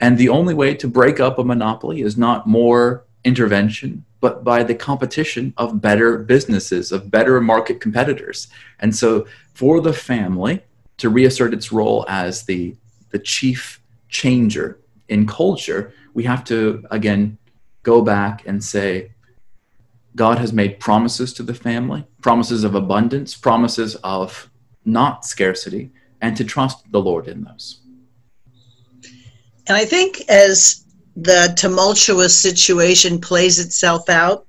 And 0.00 0.18
the 0.18 0.28
only 0.28 0.52
way 0.52 0.74
to 0.74 0.86
break 0.86 1.18
up 1.18 1.38
a 1.38 1.44
monopoly 1.44 2.02
is 2.02 2.18
not 2.18 2.46
more 2.46 3.04
intervention, 3.24 4.04
but 4.20 4.44
by 4.44 4.62
the 4.62 4.74
competition 4.74 5.54
of 5.56 5.80
better 5.80 6.18
businesses, 6.18 6.92
of 6.92 7.10
better 7.10 7.40
market 7.40 7.80
competitors. 7.80 8.48
And 8.80 8.94
so 8.94 9.26
for 9.54 9.80
the 9.80 9.92
family 9.94 10.62
to 10.98 11.08
reassert 11.08 11.54
its 11.54 11.72
role 11.72 12.04
as 12.08 12.44
the, 12.44 12.76
the 13.10 13.18
chief 13.18 13.80
changer 14.08 14.78
in 15.08 15.26
culture, 15.26 15.94
we 16.14 16.24
have 16.24 16.44
to, 16.44 16.84
again, 16.90 17.38
go 17.82 18.02
back 18.02 18.46
and 18.46 18.62
say, 18.62 19.12
God 20.14 20.38
has 20.38 20.52
made 20.52 20.78
promises 20.78 21.32
to 21.34 21.42
the 21.42 21.54
family, 21.54 22.06
promises 22.20 22.64
of 22.64 22.74
abundance, 22.74 23.34
promises 23.34 23.96
of 23.96 24.50
not 24.84 25.24
scarcity, 25.24 25.90
and 26.20 26.36
to 26.36 26.44
trust 26.44 26.90
the 26.90 27.00
Lord 27.00 27.28
in 27.28 27.44
those. 27.44 27.80
And 29.68 29.76
I 29.76 29.84
think 29.84 30.22
as 30.28 30.84
the 31.16 31.54
tumultuous 31.56 32.36
situation 32.38 33.20
plays 33.20 33.58
itself 33.58 34.08
out, 34.08 34.46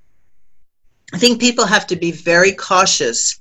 I 1.12 1.18
think 1.18 1.40
people 1.40 1.66
have 1.66 1.86
to 1.88 1.96
be 1.96 2.10
very 2.10 2.52
cautious 2.52 3.40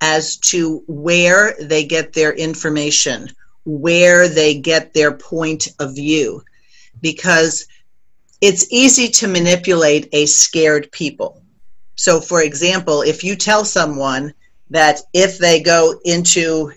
as 0.00 0.36
to 0.36 0.84
where 0.86 1.54
they 1.60 1.84
get 1.84 2.12
their 2.12 2.32
information, 2.32 3.28
where 3.64 4.28
they 4.28 4.58
get 4.58 4.94
their 4.94 5.12
point 5.12 5.68
of 5.80 5.94
view, 5.94 6.42
because 7.00 7.66
it's 8.40 8.70
easy 8.72 9.08
to 9.08 9.28
manipulate 9.28 10.08
a 10.12 10.26
scared 10.26 10.90
people. 10.92 11.42
So, 11.96 12.20
for 12.20 12.42
example, 12.42 13.02
if 13.02 13.24
you 13.24 13.34
tell 13.34 13.64
someone 13.64 14.32
that 14.70 15.00
if 15.12 15.38
they 15.38 15.60
go 15.60 15.98
into 16.04 16.72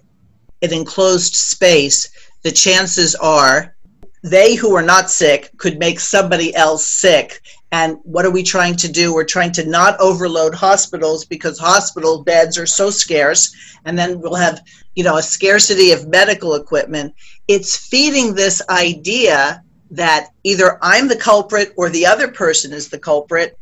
an 0.62 0.73
enclosed 0.73 1.36
space, 1.36 2.10
the 2.43 2.51
chances 2.51 3.15
are 3.15 3.75
they 4.23 4.55
who 4.55 4.75
are 4.75 4.84
not 4.84 5.10
sick 5.10 5.49
could 5.57 5.79
make 5.79 5.99
somebody 5.99 6.53
else 6.55 6.86
sick. 6.88 7.41
And 7.71 7.97
what 8.03 8.25
are 8.25 8.31
we 8.31 8.43
trying 8.43 8.75
to 8.77 8.91
do? 8.91 9.13
We're 9.13 9.23
trying 9.23 9.51
to 9.53 9.67
not 9.67 9.99
overload 9.99 10.53
hospitals 10.53 11.25
because 11.25 11.57
hospital 11.57 12.23
beds 12.23 12.57
are 12.57 12.65
so 12.65 12.89
scarce. 12.89 13.55
And 13.86 13.97
then 13.97 14.19
we'll 14.19 14.36
have, 14.36 14.62
you 14.95 15.03
know, 15.03 15.17
a 15.17 15.23
scarcity 15.23 15.91
of 15.91 16.07
medical 16.07 16.55
equipment. 16.55 17.15
It's 17.47 17.77
feeding 17.77 18.36
this 18.36 18.62
idea 18.69 19.63
that 19.91 20.30
either 20.43 20.80
I'm 20.82 21.08
the 21.08 21.15
culprit 21.15 21.73
or 21.77 21.89
the 21.89 22.06
other 22.06 22.30
person 22.30 22.73
is 22.73 22.89
the 22.89 22.99
culprit. 22.99 23.58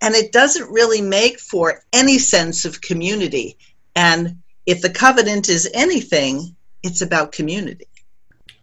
And 0.00 0.14
it 0.14 0.32
doesn't 0.32 0.70
really 0.70 1.00
make 1.00 1.38
for 1.40 1.82
any 1.92 2.18
sense 2.18 2.64
of 2.64 2.80
community. 2.80 3.56
And 3.94 4.42
if 4.66 4.80
the 4.80 4.90
covenant 4.90 5.48
is 5.48 5.68
anything, 5.74 6.54
it's 6.82 7.02
about 7.02 7.32
community. 7.32 7.88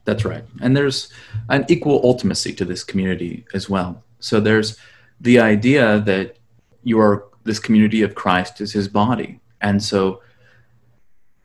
That's 0.06 0.26
right. 0.26 0.44
And 0.62 0.76
there's 0.76 1.12
an 1.50 1.66
equal 1.70 2.02
ultimacy 2.02 2.56
to 2.58 2.66
this 2.66 2.84
community 2.84 3.46
as 3.54 3.70
well. 3.70 4.04
So 4.20 4.40
there's 4.40 4.78
the 5.20 5.40
idea 5.40 6.00
that 6.02 6.38
you 6.84 7.00
are 7.00 7.26
this 7.44 7.60
community 7.60 8.02
of 8.02 8.16
Christ 8.16 8.62
is 8.62 8.72
his 8.72 8.88
body. 8.88 9.40
And 9.62 9.82
so 9.82 10.22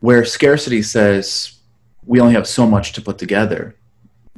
where 0.01 0.25
scarcity 0.25 0.83
says 0.83 1.59
we 2.05 2.21
only 2.21 2.35
have 2.35 2.47
so 2.47 2.67
much 2.67 2.93
to 2.93 3.03
put 3.03 3.19
together, 3.19 3.77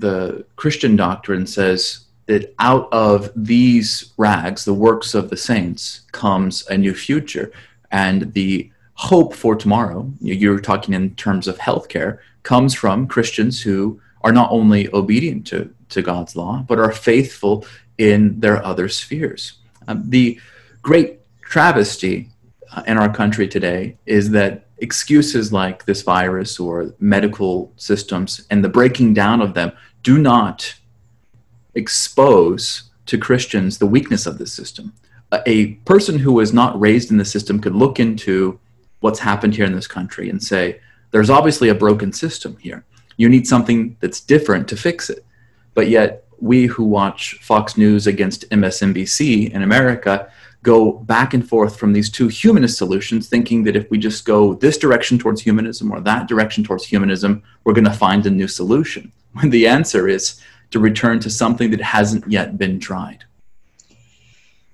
the 0.00 0.44
Christian 0.56 0.96
doctrine 0.96 1.46
says 1.46 2.06
that 2.26 2.54
out 2.58 2.88
of 2.92 3.30
these 3.34 4.12
rags, 4.16 4.64
the 4.64 4.74
works 4.74 5.14
of 5.14 5.30
the 5.30 5.36
saints, 5.36 6.02
comes 6.12 6.66
a 6.68 6.76
new 6.78 6.94
future. 6.94 7.52
And 7.90 8.32
the 8.34 8.70
hope 8.94 9.34
for 9.34 9.56
tomorrow, 9.56 10.10
you're 10.20 10.60
talking 10.60 10.94
in 10.94 11.14
terms 11.14 11.48
of 11.48 11.58
healthcare, 11.58 12.18
comes 12.42 12.74
from 12.74 13.06
Christians 13.06 13.60
who 13.60 14.00
are 14.22 14.32
not 14.32 14.50
only 14.50 14.92
obedient 14.94 15.46
to, 15.48 15.74
to 15.88 16.02
God's 16.02 16.36
law, 16.36 16.64
but 16.68 16.78
are 16.78 16.92
faithful 16.92 17.64
in 17.98 18.38
their 18.40 18.64
other 18.64 18.88
spheres. 18.88 19.54
Um, 19.88 20.08
the 20.08 20.40
great 20.82 21.20
travesty 21.42 22.28
uh, 22.72 22.82
in 22.86 22.96
our 22.96 23.12
country 23.12 23.48
today 23.48 23.96
is 24.06 24.30
that 24.30 24.66
excuses 24.78 25.52
like 25.52 25.84
this 25.84 26.02
virus 26.02 26.58
or 26.58 26.94
medical 27.00 27.72
systems 27.76 28.46
and 28.50 28.64
the 28.64 28.68
breaking 28.68 29.14
down 29.14 29.40
of 29.42 29.54
them 29.54 29.72
do 30.02 30.18
not 30.18 30.74
expose 31.74 32.90
to 33.06 33.18
Christians 33.18 33.78
the 33.78 33.86
weakness 33.86 34.26
of 34.26 34.38
the 34.38 34.46
system. 34.46 34.92
A 35.46 35.74
person 35.84 36.18
who 36.18 36.32
was 36.32 36.52
not 36.52 36.78
raised 36.80 37.10
in 37.10 37.16
the 37.16 37.24
system 37.24 37.60
could 37.60 37.74
look 37.74 38.00
into 38.00 38.58
what's 39.00 39.20
happened 39.20 39.54
here 39.54 39.64
in 39.64 39.74
this 39.74 39.86
country 39.86 40.28
and 40.28 40.42
say, 40.42 40.80
there's 41.10 41.30
obviously 41.30 41.68
a 41.68 41.74
broken 41.74 42.12
system 42.12 42.56
here. 42.60 42.84
You 43.16 43.28
need 43.28 43.46
something 43.46 43.96
that's 44.00 44.20
different 44.20 44.68
to 44.68 44.76
fix 44.76 45.10
it. 45.10 45.24
But 45.74 45.88
yet, 45.88 46.24
we 46.40 46.66
who 46.66 46.84
watch 46.84 47.38
Fox 47.42 47.76
News 47.76 48.06
against 48.06 48.48
MSNBC 48.50 49.50
in 49.50 49.62
America 49.62 50.30
go 50.62 50.92
back 50.92 51.32
and 51.32 51.48
forth 51.48 51.78
from 51.78 51.92
these 51.92 52.10
two 52.10 52.28
humanist 52.28 52.76
solutions, 52.76 53.28
thinking 53.28 53.64
that 53.64 53.76
if 53.76 53.90
we 53.90 53.98
just 53.98 54.24
go 54.24 54.54
this 54.54 54.76
direction 54.76 55.18
towards 55.18 55.40
humanism 55.40 55.90
or 55.90 56.00
that 56.00 56.28
direction 56.28 56.62
towards 56.62 56.84
humanism, 56.84 57.42
we're 57.64 57.72
going 57.72 57.84
to 57.84 57.92
find 57.92 58.26
a 58.26 58.30
new 58.30 58.48
solution. 58.48 59.12
When 59.32 59.50
the 59.50 59.68
answer 59.68 60.08
is 60.08 60.40
to 60.72 60.80
return 60.80 61.20
to 61.20 61.30
something 61.30 61.70
that 61.70 61.80
hasn't 61.80 62.28
yet 62.28 62.58
been 62.58 62.80
tried. 62.80 63.24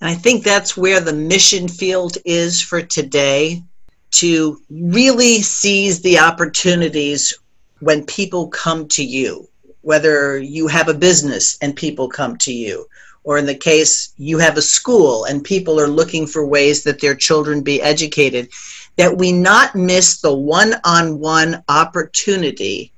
And 0.01 0.09
I 0.09 0.15
think 0.15 0.45
that's 0.45 0.77
where 0.77 1.01
the 1.01 1.13
mission 1.13 1.69
field 1.69 2.17
is 2.25 2.63
for 2.63 2.81
today 2.81 3.63
to 4.13 4.61
really 4.71 5.43
seize 5.43 6.01
the 6.01 6.19
opportunities 6.19 7.35
when 7.81 8.05
people 8.07 8.49
come 8.49 8.89
to 8.89 9.05
you, 9.05 9.47
whether 9.83 10.39
you 10.39 10.69
have 10.69 10.89
a 10.89 10.95
business 10.95 11.59
and 11.61 11.77
people 11.77 12.09
come 12.09 12.37
to 12.39 12.53
you, 12.53 12.87
or 13.27 13.39
in 13.39 13.45
the 13.45 13.55
case 13.55 14.15
you 14.17 14.39
have 14.39 14.57
a 14.57 14.63
school 14.63 15.25
and 15.25 15.43
people 15.43 15.81
are 15.81 15.89
looking 15.89 16.29
for 16.29 16.47
ways 16.47 16.85
that 16.85 17.01
their 17.01 17.15
children 17.15 17.61
be 17.61 17.83
educated, 17.83 18.49
that 18.97 19.19
we 19.19 19.33
not 19.33 19.75
miss 19.75 20.21
the 20.21 20.33
one 20.33 20.75
on 20.85 21.19
one 21.19 21.63
opportunity 21.69 22.93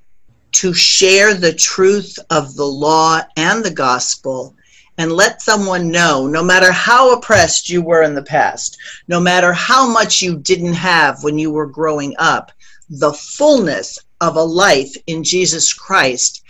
to 0.53 0.75
share 0.75 1.33
the 1.33 1.53
truth 1.53 2.19
of 2.29 2.55
the 2.57 2.65
law 2.65 3.21
and 3.39 3.65
the 3.65 3.71
gospel 3.71 4.55
and 4.99 5.13
let 5.13 5.41
someone 5.41 5.91
know 5.91 6.27
no 6.27 6.43
matter 6.43 6.73
how 6.73 7.15
oppressed 7.15 7.71
you 7.71 7.81
were 7.81 8.03
in 8.03 8.15
the 8.15 8.23
past, 8.23 8.77
no 9.09 9.19
matter 9.19 9.53
how 9.55 9.89
much 9.91 10.21
you 10.21 10.37
didn't 10.37 10.75
have 10.75 11.25
when 11.25 11.39
you 11.39 11.51
were 11.51 11.67
growing 11.67 12.15
up, 12.19 12.53
the 12.91 13.15
fullness 13.15 13.99
of 14.21 14.37
a 14.37 14.43
life 14.43 14.95
in 15.07 15.25
Jesus 15.25 15.73
Christ 15.73 16.43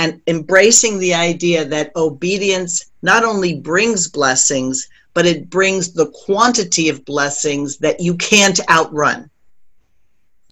and 0.00 0.18
embracing 0.26 0.98
the 0.98 1.12
idea 1.12 1.62
that 1.62 1.94
obedience 1.94 2.86
not 3.02 3.22
only 3.22 3.60
brings 3.60 4.08
blessings, 4.08 4.88
but 5.12 5.26
it 5.26 5.50
brings 5.50 5.92
the 5.92 6.06
quantity 6.24 6.88
of 6.88 7.04
blessings 7.04 7.76
that 7.76 8.00
you 8.00 8.14
can't 8.16 8.60
outrun. 8.70 9.28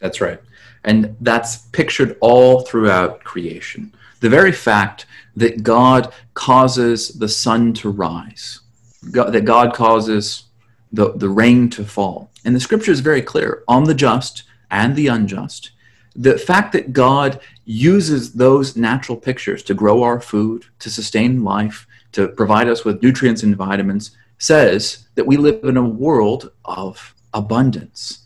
That's 0.03 0.21
right. 0.21 0.39
And 0.85 1.17
that's 1.23 1.57
pictured 1.69 2.19
all 2.21 2.61
throughout 2.61 3.25
creation. 3.25 3.95
The 4.21 4.29
very 4.29 4.53
fact 4.53 5.07
that 5.35 5.63
God 5.63 6.13
causes 6.35 7.09
the 7.09 7.29
sun 7.29 7.73
to 7.75 7.89
rise, 7.89 8.61
that 9.03 9.47
God 9.47 9.73
causes 9.73 10.45
the, 10.93 11.15
the 11.15 11.31
rain 11.31 11.71
to 11.71 11.85
fall. 11.85 12.31
And 12.45 12.55
the 12.55 12.61
scripture 12.61 12.93
is 12.93 13.01
very 13.01 13.23
clear 13.23 13.65
on 13.67 13.85
the 13.85 13.95
just 13.95 14.43
and 14.71 14.95
the 14.95 15.07
unjust. 15.07 15.71
The 16.15 16.37
fact 16.37 16.73
that 16.73 16.93
God 16.93 17.41
uses 17.69 18.33
those 18.33 18.77
natural 18.77 19.15
pictures 19.15 19.63
to 19.63 19.75
grow 19.75 20.03
our 20.03 20.21
food, 20.21 20.65
to 20.79 20.89
sustain 20.89 21.45
life, 21.45 21.87
to 22.13 22.29
provide 22.29 22.67
us 22.67 22.83
with 22.83 23.03
nutrients 23.03 23.43
and 23.43 23.55
vitamins 23.55 24.17
says 24.39 25.07
that 25.17 25.27
we 25.27 25.37
live 25.37 25.63
in 25.65 25.77
a 25.77 25.83
world 25.83 26.51
of 26.65 27.15
abundance. 27.35 28.21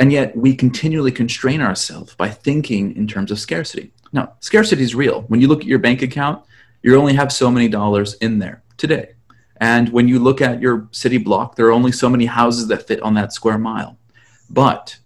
And 0.00 0.10
yet 0.10 0.36
we 0.36 0.52
continually 0.52 1.12
constrain 1.12 1.60
ourselves 1.60 2.16
by 2.16 2.28
thinking 2.28 2.96
in 2.96 3.06
terms 3.06 3.30
of 3.30 3.38
scarcity. 3.38 3.92
Now, 4.12 4.32
scarcity 4.40 4.82
is 4.82 4.96
real. 4.96 5.22
When 5.28 5.40
you 5.40 5.46
look 5.46 5.60
at 5.60 5.68
your 5.68 5.78
bank 5.78 6.02
account, 6.02 6.44
you 6.82 6.96
only 6.96 7.14
have 7.14 7.32
so 7.32 7.52
many 7.52 7.68
dollars 7.68 8.14
in 8.14 8.40
there 8.40 8.64
today. 8.78 9.10
And 9.60 9.90
when 9.90 10.08
you 10.08 10.18
look 10.18 10.40
at 10.40 10.60
your 10.60 10.88
city 10.90 11.18
block, 11.18 11.54
there 11.54 11.66
are 11.66 11.72
only 11.72 11.92
so 11.92 12.08
many 12.08 12.26
houses 12.26 12.66
that 12.66 12.88
fit 12.88 13.00
on 13.02 13.14
that 13.14 13.32
square 13.32 13.58
mile. 13.58 13.96
But 14.50 14.98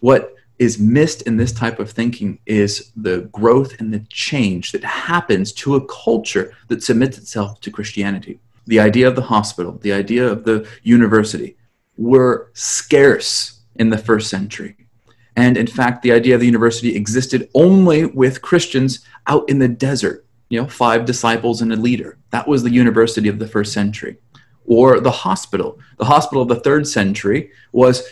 what 0.00 0.34
is 0.58 0.78
missed 0.78 1.22
in 1.22 1.36
this 1.36 1.52
type 1.52 1.78
of 1.78 1.90
thinking 1.90 2.38
is 2.46 2.90
the 2.96 3.22
growth 3.32 3.78
and 3.80 3.94
the 3.94 4.04
change 4.10 4.72
that 4.72 4.84
happens 4.84 5.52
to 5.52 5.76
a 5.76 5.86
culture 5.86 6.52
that 6.68 6.82
submits 6.82 7.18
itself 7.18 7.60
to 7.60 7.70
Christianity. 7.70 8.40
The 8.66 8.80
idea 8.80 9.08
of 9.08 9.16
the 9.16 9.22
hospital, 9.22 9.78
the 9.80 9.92
idea 9.92 10.26
of 10.26 10.44
the 10.44 10.68
university 10.82 11.56
were 11.96 12.50
scarce 12.54 13.60
in 13.76 13.90
the 13.90 13.98
first 13.98 14.28
century. 14.28 14.76
And 15.36 15.56
in 15.56 15.68
fact, 15.68 16.02
the 16.02 16.12
idea 16.12 16.34
of 16.34 16.40
the 16.40 16.46
university 16.46 16.96
existed 16.96 17.48
only 17.54 18.06
with 18.06 18.42
Christians 18.42 19.00
out 19.28 19.48
in 19.48 19.60
the 19.60 19.68
desert, 19.68 20.26
you 20.48 20.60
know, 20.60 20.66
five 20.66 21.04
disciples 21.04 21.62
and 21.62 21.72
a 21.72 21.76
leader. 21.76 22.18
That 22.30 22.48
was 22.48 22.62
the 22.62 22.70
university 22.70 23.28
of 23.28 23.38
the 23.38 23.46
first 23.46 23.72
century. 23.72 24.16
Or 24.66 25.00
the 25.00 25.10
hospital. 25.10 25.78
The 25.96 26.04
hospital 26.04 26.42
of 26.42 26.48
the 26.48 26.60
third 26.60 26.86
century 26.86 27.52
was 27.72 28.02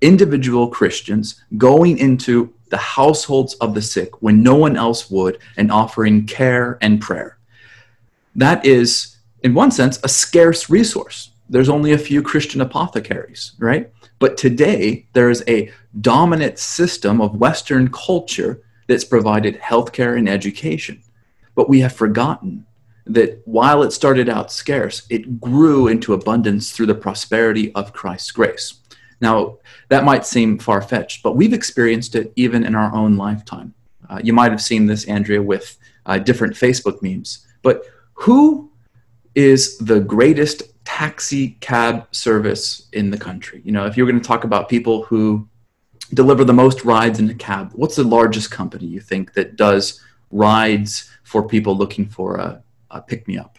individual 0.00 0.68
Christians 0.68 1.42
going 1.56 1.98
into 1.98 2.52
the 2.70 2.76
households 2.76 3.54
of 3.54 3.74
the 3.74 3.82
sick 3.82 4.22
when 4.22 4.42
no 4.42 4.54
one 4.54 4.76
else 4.76 5.10
would 5.10 5.38
and 5.56 5.70
offering 5.70 6.26
care 6.26 6.78
and 6.80 7.00
prayer. 7.00 7.38
That 8.36 8.64
is, 8.64 9.16
in 9.42 9.54
one 9.54 9.70
sense, 9.70 9.98
a 10.04 10.08
scarce 10.08 10.70
resource. 10.70 11.32
There's 11.48 11.68
only 11.68 11.92
a 11.92 11.98
few 11.98 12.22
Christian 12.22 12.60
apothecaries, 12.60 13.52
right? 13.58 13.92
But 14.20 14.36
today, 14.36 15.06
there 15.14 15.30
is 15.30 15.42
a 15.48 15.72
dominant 16.00 16.58
system 16.58 17.20
of 17.20 17.36
Western 17.36 17.90
culture 17.90 18.62
that's 18.86 19.04
provided 19.04 19.60
healthcare 19.60 20.16
and 20.16 20.28
education. 20.28 21.02
But 21.54 21.68
we 21.68 21.80
have 21.80 21.92
forgotten 21.92 22.66
that 23.06 23.42
while 23.44 23.82
it 23.82 23.92
started 23.92 24.28
out 24.28 24.52
scarce, 24.52 25.06
it 25.10 25.40
grew 25.40 25.88
into 25.88 26.12
abundance 26.12 26.70
through 26.70 26.86
the 26.86 26.94
prosperity 26.94 27.72
of 27.74 27.92
Christ's 27.92 28.30
grace. 28.30 28.79
Now, 29.20 29.58
that 29.88 30.04
might 30.04 30.24
seem 30.24 30.58
far 30.58 30.80
fetched, 30.80 31.22
but 31.22 31.36
we've 31.36 31.52
experienced 31.52 32.14
it 32.14 32.32
even 32.36 32.64
in 32.64 32.74
our 32.74 32.94
own 32.94 33.16
lifetime. 33.16 33.74
Uh, 34.08 34.20
you 34.22 34.32
might 34.32 34.50
have 34.50 34.62
seen 34.62 34.86
this, 34.86 35.04
Andrea, 35.04 35.42
with 35.42 35.76
uh, 36.06 36.18
different 36.18 36.54
Facebook 36.54 37.02
memes. 37.02 37.46
But 37.62 37.84
who 38.14 38.70
is 39.34 39.78
the 39.78 40.00
greatest 40.00 40.62
taxi 40.84 41.50
cab 41.60 42.06
service 42.10 42.88
in 42.92 43.10
the 43.10 43.16
country. 43.16 43.62
You 43.64 43.70
know, 43.70 43.86
if 43.86 43.96
you're 43.96 44.08
going 44.08 44.20
to 44.20 44.26
talk 44.26 44.42
about 44.42 44.68
people 44.68 45.04
who 45.04 45.48
deliver 46.14 46.44
the 46.44 46.52
most 46.52 46.84
rides 46.84 47.20
in 47.20 47.30
a 47.30 47.34
cab, 47.34 47.70
what's 47.74 47.94
the 47.94 48.02
largest 48.02 48.50
company 48.50 48.86
you 48.86 48.98
think 48.98 49.32
that 49.34 49.54
does 49.54 50.00
rides 50.32 51.08
for 51.22 51.46
people 51.46 51.76
looking 51.76 52.06
for 52.08 52.36
a, 52.36 52.62
a 52.90 53.00
pick 53.00 53.28
me 53.28 53.38
up? 53.38 53.56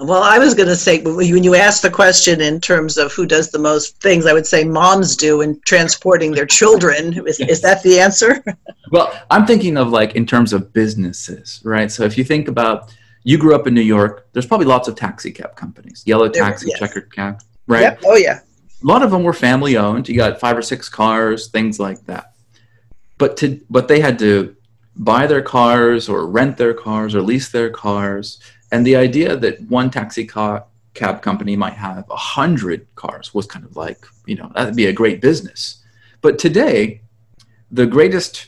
Well, 0.00 0.22
I 0.22 0.38
was 0.38 0.54
going 0.54 0.68
to 0.68 0.76
say, 0.76 1.02
when 1.02 1.44
you 1.44 1.54
ask 1.54 1.82
the 1.82 1.90
question 1.90 2.40
in 2.40 2.60
terms 2.60 2.96
of 2.96 3.12
who 3.12 3.26
does 3.26 3.50
the 3.50 3.58
most 3.58 4.00
things, 4.00 4.26
I 4.26 4.32
would 4.32 4.46
say 4.46 4.64
moms 4.64 5.16
do 5.16 5.40
in 5.42 5.60
transporting 5.66 6.32
their 6.32 6.46
children. 6.46 7.26
Is, 7.26 7.38
yes. 7.38 7.50
is 7.50 7.60
that 7.62 7.82
the 7.82 8.00
answer? 8.00 8.42
well, 8.90 9.12
I'm 9.30 9.46
thinking 9.46 9.76
of 9.76 9.90
like 9.90 10.14
in 10.14 10.26
terms 10.26 10.52
of 10.52 10.72
businesses, 10.72 11.60
right? 11.64 11.90
So 11.90 12.04
if 12.04 12.16
you 12.16 12.24
think 12.24 12.48
about 12.48 12.92
you 13.22 13.38
grew 13.38 13.54
up 13.54 13.66
in 13.66 13.74
New 13.74 13.80
York. 13.80 14.26
There's 14.32 14.46
probably 14.46 14.66
lots 14.66 14.88
of 14.88 14.94
taxi 14.94 15.30
cab 15.30 15.56
companies, 15.56 16.02
yellow 16.06 16.28
taxi, 16.28 16.68
yes. 16.68 16.78
checkered 16.78 17.14
cab, 17.14 17.40
right? 17.66 17.82
Yep. 17.82 18.02
Oh 18.06 18.16
yeah. 18.16 18.40
A 18.82 18.86
lot 18.86 19.02
of 19.02 19.10
them 19.10 19.22
were 19.22 19.34
family 19.34 19.76
owned. 19.76 20.08
You 20.08 20.16
got 20.16 20.40
five 20.40 20.56
or 20.56 20.62
six 20.62 20.88
cars, 20.88 21.48
things 21.48 21.78
like 21.78 22.04
that. 22.06 22.32
But 23.18 23.36
to 23.38 23.60
but 23.68 23.88
they 23.88 24.00
had 24.00 24.18
to 24.20 24.56
buy 24.96 25.26
their 25.26 25.42
cars 25.42 26.08
or 26.08 26.26
rent 26.26 26.56
their 26.56 26.74
cars 26.74 27.14
or 27.14 27.22
lease 27.22 27.50
their 27.50 27.70
cars. 27.70 28.40
And 28.72 28.86
the 28.86 28.96
idea 28.96 29.36
that 29.36 29.60
one 29.62 29.90
taxi 29.90 30.24
car 30.24 30.64
cab 30.94 31.22
company 31.22 31.56
might 31.56 31.74
have 31.74 32.08
a 32.10 32.16
hundred 32.16 32.86
cars 32.94 33.34
was 33.34 33.46
kind 33.46 33.64
of 33.64 33.76
like, 33.76 34.04
you 34.26 34.36
know, 34.36 34.50
that'd 34.54 34.76
be 34.76 34.86
a 34.86 34.92
great 34.92 35.20
business. 35.20 35.84
But 36.20 36.38
today, 36.38 37.00
the 37.70 37.86
greatest 37.86 38.46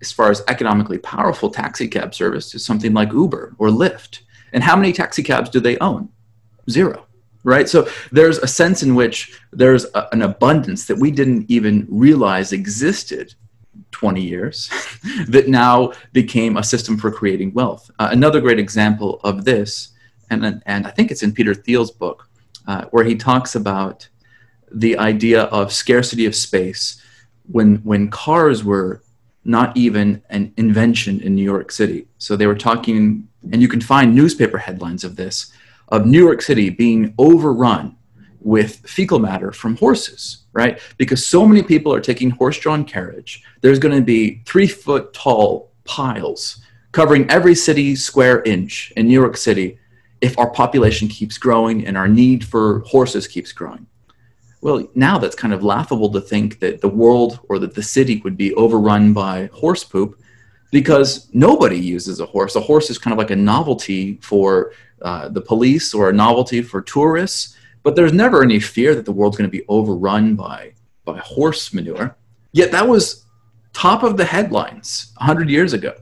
as 0.00 0.12
far 0.12 0.30
as 0.30 0.42
economically 0.48 0.98
powerful 0.98 1.50
taxi 1.50 1.88
cab 1.88 2.14
service 2.14 2.54
is 2.54 2.64
something 2.64 2.92
like 2.92 3.12
Uber 3.12 3.54
or 3.58 3.68
Lyft. 3.68 4.20
And 4.52 4.62
how 4.62 4.76
many 4.76 4.92
taxi 4.92 5.22
cabs 5.22 5.50
do 5.50 5.60
they 5.60 5.78
own? 5.78 6.08
Zero, 6.68 7.06
right? 7.42 7.68
So 7.68 7.88
there's 8.12 8.38
a 8.38 8.46
sense 8.46 8.82
in 8.82 8.94
which 8.94 9.40
there's 9.52 9.86
a, 9.94 10.08
an 10.12 10.22
abundance 10.22 10.86
that 10.86 10.98
we 10.98 11.10
didn't 11.10 11.50
even 11.50 11.86
realize 11.88 12.52
existed 12.52 13.34
20 13.94 14.20
years 14.20 14.68
that 15.28 15.48
now 15.48 15.92
became 16.12 16.56
a 16.56 16.64
system 16.64 16.98
for 16.98 17.12
creating 17.12 17.54
wealth. 17.54 17.90
Uh, 18.00 18.08
another 18.10 18.40
great 18.40 18.58
example 18.58 19.20
of 19.22 19.44
this, 19.44 19.90
and, 20.30 20.60
and 20.66 20.86
I 20.86 20.90
think 20.90 21.12
it's 21.12 21.22
in 21.22 21.32
Peter 21.32 21.54
Thiel's 21.54 21.92
book, 21.92 22.28
uh, 22.66 22.86
where 22.90 23.04
he 23.04 23.14
talks 23.14 23.54
about 23.54 24.08
the 24.72 24.98
idea 24.98 25.42
of 25.44 25.72
scarcity 25.72 26.26
of 26.26 26.34
space 26.34 27.00
when, 27.46 27.76
when 27.76 28.10
cars 28.10 28.64
were 28.64 29.02
not 29.44 29.76
even 29.76 30.20
an 30.28 30.52
invention 30.56 31.20
in 31.20 31.36
New 31.36 31.44
York 31.44 31.70
City. 31.70 32.08
So 32.18 32.34
they 32.34 32.48
were 32.48 32.56
talking, 32.56 33.28
and 33.52 33.62
you 33.62 33.68
can 33.68 33.80
find 33.80 34.12
newspaper 34.12 34.58
headlines 34.58 35.04
of 35.04 35.14
this, 35.14 35.52
of 35.88 36.04
New 36.04 36.24
York 36.24 36.42
City 36.42 36.68
being 36.68 37.14
overrun 37.18 37.96
with 38.40 38.78
fecal 38.88 39.20
matter 39.20 39.52
from 39.52 39.76
horses, 39.76 40.43
right? 40.54 40.80
Because 40.96 41.26
so 41.26 41.46
many 41.46 41.62
people 41.62 41.92
are 41.92 42.00
taking 42.00 42.30
horse 42.30 42.58
drawn 42.58 42.84
carriage, 42.84 43.42
there's 43.60 43.78
going 43.78 43.94
to 43.94 44.04
be 44.04 44.42
three 44.46 44.66
foot 44.66 45.12
tall 45.12 45.70
piles 45.84 46.60
covering 46.92 47.28
every 47.28 47.54
city 47.54 47.96
square 47.96 48.40
inch 48.42 48.92
in 48.96 49.06
New 49.06 49.20
York 49.20 49.36
City 49.36 49.78
if 50.20 50.38
our 50.38 50.48
population 50.48 51.08
keeps 51.08 51.36
growing 51.36 51.86
and 51.86 51.98
our 51.98 52.08
need 52.08 52.44
for 52.44 52.78
horses 52.80 53.26
keeps 53.26 53.52
growing. 53.52 53.86
Well, 54.62 54.88
now 54.94 55.18
that's 55.18 55.34
kind 55.34 55.52
of 55.52 55.62
laughable 55.62 56.10
to 56.12 56.20
think 56.20 56.60
that 56.60 56.80
the 56.80 56.88
world 56.88 57.40
or 57.50 57.58
that 57.58 57.74
the 57.74 57.82
city 57.82 58.22
would 58.24 58.36
be 58.36 58.54
overrun 58.54 59.12
by 59.12 59.50
horse 59.52 59.84
poop 59.84 60.18
because 60.70 61.28
nobody 61.34 61.78
uses 61.78 62.20
a 62.20 62.26
horse. 62.26 62.56
A 62.56 62.60
horse 62.60 62.88
is 62.88 62.96
kind 62.96 63.12
of 63.12 63.18
like 63.18 63.30
a 63.30 63.36
novelty 63.36 64.18
for 64.22 64.72
uh, 65.02 65.28
the 65.28 65.40
police 65.40 65.92
or 65.92 66.08
a 66.08 66.12
novelty 66.12 66.62
for 66.62 66.80
tourists, 66.80 67.56
but 67.84 67.94
there's 67.94 68.12
never 68.12 68.42
any 68.42 68.58
fear 68.58 68.96
that 68.96 69.04
the 69.04 69.12
world's 69.12 69.36
going 69.36 69.48
to 69.48 69.56
be 69.56 69.64
overrun 69.68 70.34
by, 70.34 70.72
by 71.04 71.18
horse 71.18 71.72
manure. 71.72 72.16
Yet 72.52 72.72
that 72.72 72.88
was 72.88 73.24
top 73.72 74.02
of 74.02 74.16
the 74.16 74.24
headlines 74.24 75.12
100 75.18 75.48
years 75.48 75.72
ago 75.72 75.94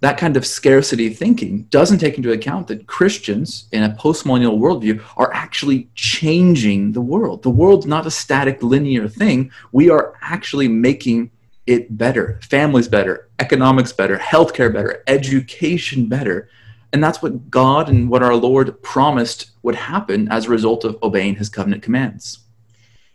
that 0.00 0.16
kind 0.16 0.36
of 0.36 0.46
scarcity 0.46 1.10
thinking 1.10 1.64
doesn't 1.64 1.98
take 1.98 2.16
into 2.16 2.32
account 2.32 2.66
that 2.68 2.86
Christians 2.86 3.68
in 3.72 3.82
a 3.82 3.90
postmillennial 3.90 4.58
worldview 4.58 5.02
are 5.16 5.32
actually 5.32 5.90
changing 5.94 6.92
the 6.92 7.02
world. 7.02 7.42
The 7.42 7.50
world's 7.50 7.86
not 7.86 8.06
a 8.06 8.10
static 8.10 8.62
linear 8.62 9.08
thing. 9.08 9.52
We 9.72 9.90
are 9.90 10.14
actually 10.22 10.68
making 10.68 11.30
it 11.66 11.98
better, 11.98 12.40
families 12.42 12.88
better, 12.88 13.28
economics 13.38 13.92
better, 13.92 14.16
healthcare 14.16 14.72
better, 14.72 15.04
education 15.06 16.08
better. 16.08 16.48
And 16.94 17.04
that's 17.04 17.22
what 17.22 17.50
God 17.50 17.90
and 17.90 18.08
what 18.08 18.22
our 18.22 18.34
Lord 18.34 18.82
promised 18.82 19.49
would 19.62 19.74
happen 19.74 20.28
as 20.30 20.46
a 20.46 20.50
result 20.50 20.84
of 20.84 20.98
obeying 21.02 21.36
his 21.36 21.48
covenant 21.48 21.82
commands. 21.82 22.40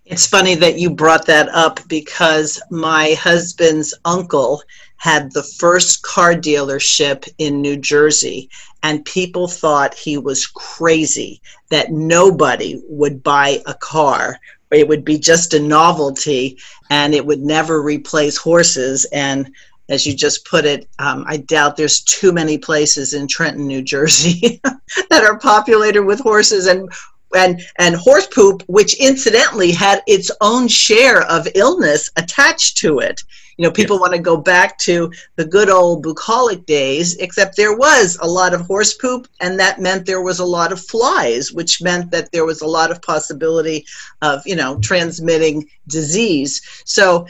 It's 0.05 0.27
funny 0.27 0.53
that 0.55 0.77
you 0.77 0.91
brought 0.91 1.25
that 1.25 1.49
up 1.49 1.79
because 1.87 2.61
my 2.69 3.13
husband's 3.13 3.91
uncle 4.05 4.61
had 4.97 5.33
the 5.33 5.41
first 5.41 6.03
car 6.03 6.35
dealership 6.35 7.27
in 7.39 7.59
New 7.59 7.75
Jersey, 7.75 8.49
and 8.83 9.03
people 9.05 9.47
thought 9.47 9.95
he 9.95 10.19
was 10.19 10.45
crazy 10.45 11.41
that 11.69 11.91
nobody 11.91 12.79
would 12.87 13.23
buy 13.23 13.63
a 13.65 13.73
car. 13.73 14.37
It 14.71 14.87
would 14.87 15.03
be 15.03 15.17
just 15.17 15.55
a 15.55 15.59
novelty 15.59 16.59
and 16.89 17.15
it 17.15 17.25
would 17.25 17.41
never 17.41 17.81
replace 17.81 18.37
horses. 18.37 19.05
And 19.05 19.51
as 19.89 20.05
you 20.05 20.15
just 20.15 20.45
put 20.45 20.65
it, 20.65 20.87
um, 20.99 21.25
I 21.27 21.37
doubt 21.37 21.77
there's 21.77 22.01
too 22.01 22.31
many 22.31 22.57
places 22.57 23.13
in 23.13 23.27
Trenton, 23.27 23.67
New 23.67 23.81
Jersey 23.81 24.61
that 25.09 25.23
are 25.23 25.37
populated 25.39 26.03
with 26.03 26.19
horses. 26.19 26.67
And 26.67 26.89
and 27.35 27.61
and 27.77 27.95
horse 27.95 28.27
poop 28.27 28.63
which 28.67 28.93
incidentally 28.99 29.71
had 29.71 30.01
its 30.07 30.31
own 30.41 30.67
share 30.67 31.21
of 31.23 31.47
illness 31.55 32.09
attached 32.17 32.77
to 32.77 32.99
it 32.99 33.23
you 33.57 33.63
know 33.63 33.71
people 33.71 33.95
yes. 33.95 34.01
want 34.01 34.13
to 34.13 34.19
go 34.19 34.37
back 34.37 34.77
to 34.77 35.11
the 35.35 35.45
good 35.45 35.69
old 35.69 36.03
bucolic 36.03 36.65
days 36.65 37.15
except 37.17 37.55
there 37.55 37.75
was 37.75 38.17
a 38.21 38.27
lot 38.27 38.53
of 38.53 38.61
horse 38.61 38.93
poop 38.93 39.27
and 39.41 39.59
that 39.59 39.79
meant 39.79 40.05
there 40.05 40.21
was 40.21 40.39
a 40.39 40.45
lot 40.45 40.71
of 40.71 40.79
flies 40.79 41.51
which 41.51 41.81
meant 41.81 42.11
that 42.11 42.31
there 42.31 42.45
was 42.45 42.61
a 42.61 42.67
lot 42.67 42.91
of 42.91 43.01
possibility 43.01 43.85
of 44.21 44.41
you 44.45 44.55
know 44.55 44.79
transmitting 44.79 45.67
disease 45.87 46.61
so 46.85 47.25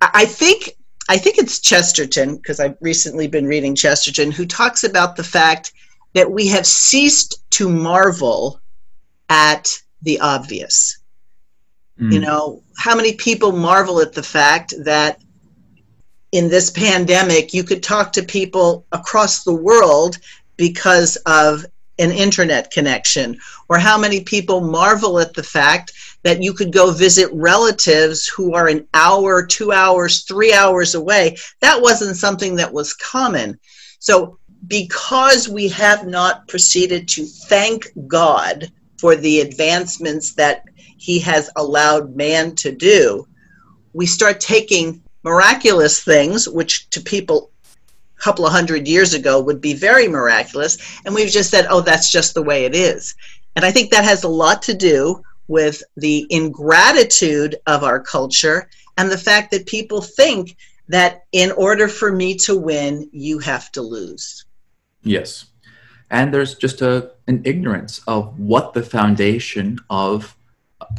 i 0.00 0.24
think 0.24 0.76
i 1.10 1.18
think 1.18 1.36
it's 1.36 1.60
chesterton 1.60 2.36
because 2.36 2.58
i've 2.58 2.76
recently 2.80 3.26
been 3.26 3.46
reading 3.46 3.74
chesterton 3.74 4.30
who 4.30 4.46
talks 4.46 4.84
about 4.84 5.16
the 5.16 5.24
fact 5.24 5.72
that 6.14 6.30
we 6.30 6.48
have 6.48 6.66
ceased 6.66 7.42
to 7.50 7.68
marvel 7.68 8.60
at 9.28 9.70
the 10.02 10.18
obvious. 10.20 10.98
Mm. 12.00 12.12
You 12.12 12.20
know, 12.20 12.62
how 12.76 12.96
many 12.96 13.14
people 13.14 13.52
marvel 13.52 14.00
at 14.00 14.12
the 14.12 14.22
fact 14.22 14.74
that 14.84 15.20
in 16.32 16.48
this 16.48 16.70
pandemic 16.70 17.52
you 17.54 17.64
could 17.64 17.82
talk 17.82 18.12
to 18.12 18.22
people 18.22 18.84
across 18.92 19.44
the 19.44 19.54
world 19.54 20.18
because 20.56 21.16
of 21.26 21.64
an 21.98 22.10
internet 22.10 22.70
connection? 22.70 23.38
Or 23.68 23.78
how 23.78 23.96
many 23.98 24.24
people 24.24 24.60
marvel 24.60 25.20
at 25.20 25.34
the 25.34 25.42
fact 25.42 25.92
that 26.22 26.42
you 26.42 26.52
could 26.52 26.72
go 26.72 26.92
visit 26.92 27.30
relatives 27.32 28.26
who 28.26 28.54
are 28.54 28.68
an 28.68 28.86
hour, 28.94 29.44
two 29.44 29.72
hours, 29.72 30.24
three 30.24 30.52
hours 30.52 30.94
away? 30.94 31.36
That 31.60 31.80
wasn't 31.80 32.16
something 32.16 32.56
that 32.56 32.72
was 32.72 32.94
common. 32.94 33.58
So, 33.98 34.38
because 34.66 35.48
we 35.48 35.68
have 35.68 36.06
not 36.06 36.46
proceeded 36.46 37.08
to 37.08 37.24
thank 37.24 37.88
God 38.06 38.70
for 38.98 39.16
the 39.16 39.40
advancements 39.40 40.34
that 40.34 40.64
he 40.76 41.18
has 41.20 41.50
allowed 41.56 42.14
man 42.14 42.54
to 42.56 42.70
do, 42.70 43.26
we 43.94 44.04
start 44.04 44.38
taking 44.38 45.02
miraculous 45.22 46.02
things, 46.02 46.48
which 46.48 46.90
to 46.90 47.00
people 47.00 47.50
a 48.18 48.22
couple 48.22 48.46
of 48.46 48.52
hundred 48.52 48.86
years 48.86 49.14
ago 49.14 49.40
would 49.40 49.60
be 49.60 49.72
very 49.72 50.06
miraculous, 50.08 50.76
and 51.04 51.14
we've 51.14 51.30
just 51.30 51.50
said, 51.50 51.66
oh, 51.70 51.80
that's 51.80 52.12
just 52.12 52.34
the 52.34 52.42
way 52.42 52.64
it 52.64 52.74
is. 52.74 53.14
And 53.56 53.64
I 53.64 53.70
think 53.70 53.90
that 53.90 54.04
has 54.04 54.24
a 54.24 54.28
lot 54.28 54.62
to 54.62 54.74
do 54.74 55.22
with 55.50 55.82
the 55.96 56.26
ingratitude 56.30 57.56
of 57.66 57.84
our 57.84 58.00
culture 58.00 58.70
and 58.96 59.10
the 59.10 59.18
fact 59.18 59.50
that 59.50 59.66
people 59.66 60.00
think 60.00 60.56
that 60.88 61.24
in 61.32 61.52
order 61.52 61.88
for 61.88 62.10
me 62.10 62.34
to 62.36 62.56
win, 62.56 63.08
you 63.12 63.38
have 63.38 63.70
to 63.72 63.82
lose. 63.82 64.46
Yes 65.02 65.50
and 66.10 66.34
there's 66.34 66.54
just 66.56 66.82
a 66.82 67.12
an 67.26 67.40
ignorance 67.44 68.00
of 68.06 68.38
what 68.38 68.74
the 68.74 68.82
foundation 68.82 69.78
of 69.88 70.36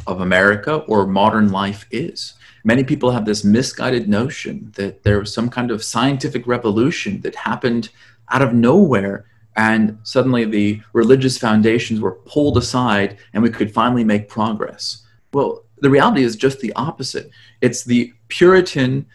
of 0.06 0.20
America 0.20 0.76
or 0.88 1.06
modern 1.06 1.50
life 1.50 1.86
is. 1.90 2.34
Many 2.64 2.84
people 2.84 3.10
have 3.10 3.24
this 3.24 3.44
misguided 3.44 4.08
notion 4.08 4.72
that 4.76 5.02
there 5.02 5.18
was 5.18 5.34
some 5.34 5.50
kind 5.50 5.70
of 5.70 5.84
scientific 5.84 6.46
revolution 6.46 7.20
that 7.22 7.34
happened 7.34 7.90
out 8.30 8.42
of 8.42 8.54
nowhere 8.54 9.26
and 9.56 9.98
suddenly 10.02 10.44
the 10.44 10.80
religious 10.92 11.38
foundations 11.38 12.00
were 12.00 12.12
pulled 12.12 12.56
aside 12.56 13.18
and 13.32 13.42
we 13.42 13.50
could 13.50 13.72
finally 13.72 14.04
make 14.04 14.28
progress. 14.28 15.04
Well, 15.32 15.64
the 15.80 15.90
reality 15.90 16.22
is 16.22 16.36
just 16.36 16.60
the 16.60 16.72
opposite. 16.74 17.30
It's 17.60 17.84
the 17.84 18.12
Puritan 18.28 19.06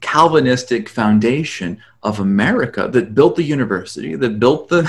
Calvinistic 0.00 0.88
foundation 0.88 1.80
of 2.02 2.20
America 2.20 2.88
that 2.88 3.14
built 3.14 3.36
the 3.36 3.42
university, 3.42 4.14
that 4.16 4.38
built 4.40 4.68
the 4.68 4.82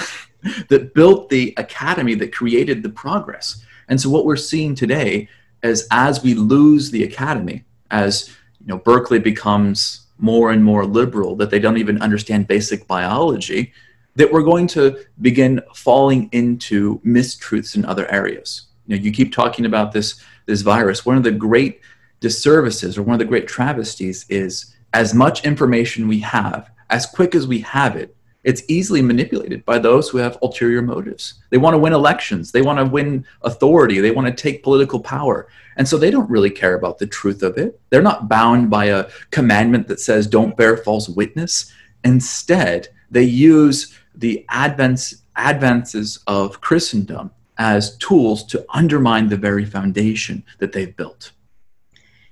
that 0.70 0.94
built 0.94 1.30
the 1.30 1.54
academy 1.58 2.14
that 2.16 2.34
created 2.34 2.84
the 2.84 2.90
progress. 2.90 3.64
And 3.90 4.00
so 4.00 4.10
what 4.10 4.26
we're 4.26 4.36
seeing 4.36 4.76
today 4.76 5.28
is 5.64 5.88
as 5.92 6.24
we 6.24 6.36
lose 6.36 6.92
the 6.92 7.04
academy, 7.04 7.64
as 7.92 8.30
you 8.62 8.68
know, 8.68 8.78
Berkeley 8.78 9.20
becomes 9.20 10.08
more 10.20 10.52
and 10.52 10.64
more 10.64 10.86
liberal, 10.86 11.36
that 11.36 11.50
they 11.50 11.60
don't 11.60 11.78
even 11.78 12.02
understand 12.02 12.48
basic 12.48 12.88
biology, 12.88 13.74
that 14.18 14.32
we're 14.32 14.44
going 14.44 14.68
to 14.68 15.06
begin 15.22 15.62
falling 15.74 16.28
into 16.32 17.00
mistruths 17.00 17.76
in 17.76 17.86
other 17.86 18.12
areas. 18.12 18.68
You 18.88 18.96
know, 18.98 19.02
you 19.02 19.12
keep 19.12 19.32
talking 19.32 19.66
about 19.66 19.92
this 19.92 20.22
this 20.48 20.62
virus. 20.62 21.06
One 21.06 21.18
of 21.18 21.24
the 21.24 21.32
great 21.32 21.82
disservices 22.20 22.98
or 22.98 23.04
one 23.04 23.14
of 23.14 23.20
the 23.20 23.26
great 23.26 23.48
travesties 23.48 24.26
is 24.28 24.76
as 24.94 25.14
much 25.14 25.46
information 25.46 26.08
we 26.08 26.20
have, 26.20 26.72
as 26.90 27.06
quick 27.06 27.36
as 27.36 27.46
we 27.46 27.60
have 27.60 27.96
it, 27.96 28.16
it's 28.44 28.64
easily 28.70 29.02
manipulated 29.02 29.66
by 29.66 29.78
those 29.78 30.10
who 30.10 30.18
have 30.18 30.38
ulterior 30.42 30.82
motives. 30.82 31.44
They 31.50 31.58
want 31.58 31.74
to 31.74 31.80
win 31.80 31.94
elections, 31.94 32.52
they 32.52 32.62
want 32.62 32.80
to 32.80 32.86
win 32.86 33.26
authority, 33.42 34.00
they 34.00 34.12
want 34.12 34.28
to 34.28 34.42
take 34.44 34.64
political 34.64 35.02
power. 35.02 35.48
And 35.76 35.88
so 35.88 35.98
they 35.98 36.10
don't 36.10 36.30
really 36.30 36.50
care 36.50 36.76
about 36.76 36.98
the 36.98 37.08
truth 37.08 37.44
of 37.44 37.58
it. 37.58 37.80
They're 37.90 38.02
not 38.02 38.30
bound 38.30 38.70
by 38.70 38.86
a 38.86 39.10
commandment 39.32 39.88
that 39.90 40.00
says 40.00 40.26
don't 40.28 40.56
bear 40.56 40.78
false 40.78 41.10
witness. 41.10 41.74
Instead, 42.04 42.88
they 43.12 43.24
use 43.24 43.98
the 44.18 44.46
advance, 44.52 45.24
advances 45.36 46.20
of 46.28 46.62
Christendom 46.62 47.32
as 47.58 47.98
tools 47.98 48.44
to 48.46 48.66
undermine 48.70 49.30
the 49.30 49.38
very 49.38 49.66
foundation 49.66 50.44
that 50.60 50.74
they've 50.74 50.96
built. 50.96 51.32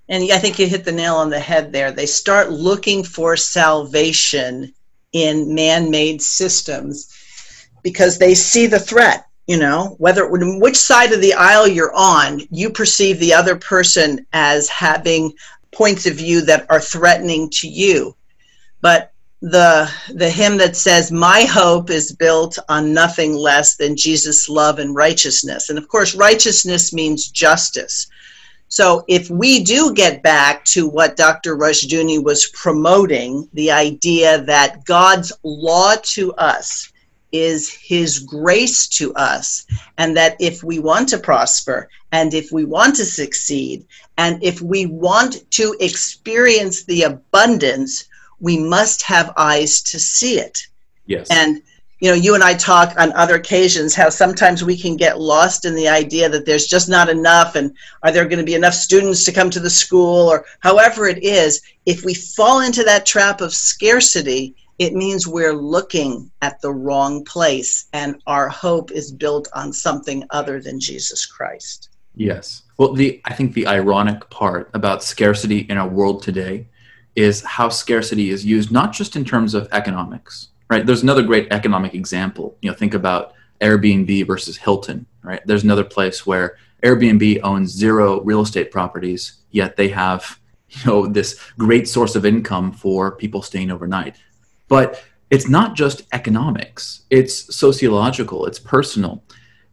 And 0.07 0.31
I 0.31 0.37
think 0.37 0.59
you 0.59 0.67
hit 0.67 0.85
the 0.85 0.91
nail 0.91 1.15
on 1.15 1.31
the 1.31 1.39
head 1.39 1.71
there. 1.71 1.91
They 1.91 2.05
start 2.05 2.51
looking 2.51 3.03
for 3.03 3.35
salvation 3.35 4.73
in 5.13 5.55
man-made 5.55 6.21
systems 6.21 7.11
because 7.81 8.17
they 8.17 8.33
see 8.33 8.67
the 8.67 8.79
threat 8.79 9.25
you 9.47 9.57
know 9.57 9.95
whether 9.99 10.27
which 10.27 10.75
side 10.75 11.13
of 11.13 11.21
the 11.21 11.33
aisle 11.33 11.67
you're 11.67 11.93
on 11.95 12.41
you 12.51 12.69
perceive 12.69 13.19
the 13.19 13.33
other 13.33 13.55
person 13.55 14.25
as 14.33 14.67
having 14.69 15.31
points 15.71 16.05
of 16.05 16.15
view 16.15 16.41
that 16.41 16.65
are 16.69 16.81
threatening 16.81 17.49
to 17.49 17.67
you 17.67 18.15
but 18.81 19.13
the 19.51 19.87
the 20.15 20.29
hymn 20.29 20.57
that 20.57 20.75
says 20.75 21.11
my 21.11 21.41
hope 21.41 21.91
is 21.91 22.11
built 22.11 22.57
on 22.67 22.93
nothing 22.93 23.35
less 23.35 23.75
than 23.75 23.95
jesus 23.95 24.49
love 24.49 24.79
and 24.79 24.95
righteousness 24.95 25.69
and 25.69 25.77
of 25.77 25.87
course 25.87 26.15
righteousness 26.15 26.91
means 26.91 27.29
justice 27.29 28.07
so 28.67 29.05
if 29.07 29.29
we 29.29 29.63
do 29.63 29.93
get 29.93 30.23
back 30.23 30.65
to 30.65 30.89
what 30.89 31.15
Dr. 31.15 31.55
Rushdoony 31.55 32.21
was 32.21 32.47
promoting, 32.47 33.47
the 33.53 33.71
idea 33.71 34.41
that 34.41 34.83
God's 34.85 35.31
law 35.43 35.95
to 36.01 36.33
us 36.33 36.91
is 37.31 37.69
his 37.71 38.19
grace 38.19 38.87
to 38.87 39.13
us. 39.13 39.65
And 39.97 40.17
that 40.17 40.35
if 40.39 40.63
we 40.63 40.79
want 40.79 41.09
to 41.09 41.19
prosper 41.19 41.89
and 42.11 42.33
if 42.33 42.51
we 42.51 42.65
want 42.65 42.95
to 42.95 43.05
succeed 43.05 43.85
and 44.17 44.43
if 44.43 44.61
we 44.61 44.87
want 44.87 45.49
to 45.51 45.75
experience 45.79 46.83
the 46.85 47.03
abundance, 47.03 48.05
we 48.45 48.59
must 48.59 49.01
have 49.01 49.33
eyes 49.37 49.81
to 49.81 49.99
see 49.99 50.39
it. 50.39 50.67
Yes. 51.07 51.27
And 51.31 51.63
you 51.99 52.09
know, 52.09 52.15
you 52.15 52.35
and 52.35 52.43
I 52.43 52.53
talk 52.53 52.93
on 52.99 53.11
other 53.13 53.35
occasions 53.35 53.95
how 53.95 54.09
sometimes 54.09 54.63
we 54.63 54.77
can 54.77 54.95
get 54.97 55.19
lost 55.19 55.65
in 55.65 55.73
the 55.73 55.87
idea 55.87 56.29
that 56.29 56.45
there's 56.45 56.67
just 56.67 56.87
not 56.87 57.09
enough 57.09 57.55
and 57.55 57.75
are 58.03 58.11
there 58.11 58.25
going 58.25 58.37
to 58.37 58.45
be 58.45 58.53
enough 58.53 58.75
students 58.75 59.23
to 59.23 59.31
come 59.31 59.49
to 59.49 59.59
the 59.59 59.69
school 59.69 60.29
or 60.29 60.45
however 60.59 61.07
it 61.07 61.23
is. 61.23 61.59
If 61.87 62.05
we 62.05 62.13
fall 62.13 62.61
into 62.61 62.83
that 62.83 63.07
trap 63.07 63.41
of 63.41 63.51
scarcity, 63.51 64.53
it 64.77 64.93
means 64.93 65.25
we're 65.25 65.55
looking 65.55 66.29
at 66.43 66.61
the 66.61 66.71
wrong 66.71 67.25
place 67.25 67.87
and 67.93 68.21
our 68.27 68.47
hope 68.47 68.91
is 68.91 69.11
built 69.11 69.47
on 69.55 69.73
something 69.73 70.23
other 70.29 70.61
than 70.61 70.79
Jesus 70.79 71.25
Christ. 71.25 71.89
Yes. 72.13 72.61
Well, 72.77 72.93
the 72.93 73.21
I 73.25 73.33
think 73.33 73.55
the 73.55 73.65
ironic 73.65 74.29
part 74.29 74.69
about 74.75 75.03
scarcity 75.03 75.59
in 75.59 75.77
our 75.79 75.89
world 75.89 76.21
today 76.21 76.67
is 77.15 77.41
how 77.43 77.69
scarcity 77.69 78.29
is 78.29 78.45
used 78.45 78.71
not 78.71 78.91
just 78.91 79.15
in 79.15 79.23
terms 79.23 79.53
of 79.53 79.67
economics, 79.71 80.49
right? 80.69 80.85
There's 80.85 81.03
another 81.03 81.23
great 81.23 81.47
economic 81.51 81.93
example. 81.93 82.57
You 82.61 82.71
know, 82.71 82.75
think 82.75 82.93
about 82.93 83.33
Airbnb 83.61 84.27
versus 84.27 84.57
Hilton, 84.57 85.05
right? 85.23 85.41
There's 85.45 85.63
another 85.63 85.83
place 85.83 86.25
where 86.25 86.57
Airbnb 86.83 87.39
owns 87.43 87.71
zero 87.71 88.21
real 88.21 88.41
estate 88.41 88.71
properties, 88.71 89.39
yet 89.51 89.75
they 89.75 89.87
have, 89.89 90.39
you 90.69 90.85
know, 90.85 91.07
this 91.07 91.39
great 91.57 91.87
source 91.87 92.15
of 92.15 92.25
income 92.25 92.71
for 92.71 93.15
people 93.15 93.41
staying 93.41 93.71
overnight. 93.71 94.17
But 94.67 95.03
it's 95.29 95.49
not 95.49 95.75
just 95.75 96.03
economics, 96.11 97.03
it's 97.09 97.55
sociological, 97.55 98.45
it's 98.45 98.59
personal. 98.59 99.23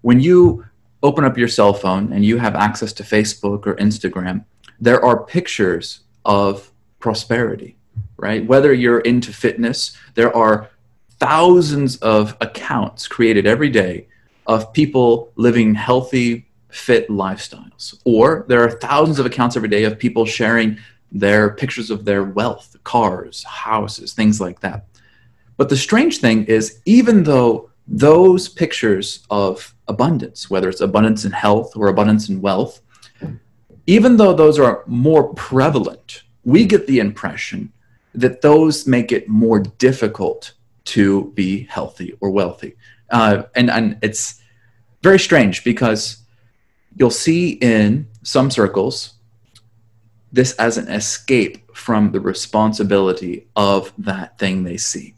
When 0.00 0.20
you 0.20 0.64
open 1.02 1.24
up 1.24 1.36
your 1.36 1.48
cell 1.48 1.74
phone 1.74 2.12
and 2.12 2.24
you 2.24 2.38
have 2.38 2.54
access 2.54 2.92
to 2.94 3.02
Facebook 3.02 3.66
or 3.66 3.74
Instagram, 3.76 4.44
there 4.80 5.04
are 5.04 5.24
pictures 5.24 6.00
of 6.24 6.71
prosperity, 7.02 7.76
right? 8.16 8.46
Whether 8.46 8.72
you're 8.72 9.00
into 9.00 9.32
fitness, 9.32 9.96
there 10.14 10.34
are 10.34 10.70
thousands 11.18 11.98
of 11.98 12.36
accounts 12.40 13.06
created 13.06 13.46
every 13.46 13.68
day 13.68 14.08
of 14.46 14.72
people 14.72 15.32
living 15.36 15.74
healthy, 15.74 16.48
fit 16.70 17.08
lifestyles. 17.08 18.00
Or 18.04 18.46
there 18.48 18.64
are 18.64 18.70
thousands 18.70 19.18
of 19.18 19.26
accounts 19.26 19.56
every 19.56 19.68
day 19.68 19.84
of 19.84 19.98
people 19.98 20.24
sharing 20.24 20.78
their 21.12 21.50
pictures 21.50 21.90
of 21.90 22.04
their 22.06 22.24
wealth, 22.24 22.74
cars, 22.84 23.44
houses, 23.44 24.14
things 24.14 24.40
like 24.40 24.60
that. 24.60 24.86
But 25.58 25.68
the 25.68 25.76
strange 25.76 26.18
thing 26.18 26.46
is, 26.46 26.80
even 26.86 27.22
though 27.24 27.70
those 27.86 28.48
pictures 28.48 29.26
of 29.30 29.74
abundance, 29.88 30.48
whether 30.48 30.68
it's 30.68 30.80
abundance 30.80 31.24
in 31.24 31.32
health 31.32 31.76
or 31.76 31.88
abundance 31.88 32.28
in 32.30 32.40
wealth, 32.40 32.80
even 33.86 34.16
though 34.16 34.32
those 34.32 34.58
are 34.58 34.84
more 34.86 35.34
prevalent, 35.34 36.22
we 36.44 36.64
get 36.64 36.86
the 36.86 36.98
impression 36.98 37.72
that 38.14 38.42
those 38.42 38.86
make 38.86 39.12
it 39.12 39.28
more 39.28 39.60
difficult 39.60 40.52
to 40.84 41.32
be 41.34 41.64
healthy 41.64 42.14
or 42.20 42.30
wealthy. 42.30 42.76
Uh, 43.10 43.44
and, 43.54 43.70
and 43.70 43.98
it's 44.02 44.40
very 45.02 45.18
strange 45.18 45.64
because 45.64 46.18
you'll 46.96 47.10
see 47.10 47.50
in 47.50 48.06
some 48.22 48.50
circles 48.50 49.14
this 50.32 50.52
as 50.54 50.78
an 50.78 50.88
escape 50.88 51.76
from 51.76 52.12
the 52.12 52.20
responsibility 52.20 53.46
of 53.54 53.92
that 53.98 54.38
thing 54.38 54.64
they 54.64 54.76
see. 54.76 55.14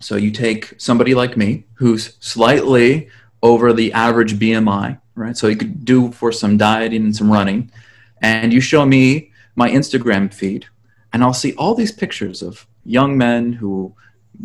So 0.00 0.16
you 0.16 0.30
take 0.30 0.74
somebody 0.78 1.14
like 1.14 1.36
me 1.36 1.64
who's 1.74 2.16
slightly 2.20 3.08
over 3.42 3.72
the 3.72 3.92
average 3.92 4.38
BMI, 4.38 4.98
right? 5.14 5.36
So 5.36 5.48
you 5.48 5.56
could 5.56 5.84
do 5.84 6.10
for 6.12 6.32
some 6.32 6.56
dieting 6.56 7.04
and 7.04 7.14
some 7.14 7.30
running, 7.30 7.70
and 8.20 8.52
you 8.52 8.60
show 8.60 8.86
me 8.86 9.31
my 9.54 9.70
Instagram 9.70 10.32
feed, 10.32 10.66
and 11.12 11.22
I'll 11.22 11.34
see 11.34 11.54
all 11.54 11.74
these 11.74 11.92
pictures 11.92 12.42
of 12.42 12.66
young 12.84 13.16
men 13.16 13.52
who 13.52 13.94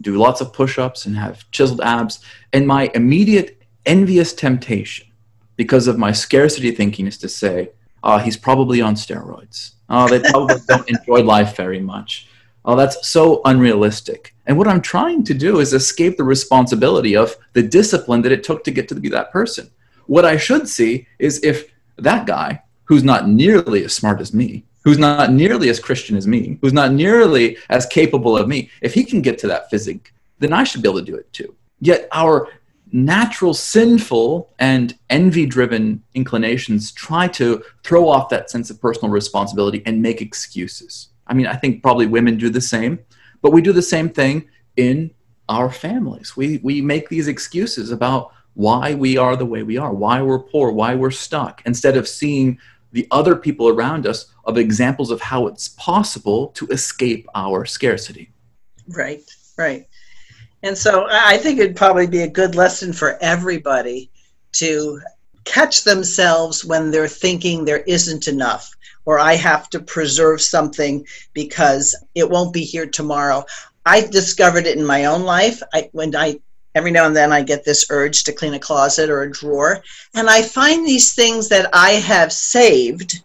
do 0.01 0.17
lots 0.17 0.41
of 0.41 0.53
push-ups 0.53 1.05
and 1.05 1.15
have 1.15 1.49
chiseled 1.51 1.81
abs, 1.81 2.19
and 2.53 2.67
my 2.67 2.91
immediate 2.93 3.61
envious 3.85 4.33
temptation 4.33 5.07
because 5.55 5.87
of 5.87 5.97
my 5.97 6.11
scarcity 6.11 6.71
thinking 6.71 7.07
is 7.07 7.17
to 7.17 7.29
say, 7.29 7.69
oh, 8.03 8.17
he's 8.17 8.37
probably 8.37 8.81
on 8.81 8.95
steroids. 8.95 9.71
Oh, 9.89 10.07
they 10.07 10.19
probably 10.19 10.57
don't 10.67 10.89
enjoy 10.89 11.23
life 11.23 11.55
very 11.55 11.79
much. 11.79 12.27
Oh, 12.63 12.75
that's 12.75 13.07
so 13.07 13.41
unrealistic. 13.45 14.35
And 14.45 14.57
what 14.57 14.67
I'm 14.67 14.81
trying 14.81 15.23
to 15.25 15.33
do 15.33 15.59
is 15.59 15.73
escape 15.73 16.17
the 16.17 16.23
responsibility 16.23 17.15
of 17.15 17.35
the 17.53 17.63
discipline 17.63 18.21
that 18.23 18.31
it 18.31 18.43
took 18.43 18.63
to 18.65 18.71
get 18.71 18.89
to 18.89 18.95
be 18.95 19.09
that 19.09 19.31
person. 19.31 19.69
What 20.05 20.25
I 20.25 20.37
should 20.37 20.67
see 20.67 21.07
is 21.17 21.43
if 21.43 21.73
that 21.97 22.27
guy, 22.27 22.61
who's 22.83 23.03
not 23.03 23.27
nearly 23.27 23.83
as 23.83 23.93
smart 23.93 24.21
as 24.21 24.33
me, 24.33 24.65
who's 24.83 24.97
not 24.97 25.31
nearly 25.31 25.69
as 25.69 25.79
Christian 25.79 26.15
as 26.15 26.27
me, 26.27 26.57
who's 26.61 26.73
not 26.73 26.91
nearly 26.91 27.57
as 27.69 27.85
capable 27.85 28.37
of 28.37 28.47
me, 28.47 28.69
if 28.81 28.93
he 28.93 29.03
can 29.03 29.21
get 29.21 29.37
to 29.39 29.47
that 29.47 29.69
physique, 29.69 30.13
then 30.39 30.53
I 30.53 30.63
should 30.63 30.81
be 30.81 30.89
able 30.89 30.99
to 30.99 31.05
do 31.05 31.15
it 31.15 31.31
too. 31.33 31.53
Yet 31.79 32.07
our 32.11 32.47
natural 32.91 33.53
sinful 33.53 34.53
and 34.59 34.97
envy 35.09 35.45
driven 35.45 36.01
inclinations 36.13 36.91
try 36.91 37.27
to 37.27 37.63
throw 37.83 38.07
off 38.07 38.29
that 38.29 38.49
sense 38.49 38.69
of 38.69 38.79
personal 38.81 39.11
responsibility 39.11 39.83
and 39.85 40.01
make 40.01 40.21
excuses. 40.21 41.09
I 41.27 41.33
mean, 41.33 41.47
I 41.47 41.55
think 41.55 41.83
probably 41.83 42.07
women 42.07 42.37
do 42.37 42.49
the 42.49 42.61
same, 42.61 42.99
but 43.41 43.51
we 43.51 43.61
do 43.61 43.73
the 43.73 43.81
same 43.81 44.09
thing 44.09 44.47
in 44.77 45.11
our 45.49 45.71
families. 45.71 46.37
We, 46.37 46.59
we 46.63 46.81
make 46.81 47.09
these 47.09 47.27
excuses 47.27 47.91
about 47.91 48.31
why 48.53 48.95
we 48.95 49.17
are 49.17 49.35
the 49.35 49.45
way 49.45 49.63
we 49.63 49.77
are, 49.77 49.93
why 49.93 50.21
we're 50.21 50.39
poor, 50.39 50.71
why 50.71 50.95
we're 50.95 51.11
stuck, 51.11 51.61
instead 51.65 51.95
of 51.95 52.07
seeing 52.07 52.57
the 52.91 53.07
other 53.11 53.35
people 53.35 53.67
around 53.67 54.07
us 54.07 54.33
of 54.45 54.57
examples 54.57 55.11
of 55.11 55.21
how 55.21 55.47
it's 55.47 55.69
possible 55.69 56.47
to 56.49 56.67
escape 56.67 57.27
our 57.35 57.65
scarcity. 57.65 58.31
Right, 58.87 59.23
right. 59.57 59.87
And 60.63 60.77
so 60.77 61.07
I 61.09 61.37
think 61.37 61.59
it'd 61.59 61.75
probably 61.75 62.07
be 62.07 62.21
a 62.21 62.29
good 62.29 62.55
lesson 62.55 62.93
for 62.93 63.17
everybody 63.21 64.09
to 64.53 65.01
catch 65.43 65.83
themselves 65.83 66.65
when 66.65 66.91
they're 66.91 67.07
thinking 67.07 67.63
there 67.63 67.83
isn't 67.87 68.27
enough 68.27 68.73
or 69.07 69.19
I 69.19 69.35
have 69.35 69.69
to 69.69 69.79
preserve 69.79 70.41
something 70.41 71.07
because 71.33 71.95
it 72.13 72.29
won't 72.29 72.51
be 72.51 72.65
here 72.65 72.85
tomorrow. 72.85 73.45
I 73.85 74.01
discovered 74.01 74.67
it 74.67 74.77
in 74.77 74.85
my 74.85 75.05
own 75.05 75.23
life. 75.23 75.63
I, 75.73 75.89
when 75.93 76.13
I 76.13 76.41
every 76.77 76.91
now 76.91 77.07
and 77.07 77.15
then 77.15 77.33
I 77.33 77.41
get 77.41 77.65
this 77.65 77.87
urge 77.89 78.23
to 78.23 78.31
clean 78.31 78.53
a 78.53 78.59
closet 78.59 79.09
or 79.09 79.23
a 79.23 79.31
drawer, 79.31 79.83
and 80.13 80.29
I 80.29 80.43
find 80.43 80.85
these 80.85 81.13
things 81.13 81.49
that 81.49 81.69
I 81.73 81.93
have 81.93 82.31
saved 82.31 83.23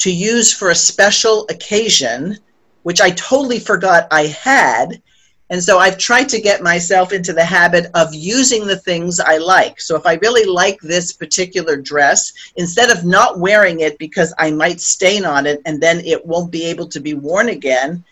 to 0.00 0.12
use 0.12 0.52
for 0.52 0.68
a 0.68 0.74
special 0.74 1.46
occasion, 1.48 2.38
which 2.82 3.00
I 3.00 3.10
totally 3.10 3.58
forgot 3.58 4.06
I 4.10 4.26
had. 4.26 5.00
And 5.48 5.62
so 5.62 5.78
I've 5.78 5.98
tried 5.98 6.28
to 6.28 6.40
get 6.40 6.62
myself 6.62 7.12
into 7.12 7.32
the 7.32 7.44
habit 7.44 7.90
of 7.94 8.14
using 8.14 8.66
the 8.66 8.76
things 8.76 9.18
I 9.18 9.38
like. 9.38 9.80
So 9.80 9.96
if 9.96 10.06
I 10.06 10.14
really 10.14 10.44
like 10.44 10.78
this 10.80 11.12
particular 11.12 11.76
dress, 11.76 12.32
instead 12.56 12.90
of 12.90 13.04
not 13.04 13.40
wearing 13.40 13.80
it 13.80 13.98
because 13.98 14.32
I 14.38 14.52
might 14.52 14.80
stain 14.80 15.24
on 15.24 15.46
it 15.46 15.60
and 15.66 15.80
then 15.82 16.00
it 16.04 16.24
won't 16.24 16.52
be 16.52 16.64
able 16.66 16.86
to 16.88 17.00
be 17.00 17.14
worn 17.14 17.48
again, 17.48 18.04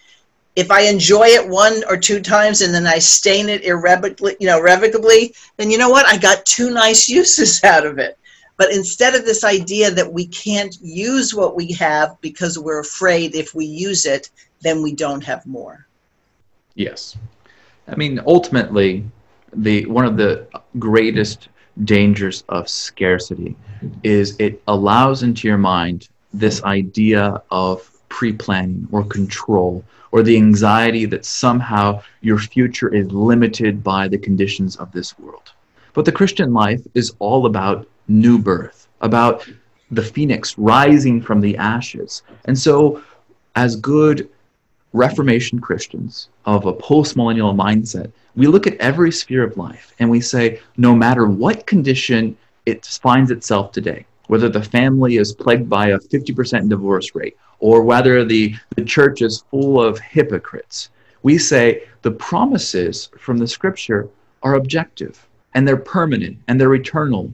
if 0.59 0.73
I 0.73 0.81
enjoy 0.81 1.29
it 1.29 1.49
one 1.49 1.85
or 1.89 1.97
two 1.97 2.21
times 2.21 2.63
and 2.63 2.75
then 2.75 2.85
I 2.85 2.99
stain 2.99 3.49
it 3.49 3.63
irrevocably, 3.63 4.35
you 4.41 4.49
know, 4.49 4.59
irrevocably, 4.59 5.33
then 5.57 5.71
you 5.71 5.79
know 5.79 5.89
what? 5.89 6.05
I 6.05 6.17
got 6.17 6.45
two 6.45 6.71
nice 6.71 7.09
uses 7.21 7.63
out 7.63 7.87
of 7.87 8.01
it. 8.01 8.19
But 8.57 8.73
instead 8.73 9.15
of 9.15 9.25
this 9.25 9.45
idea 9.45 9.93
that 9.93 10.13
we 10.13 10.27
can't 10.27 10.77
use 10.83 11.33
what 11.33 11.55
we 11.55 11.71
have 11.75 12.21
because 12.21 12.59
we're 12.59 12.81
afraid 12.81 13.37
if 13.37 13.55
we 13.55 13.67
use 13.67 14.05
it, 14.05 14.31
then 14.61 14.83
we 14.83 14.93
don't 14.93 15.23
have 15.23 15.47
more. 15.47 15.87
Yes. 16.75 17.17
I 17.87 17.95
mean, 17.95 18.21
ultimately, 18.27 19.05
the 19.53 19.87
one 19.87 20.07
of 20.07 20.17
the 20.17 20.49
greatest 20.81 21.51
dangers 21.85 22.43
of 22.49 22.69
scarcity 22.69 23.55
is 24.03 24.35
it 24.41 24.61
allows 24.67 25.23
into 25.23 25.47
your 25.47 25.57
mind 25.57 26.09
this 26.35 26.65
idea 26.65 27.41
of 27.53 27.89
pre-planning 28.09 28.89
or 28.91 29.05
control 29.05 29.85
or 30.13 30.23
the 30.23 30.37
anxiety 30.37 31.05
that 31.07 31.25
somehow 31.25 32.01
your 32.21 32.39
future 32.39 32.93
is 32.95 33.11
limited 33.11 33.83
by 33.83 34.09
the 34.09 34.19
conditions 34.19 34.77
of 34.77 34.91
this 34.93 35.19
world. 35.19 35.53
But 35.95 36.05
the 36.05 36.13
Christian 36.13 36.53
life 36.53 36.81
is 36.95 37.13
all 37.19 37.47
about 37.47 37.87
new 38.09 38.39
birth, 38.39 38.89
about 39.01 39.49
the 39.91 40.03
phoenix 40.03 40.57
rising 40.59 41.21
from 41.21 41.41
the 41.41 41.57
ashes. 41.57 42.23
And 42.45 42.59
so, 42.59 43.03
as 43.57 43.77
good 43.77 44.29
Reformation 44.93 45.61
Christians 45.61 46.29
of 46.47 46.67
a 46.67 46.73
postmillennial 46.73 47.55
mindset, 47.55 48.11
we 48.37 48.47
look 48.47 48.67
at 48.67 48.77
every 48.77 49.13
sphere 49.13 49.45
of 49.45 49.57
life 49.57 49.95
and 49.99 50.09
we 50.09 50.21
say, 50.21 50.61
no 50.77 50.95
matter 50.95 51.27
what 51.27 51.67
condition 51.67 52.37
it 52.67 52.87
finds 52.87 53.31
itself 53.31 53.73
today, 53.73 54.07
whether 54.29 54.49
the 54.49 54.63
family 54.63 55.17
is 55.17 55.33
plagued 55.33 55.69
by 55.69 55.89
a 55.89 55.99
50% 55.99 56.69
divorce 56.69 57.15
rate, 57.15 57.37
or 57.59 57.83
whether 57.83 58.25
the, 58.25 58.55
the 58.77 58.85
church 58.85 59.21
is 59.21 59.45
full 59.51 59.83
of 59.83 59.99
hypocrites. 59.99 60.91
We 61.23 61.39
say 61.39 61.83
the 62.03 62.13
promises 62.13 63.11
from 63.19 63.39
the 63.39 63.49
scripture 63.49 64.09
are 64.43 64.55
objective 64.55 65.27
and 65.55 65.67
they're 65.67 65.77
permanent 65.77 66.39
and 66.47 66.61
they're 66.61 66.75
eternal 66.75 67.33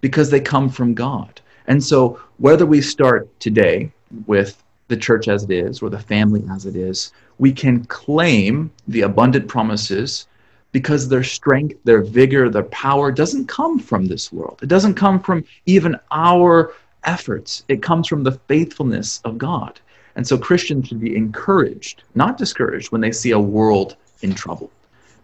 because 0.00 0.30
they 0.30 0.40
come 0.40 0.68
from 0.68 0.94
God. 0.94 1.40
And 1.68 1.82
so, 1.82 2.20
whether 2.38 2.66
we 2.66 2.80
start 2.80 3.28
today 3.38 3.92
with 4.26 4.62
the 4.88 4.96
church 4.96 5.28
as 5.28 5.44
it 5.44 5.50
is 5.50 5.80
or 5.80 5.90
the 5.90 5.98
family 5.98 6.44
as 6.50 6.66
it 6.66 6.74
is, 6.74 7.12
we 7.38 7.52
can 7.52 7.84
claim 7.84 8.70
the 8.88 9.02
abundant 9.02 9.46
promises 9.48 10.26
because 10.72 11.08
their 11.08 11.22
strength, 11.22 11.76
their 11.84 12.02
vigor, 12.02 12.48
their 12.48 12.64
power 12.64 13.12
doesn't 13.12 13.46
come 13.46 13.78
from 13.78 14.06
this 14.06 14.32
world. 14.32 14.58
It 14.62 14.68
doesn't 14.68 14.94
come 14.94 15.20
from 15.20 15.44
even 15.66 15.96
our 16.10 16.72
efforts. 17.04 17.64
It 17.68 17.82
comes 17.82 18.08
from 18.08 18.24
the 18.24 18.32
faithfulness 18.48 19.20
of 19.24 19.38
God. 19.38 19.80
And 20.16 20.26
so 20.26 20.36
Christians 20.36 20.88
should 20.88 21.00
be 21.00 21.16
encouraged, 21.16 22.02
not 22.14 22.36
discouraged, 22.36 22.90
when 22.90 23.00
they 23.00 23.12
see 23.12 23.30
a 23.30 23.38
world 23.38 23.96
in 24.22 24.34
trouble, 24.34 24.70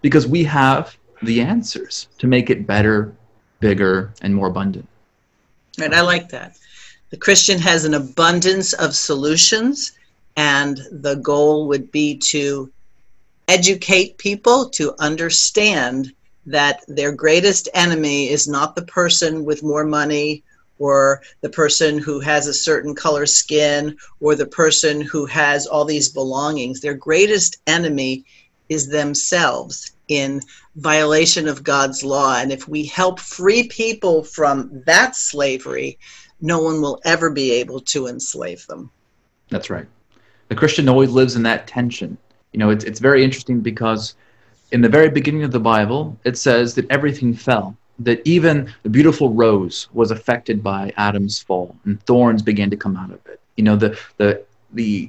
because 0.03 0.26
we 0.26 0.44
have 0.44 0.96
the 1.22 1.40
answers 1.40 2.09
to 2.18 2.26
make 2.26 2.51
it 2.51 2.66
better, 2.66 3.14
bigger, 3.61 4.12
and 4.22 4.34
more 4.34 4.49
abundant. 4.49 4.88
And 5.80 5.94
I 5.94 6.01
like 6.01 6.28
that. 6.30 6.57
The 7.11 7.16
Christian 7.16 7.59
has 7.61 7.84
an 7.84 7.94
abundance 7.94 8.72
of 8.74 8.94
solutions, 8.94 9.92
and 10.36 10.78
the 10.90 11.16
goal 11.16 11.68
would 11.68 11.90
be 11.90 12.16
to 12.16 12.70
educate 13.49 14.18
people 14.18 14.68
to 14.70 14.94
understand 14.99 16.12
that 16.46 16.80
their 16.88 17.12
greatest 17.12 17.68
enemy 17.74 18.28
is 18.28 18.46
not 18.46 18.76
the 18.76 18.84
person 18.84 19.44
with 19.44 19.62
more 19.62 19.84
money 19.84 20.42
or 20.78 21.22
the 21.40 21.49
person 21.49 21.99
who 21.99 22.20
has 22.20 22.46
a 22.46 22.55
certain 22.55 22.94
color 22.94 23.26
skin 23.26 23.96
or 24.20 24.34
the 24.34 24.46
person 24.46 25.01
who 25.01 25.26
has 25.26 25.66
all 25.66 25.84
these 25.84 26.09
belongings. 26.11 26.80
Their 26.80 26.94
greatest 26.94 27.61
enemy 27.66 28.24
is 28.68 28.88
themselves 28.88 29.92
in 30.09 30.40
violation 30.76 31.49
of 31.49 31.64
God's 31.64 32.05
law. 32.05 32.36
And 32.38 32.53
if 32.53 32.68
we 32.68 32.84
help 32.84 33.18
free 33.18 33.66
people 33.68 34.22
from 34.22 34.82
that 34.86 35.16
slavery, 35.16 35.99
no 36.40 36.61
one 36.61 36.80
will 36.80 37.01
ever 37.05 37.30
be 37.30 37.51
able 37.53 37.80
to 37.80 38.07
enslave 38.07 38.66
them. 38.66 38.90
That's 39.49 39.70
right. 39.70 39.86
The 40.49 40.55
Christian 40.55 40.88
always 40.88 41.11
lives 41.11 41.36
in 41.36 41.42
that 41.42 41.66
tension. 41.66 42.16
You 42.59 42.64
know, 42.64 42.70
it's, 42.70 42.82
it's 42.82 42.98
very 42.98 43.22
interesting 43.22 43.61
because 43.61 44.16
in 44.72 44.80
the 44.80 44.88
very 44.88 45.09
beginning 45.09 45.44
of 45.44 45.52
the 45.52 45.61
Bible, 45.61 46.18
it 46.24 46.36
says 46.36 46.74
that 46.74 46.90
everything 46.90 47.32
fell, 47.32 47.76
that 48.00 48.20
even 48.24 48.74
the 48.82 48.88
beautiful 48.88 49.32
rose 49.32 49.88
was 49.92 50.11
affected 50.11 50.61
by 50.61 50.92
Adam's 50.96 51.38
fall, 51.38 51.76
and 51.84 52.02
thorns 52.02 52.42
began 52.42 52.68
to 52.70 52.76
come 52.76 52.96
out 52.96 53.12
of 53.12 53.24
it. 53.26 53.38
You 53.54 53.62
know, 53.62 53.76
the, 53.76 53.96
the, 54.16 54.42
the 54.72 55.09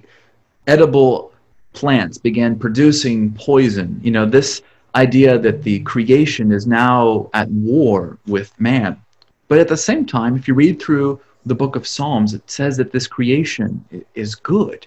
edible 0.67 1.33
plants 1.73 2.19
began 2.19 2.59
producing 2.59 3.33
poison. 3.33 3.99
You 4.03 4.11
know, 4.11 4.27
this 4.27 4.61
idea 4.93 5.39
that 5.39 5.63
the 5.63 5.79
creation 5.79 6.51
is 6.51 6.67
now 6.67 7.31
at 7.33 7.49
war 7.49 8.19
with 8.27 8.53
man. 8.59 9.01
But 9.47 9.57
at 9.57 9.69
the 9.69 9.75
same 9.75 10.05
time, 10.05 10.35
if 10.35 10.47
you 10.47 10.53
read 10.53 10.79
through 10.79 11.19
the 11.47 11.55
book 11.55 11.75
of 11.75 11.87
Psalms, 11.87 12.35
it 12.35 12.47
says 12.47 12.77
that 12.77 12.91
this 12.91 13.07
creation 13.07 13.83
is 14.13 14.35
good. 14.35 14.85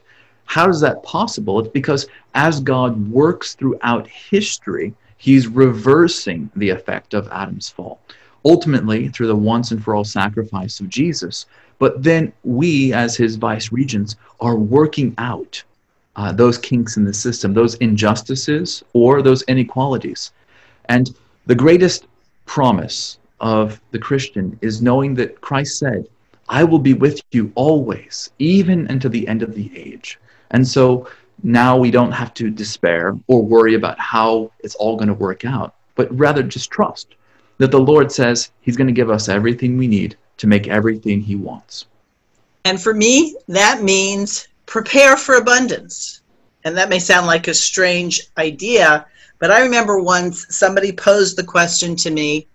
How 0.52 0.68
is 0.68 0.80
that 0.80 1.02
possible? 1.02 1.60
It's 1.60 1.70
because 1.70 2.08
as 2.34 2.60
God 2.60 3.10
works 3.10 3.54
throughout 3.54 4.06
history, 4.06 4.92
he's 5.16 5.48
reversing 5.48 6.50
the 6.56 6.68
effect 6.68 7.14
of 7.14 7.26
Adam's 7.32 7.70
fall. 7.70 8.00
Ultimately, 8.44 9.08
through 9.08 9.28
the 9.28 9.34
once 9.34 9.70
and 9.70 9.82
for 9.82 9.94
all 9.94 10.04
sacrifice 10.04 10.78
of 10.78 10.90
Jesus. 10.90 11.46
But 11.78 12.02
then 12.02 12.34
we, 12.44 12.92
as 12.92 13.16
his 13.16 13.36
vice 13.36 13.72
regents, 13.72 14.16
are 14.40 14.56
working 14.56 15.14
out 15.16 15.62
uh, 16.16 16.32
those 16.32 16.58
kinks 16.58 16.98
in 16.98 17.06
the 17.06 17.14
system, 17.14 17.54
those 17.54 17.76
injustices 17.76 18.84
or 18.92 19.22
those 19.22 19.40
inequalities. 19.44 20.32
And 20.90 21.16
the 21.46 21.54
greatest 21.54 22.04
promise 22.44 23.16
of 23.40 23.80
the 23.90 23.98
Christian 23.98 24.58
is 24.60 24.82
knowing 24.82 25.14
that 25.14 25.40
Christ 25.40 25.78
said, 25.78 26.06
I 26.50 26.62
will 26.64 26.78
be 26.78 26.92
with 26.92 27.22
you 27.30 27.52
always, 27.54 28.28
even 28.38 28.86
unto 28.88 29.08
the 29.08 29.26
end 29.26 29.42
of 29.42 29.54
the 29.54 29.70
age. 29.74 30.18
And 30.52 30.66
so 30.66 31.08
now 31.42 31.76
we 31.76 31.90
don't 31.90 32.12
have 32.12 32.32
to 32.34 32.50
despair 32.50 33.18
or 33.26 33.42
worry 33.42 33.74
about 33.74 33.98
how 33.98 34.52
it's 34.60 34.74
all 34.76 34.96
going 34.96 35.08
to 35.08 35.14
work 35.14 35.44
out, 35.44 35.74
but 35.96 36.16
rather 36.16 36.42
just 36.42 36.70
trust 36.70 37.14
that 37.58 37.70
the 37.70 37.80
Lord 37.80 38.12
says 38.12 38.50
He's 38.60 38.76
going 38.76 38.86
to 38.86 38.92
give 38.92 39.10
us 39.10 39.28
everything 39.28 39.76
we 39.76 39.88
need 39.88 40.16
to 40.38 40.46
make 40.46 40.68
everything 40.68 41.20
He 41.20 41.36
wants. 41.36 41.86
And 42.64 42.80
for 42.80 42.94
me, 42.94 43.36
that 43.48 43.82
means 43.82 44.48
prepare 44.66 45.16
for 45.16 45.34
abundance. 45.34 46.20
And 46.64 46.76
that 46.76 46.88
may 46.88 47.00
sound 47.00 47.26
like 47.26 47.48
a 47.48 47.54
strange 47.54 48.22
idea, 48.38 49.06
but 49.40 49.50
I 49.50 49.62
remember 49.62 50.00
once 50.00 50.46
somebody 50.54 50.92
posed 50.92 51.36
the 51.36 51.44
question 51.44 51.96
to 51.96 52.10
me 52.10 52.46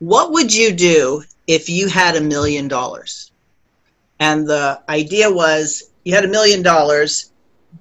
What 0.00 0.32
would 0.32 0.54
you 0.54 0.72
do 0.72 1.22
if 1.46 1.70
you 1.70 1.88
had 1.88 2.16
a 2.16 2.20
million 2.20 2.68
dollars? 2.68 3.30
And 4.20 4.46
the 4.46 4.82
idea 4.88 5.30
was 5.30 5.90
you 6.04 6.14
had 6.14 6.24
a 6.24 6.28
million 6.28 6.62
dollars, 6.62 7.32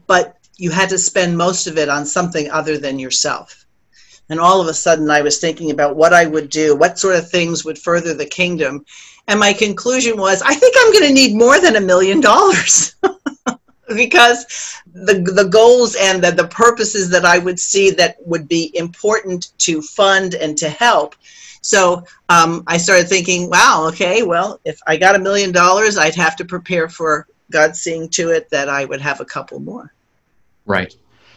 but 0.08 0.38
you 0.58 0.72
had 0.72 0.90
to 0.90 0.98
spend 0.98 1.38
most 1.38 1.68
of 1.68 1.78
it 1.78 1.90
on 1.90 2.06
something 2.06 2.50
other 2.52 2.78
than 2.78 3.00
yourself. 3.00 3.66
And 4.30 4.40
all 4.40 4.62
of 4.62 4.68
a 4.68 4.74
sudden, 4.74 5.10
I 5.10 5.22
was 5.22 5.40
thinking 5.40 5.72
about 5.72 5.96
what 5.96 6.14
I 6.14 6.26
would 6.26 6.50
do, 6.50 6.76
what 6.76 6.98
sort 6.98 7.16
of 7.16 7.30
things 7.30 7.66
would 7.66 7.78
further 7.78 8.14
the 8.14 8.26
kingdom. 8.26 8.86
And 9.28 9.40
my 9.40 9.54
conclusion 9.54 10.18
was, 10.18 10.42
I 10.42 10.56
think 10.56 10.76
I'm 10.78 10.92
going 10.94 11.08
to 11.08 11.14
need 11.14 11.36
more 11.36 11.60
than 11.60 11.76
a 11.76 11.82
million 11.82 12.22
dollars. 12.22 12.96
because 13.96 14.82
the 14.94 15.22
the 15.36 15.50
goals 15.50 15.96
and 15.96 16.24
the, 16.24 16.32
the 16.32 16.48
purposes 16.48 17.10
that 17.10 17.26
I 17.26 17.38
would 17.40 17.60
see 17.60 17.92
that 17.92 18.18
would 18.26 18.48
be 18.48 18.72
important 18.76 19.58
to 19.60 19.82
fund 19.82 20.36
and 20.36 20.58
to 20.58 20.70
help. 20.70 21.16
So 21.62 22.04
um, 22.30 22.64
I 22.68 22.78
started 22.78 23.08
thinking, 23.08 23.50
wow, 23.50 23.86
okay, 23.90 24.24
well, 24.24 24.60
if 24.66 24.80
I 24.86 24.98
got 24.98 25.16
a 25.16 25.20
million 25.20 25.52
dollars, 25.52 25.98
I'd 25.98 26.16
have 26.16 26.36
to 26.38 26.46
prepare 26.46 26.90
for 26.90 27.28
God 27.52 27.76
seeing 27.76 28.10
to 28.10 28.32
it 28.32 28.50
that 28.50 28.70
I 28.70 28.86
would 28.86 29.02
have 29.02 29.20
a 29.20 29.26
couple 29.26 29.60
more. 29.60 29.94
Right. 30.66 30.96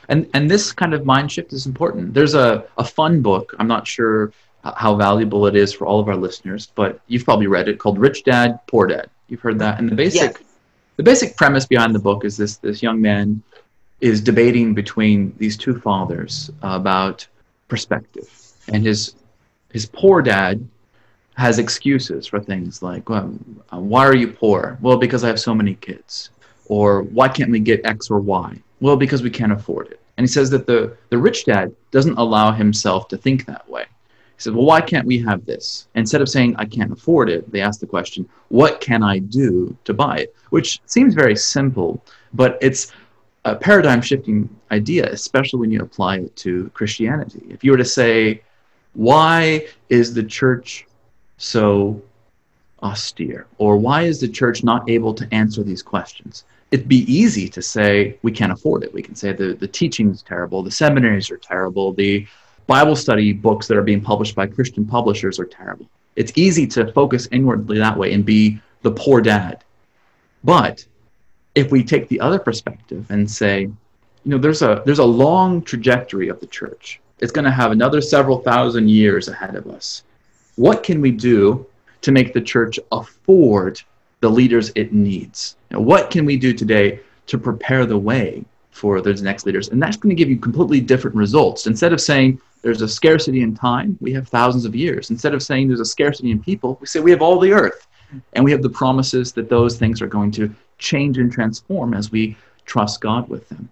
And 0.09 0.29
and 0.35 0.51
this 0.51 0.73
kind 0.73 0.95
of 0.95 1.05
mind 1.05 1.33
shift 1.33 1.53
is 1.53 1.67
important. 1.67 2.15
There's 2.15 2.35
a, 2.35 2.65
a 2.79 2.85
fun 2.85 3.23
book. 3.23 3.55
I'm 3.59 3.69
not 3.69 3.87
sure 3.87 4.33
how 4.77 4.97
valuable 4.97 5.47
it 5.47 5.55
is 5.55 5.73
for 5.73 5.87
all 5.87 6.01
of 6.01 6.09
our 6.09 6.17
listeners, 6.17 6.73
but 6.75 7.01
you've 7.07 7.25
probably 7.25 7.47
read 7.47 7.69
it 7.69 7.79
called 7.79 7.99
Rich 7.99 8.25
Dad, 8.25 8.59
Poor 8.67 8.87
Dad. 8.87 9.11
You've 9.29 9.41
heard 9.41 9.59
that. 9.61 9.79
And 9.79 9.89
the 9.89 9.95
basic 9.95 10.21
yes 10.21 10.47
the 10.97 11.03
basic 11.03 11.37
premise 11.37 11.67
behind 11.67 11.95
the 11.95 11.99
book 11.99 12.25
is 12.25 12.37
this 12.37 12.57
this 12.57 12.83
young 12.83 13.01
man 13.01 13.43
is 14.01 14.21
debating 14.21 14.75
between 14.75 15.35
these 15.39 15.57
two 15.57 15.79
fathers 15.79 16.51
about 16.63 17.27
perspective 17.69 18.29
and 18.69 18.85
his 18.85 19.15
his 19.73 19.87
poor 19.87 20.23
dad 20.23 20.67
has 21.37 21.59
excuses 21.59 22.27
for 22.27 22.41
things 22.41 22.83
like 22.83 23.09
well, 23.09 23.33
uh, 23.73 23.79
why 23.79 24.05
are 24.05 24.17
you 24.17 24.29
poor 24.29 24.79
well 24.81 24.97
because 24.97 25.25
i 25.25 25.27
have 25.27 25.41
so 25.41 25.55
many 25.55 25.75
kids 25.75 26.31
or 26.67 27.03
why 27.03 27.29
can't 27.29 27.51
we 27.51 27.61
get 27.61 27.85
x 27.85 28.11
or 28.11 28.21
y 28.21 28.57
well 28.81 28.97
because 28.97 29.23
we 29.23 29.31
can't 29.31 29.53
afford 29.53 29.87
it 29.89 30.01
and 30.17 30.25
he 30.25 30.29
says 30.29 30.51
that 30.51 30.67
the 30.67 30.97
the 31.11 31.19
rich 31.19 31.45
dad 31.45 31.75
doesn't 31.91 32.17
allow 32.19 32.51
himself 32.51 33.09
to 33.09 33.17
think 33.17 33.45
that 33.47 33.69
way 33.69 33.85
he 34.37 34.43
says, 34.43 34.53
Well, 34.53 34.67
why 34.67 34.83
can't 34.83 35.07
we 35.07 35.19
have 35.21 35.47
this? 35.47 35.89
Instead 35.95 36.21
of 36.21 36.29
saying, 36.29 36.57
I 36.57 36.67
can't 36.67 36.93
afford 36.93 37.31
it, 37.31 37.51
they 37.51 37.63
ask 37.63 37.81
the 37.81 37.87
question, 37.87 38.29
What 38.49 38.81
can 38.83 39.03
I 39.03 39.19
do 39.19 39.75
to 39.85 39.95
buy 39.95 40.19
it? 40.19 40.37
Which 40.51 40.81
seems 40.85 41.15
very 41.15 41.35
simple, 41.37 42.05
but 42.35 42.59
it's 42.61 42.93
a 43.47 43.57
paradigm 43.57 44.03
shifting 44.03 44.49
idea, 44.71 45.11
especially 45.11 45.61
when 45.61 45.71
you 45.71 45.81
apply 45.81 46.19
it 46.19 46.37
to 46.37 46.71
Christianity. 46.75 47.47
If 47.49 47.65
you 47.65 47.71
were 47.71 47.79
to 47.79 47.85
say, 47.85 48.43
Why 48.93 49.67
is 49.89 50.13
the 50.13 50.23
church 50.23 50.87
so 51.37 52.01
austere? 52.83 53.47
Or 53.59 53.77
why 53.77 54.03
is 54.03 54.21
the 54.21 54.29
church 54.29 54.65
not 54.65 54.89
able 54.89 55.15
to 55.15 55.29
answer 55.33 55.63
these 55.63 55.83
questions? 55.83 56.45
It'd 56.71 56.89
be 56.89 57.11
easy 57.13 57.49
to 57.49 57.63
say, 57.63 58.19
We 58.23 58.33
can't 58.33 58.53
afford 58.53 58.83
it. 58.83 58.93
We 58.93 59.03
can 59.03 59.15
say 59.15 59.33
the, 59.33 59.55
the 59.55 59.69
teaching 59.69 60.11
is 60.11 60.23
terrible, 60.23 60.63
the 60.63 60.71
seminaries 60.71 61.31
are 61.31 61.39
terrible, 61.39 61.93
the 61.93 62.27
Bible 62.67 62.97
study 62.97 63.33
books 63.33 63.69
that 63.69 63.77
are 63.77 63.83
being 63.83 64.01
published 64.01 64.35
by 64.35 64.47
Christian 64.47 64.85
publishers 64.85 65.39
are 65.39 65.45
terrible. 65.45 65.87
It's 66.17 66.33
easy 66.35 66.67
to 66.69 66.93
focus 66.93 67.29
inwardly 67.31 67.79
that 67.79 67.97
way 67.97 68.13
and 68.13 68.25
be 68.25 68.61
the 68.83 68.91
poor 68.91 69.21
dad. 69.21 69.63
But 70.43 70.85
if 71.55 71.71
we 71.71 71.85
take 71.85 72.09
the 72.09 72.21
other 72.21 72.39
perspective 72.39 73.07
and 73.11 73.31
say, 73.31 73.63
you 73.63 73.77
know, 74.25 74.39
there's 74.39 74.63
a 74.63 74.83
there's 74.85 74.99
a 74.99 75.05
long 75.05 75.63
trajectory 75.63 76.29
of 76.29 76.41
the 76.41 76.47
church. 76.47 77.01
It's 77.21 77.33
going 77.33 77.45
to 77.45 77.51
have 77.51 77.71
another 77.71 78.01
several 78.01 78.41
thousand 78.41 78.91
years 78.91 79.29
ahead 79.29 79.55
of 79.55 79.67
us. 79.69 80.03
What 80.57 80.83
can 80.83 81.01
we 81.01 81.11
do 81.11 81.67
to 82.03 82.13
make 82.13 82.33
the 82.33 82.41
church 82.41 82.79
afford 82.93 83.81
the 84.21 84.31
leaders 84.31 84.73
it 84.75 84.93
needs? 84.93 85.57
Know, 85.71 85.81
what 85.81 86.11
can 86.11 86.25
we 86.25 86.37
do 86.37 86.53
today 86.53 87.01
to 87.27 87.39
prepare 87.39 87.87
the 87.87 87.99
way 87.99 88.45
for 88.71 89.01
those 89.01 89.23
next 89.23 89.47
leaders? 89.47 89.69
And 89.69 89.83
that's 89.83 89.97
going 89.97 90.15
to 90.15 90.19
give 90.19 90.31
you 90.31 90.39
completely 90.39 90.81
different 90.81 91.17
results. 91.17 91.67
Instead 91.67 91.93
of 91.93 92.01
saying, 92.01 92.41
there's 92.63 92.83
a 92.83 92.89
scarcity 92.89 93.43
in 93.43 93.55
time, 93.55 93.99
we 94.01 94.13
have 94.15 94.29
thousands 94.29 94.65
of 94.65 94.75
years. 94.75 95.11
Instead 95.11 95.35
of 95.35 95.43
saying 95.43 95.69
there's 95.69 95.81
a 95.81 95.85
scarcity 95.85 96.31
in 96.31 96.43
people, 96.43 96.79
we 96.81 96.87
say 96.87 97.01
we 97.01 97.11
have 97.11 97.23
all 97.23 97.39
the 97.39 97.53
earth. 97.53 97.87
And 98.33 98.45
we 98.45 98.53
have 98.53 98.63
the 98.63 98.71
promises 98.71 99.33
that 99.33 99.49
those 99.49 99.77
things 99.77 100.01
are 100.01 100.07
going 100.07 100.31
to 100.33 100.55
change 100.79 101.19
and 101.19 101.31
transform 101.31 101.93
as 101.93 102.11
we 102.11 102.37
trust 102.65 103.01
God 103.01 103.29
with 103.29 103.49
them. 103.49 103.69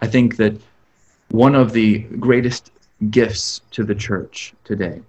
I 0.00 0.06
think 0.06 0.36
that 0.36 0.54
one 1.30 1.54
of 1.54 1.72
the 1.72 1.98
greatest 2.18 2.72
gifts 3.10 3.60
to 3.72 3.84
the 3.84 3.94
church 3.94 4.54
today 4.64 5.02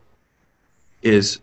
is 1.01 1.39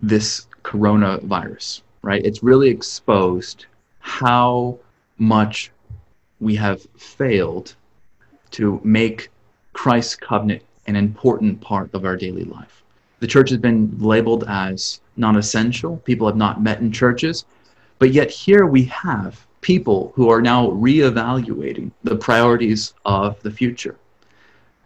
this 0.00 0.46
coronavirus, 0.62 1.82
right? 2.02 2.24
It's 2.24 2.42
really 2.42 2.68
exposed 2.68 3.66
how 4.00 4.78
much 5.18 5.70
we 6.40 6.54
have 6.54 6.86
failed 6.96 7.74
to 8.52 8.80
make 8.84 9.30
Christ's 9.72 10.16
covenant 10.16 10.62
an 10.86 10.96
important 10.96 11.60
part 11.60 11.92
of 11.92 12.04
our 12.04 12.16
daily 12.16 12.44
life. 12.44 12.82
The 13.20 13.26
church 13.26 13.50
has 13.50 13.58
been 13.58 13.94
labeled 13.98 14.44
as 14.48 15.00
non 15.16 15.36
essential. 15.36 15.98
People 15.98 16.26
have 16.26 16.36
not 16.36 16.62
met 16.62 16.80
in 16.80 16.92
churches. 16.92 17.44
But 17.98 18.12
yet, 18.12 18.30
here 18.30 18.66
we 18.66 18.84
have 18.84 19.44
people 19.60 20.12
who 20.14 20.30
are 20.30 20.40
now 20.40 20.68
reevaluating 20.68 21.90
the 22.04 22.16
priorities 22.16 22.94
of 23.04 23.42
the 23.42 23.50
future. 23.50 23.96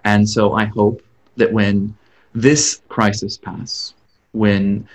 And 0.05 0.29
so 0.29 0.55
I 0.55 0.65
hope 0.65 1.03
that 1.37 1.53
when 1.53 1.95
this 2.35 2.83
crisis 2.89 3.37
pass, 3.37 3.95
when 4.33 4.89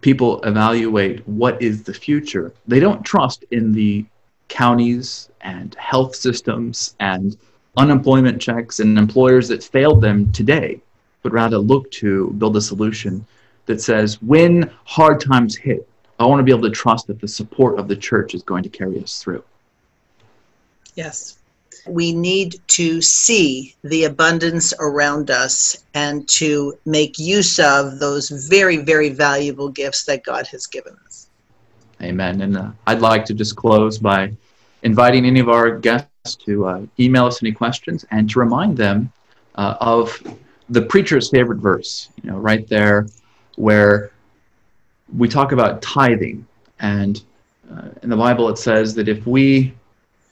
people 0.00 0.40
evaluate 0.42 1.26
what 1.28 1.60
is 1.60 1.82
the 1.82 1.94
future, 1.94 2.52
they 2.66 2.80
don't 2.80 3.04
trust 3.04 3.44
in 3.50 3.72
the 3.72 4.04
counties 4.48 5.30
and 5.40 5.74
health 5.74 6.14
systems 6.14 6.94
and 7.00 7.36
unemployment 7.76 8.40
checks 8.40 8.80
and 8.80 8.98
employers 8.98 9.48
that 9.48 9.62
failed 9.62 10.00
them 10.00 10.30
today, 10.32 10.80
but 11.22 11.32
rather 11.32 11.58
look 11.58 11.90
to 11.90 12.30
build 12.38 12.56
a 12.56 12.60
solution 12.60 13.26
that 13.66 13.80
says 13.80 14.20
when 14.22 14.70
hard 14.84 15.20
times 15.20 15.56
hit, 15.56 15.88
I 16.18 16.26
want 16.26 16.38
to 16.38 16.44
be 16.44 16.52
able 16.52 16.62
to 16.62 16.70
trust 16.70 17.06
that 17.08 17.20
the 17.20 17.28
support 17.28 17.78
of 17.78 17.88
the 17.88 17.96
church 17.96 18.34
is 18.34 18.42
going 18.42 18.62
to 18.62 18.68
carry 18.68 19.02
us 19.02 19.20
through. 19.22 19.42
Yes. 20.94 21.38
We 21.86 22.12
need 22.12 22.60
to 22.68 23.02
see 23.02 23.74
the 23.82 24.04
abundance 24.04 24.72
around 24.80 25.30
us 25.30 25.84
and 25.94 26.28
to 26.28 26.74
make 26.84 27.18
use 27.18 27.58
of 27.58 27.98
those 27.98 28.28
very, 28.48 28.78
very 28.78 29.10
valuable 29.10 29.68
gifts 29.68 30.04
that 30.04 30.24
God 30.24 30.46
has 30.48 30.66
given 30.66 30.96
us. 31.04 31.28
Amen. 32.02 32.40
And 32.40 32.56
uh, 32.56 32.70
I'd 32.86 33.00
like 33.00 33.24
to 33.26 33.34
just 33.34 33.56
close 33.56 33.98
by 33.98 34.32
inviting 34.82 35.24
any 35.24 35.40
of 35.40 35.48
our 35.48 35.78
guests 35.78 36.36
to 36.36 36.66
uh, 36.66 36.82
email 36.98 37.26
us 37.26 37.42
any 37.42 37.52
questions 37.52 38.04
and 38.10 38.28
to 38.30 38.38
remind 38.38 38.76
them 38.76 39.12
uh, 39.54 39.76
of 39.80 40.20
the 40.68 40.82
preacher's 40.82 41.30
favorite 41.30 41.58
verse, 41.58 42.08
you 42.22 42.30
know, 42.30 42.38
right 42.38 42.66
there 42.68 43.06
where 43.56 44.10
we 45.16 45.28
talk 45.28 45.52
about 45.52 45.82
tithing. 45.82 46.46
And 46.80 47.22
uh, 47.72 47.88
in 48.02 48.10
the 48.10 48.16
Bible, 48.16 48.48
it 48.48 48.58
says 48.58 48.94
that 48.94 49.08
if 49.08 49.26
we 49.26 49.74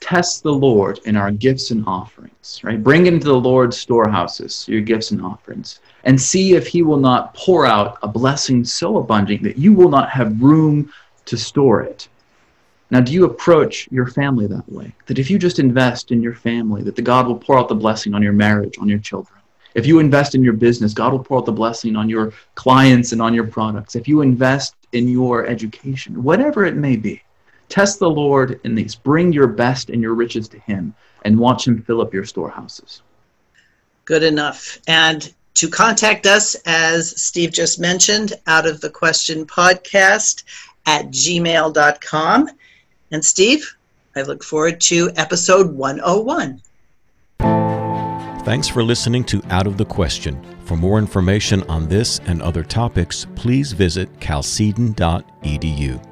test 0.02 0.42
the 0.42 0.52
Lord 0.52 0.98
in 1.04 1.16
our 1.16 1.30
gifts 1.30 1.70
and 1.70 1.84
offerings, 1.86 2.60
right, 2.64 2.82
bring 2.82 3.06
into 3.06 3.26
the 3.26 3.40
Lord's 3.40 3.78
storehouses 3.78 4.66
your 4.68 4.80
gifts 4.80 5.12
and 5.12 5.22
offerings, 5.22 5.80
and 6.04 6.20
see 6.20 6.54
if 6.54 6.66
he 6.66 6.82
will 6.82 6.98
not 6.98 7.34
pour 7.34 7.64
out 7.64 7.98
a 8.02 8.08
blessing 8.08 8.64
so 8.64 8.98
abundant 8.98 9.42
that 9.44 9.56
you 9.56 9.72
will 9.72 9.88
not 9.88 10.10
have 10.10 10.42
room 10.42 10.92
to 11.26 11.36
store 11.36 11.82
it. 11.82 12.08
Now, 12.90 13.00
do 13.00 13.12
you 13.12 13.24
approach 13.24 13.88
your 13.90 14.06
family 14.06 14.46
that 14.48 14.70
way? 14.70 14.92
That 15.06 15.18
if 15.18 15.30
you 15.30 15.38
just 15.38 15.58
invest 15.58 16.10
in 16.10 16.20
your 16.20 16.34
family, 16.34 16.82
that 16.82 16.96
the 16.96 17.00
God 17.00 17.26
will 17.26 17.38
pour 17.38 17.58
out 17.58 17.68
the 17.68 17.74
blessing 17.74 18.12
on 18.12 18.22
your 18.22 18.34
marriage, 18.34 18.76
on 18.78 18.88
your 18.88 18.98
children. 18.98 19.38
If 19.74 19.86
you 19.86 19.98
invest 19.98 20.34
in 20.34 20.42
your 20.42 20.52
business, 20.52 20.92
God 20.92 21.12
will 21.12 21.24
pour 21.24 21.38
out 21.38 21.46
the 21.46 21.52
blessing 21.52 21.96
on 21.96 22.10
your 22.10 22.34
clients 22.54 23.12
and 23.12 23.22
on 23.22 23.32
your 23.32 23.46
products. 23.46 23.96
If 23.96 24.06
you 24.08 24.20
invest 24.20 24.74
in 24.92 25.08
your 25.08 25.46
education, 25.46 26.22
whatever 26.22 26.66
it 26.66 26.76
may 26.76 26.96
be, 26.96 27.22
test 27.72 27.98
the 27.98 28.10
Lord 28.10 28.60
in 28.64 28.74
these. 28.74 28.94
Bring 28.94 29.32
your 29.32 29.46
best 29.46 29.88
and 29.88 30.02
your 30.02 30.14
riches 30.14 30.46
to 30.48 30.58
Him 30.58 30.94
and 31.24 31.38
watch 31.38 31.66
Him 31.66 31.82
fill 31.82 32.02
up 32.02 32.12
your 32.12 32.26
storehouses. 32.26 33.02
Good 34.04 34.22
enough. 34.22 34.78
And 34.86 35.32
to 35.54 35.68
contact 35.68 36.26
us, 36.26 36.54
as 36.66 37.20
Steve 37.20 37.50
just 37.52 37.80
mentioned, 37.80 38.34
out 38.46 38.66
of 38.66 38.82
the 38.82 38.90
question 38.90 39.46
podcast 39.46 40.44
at 40.86 41.06
gmail.com. 41.06 42.50
And 43.10 43.24
Steve, 43.24 43.74
I 44.14 44.22
look 44.22 44.44
forward 44.44 44.80
to 44.82 45.10
episode 45.16 45.72
101. 45.72 46.60
Thanks 48.44 48.68
for 48.68 48.82
listening 48.82 49.24
to 49.24 49.42
Out 49.48 49.66
of 49.66 49.78
the 49.78 49.84
Question. 49.84 50.44
For 50.64 50.76
more 50.76 50.98
information 50.98 51.62
on 51.70 51.88
this 51.88 52.18
and 52.26 52.42
other 52.42 52.64
topics, 52.64 53.26
please 53.34 53.72
visit 53.72 54.12
chalcedon.edu. 54.20 56.11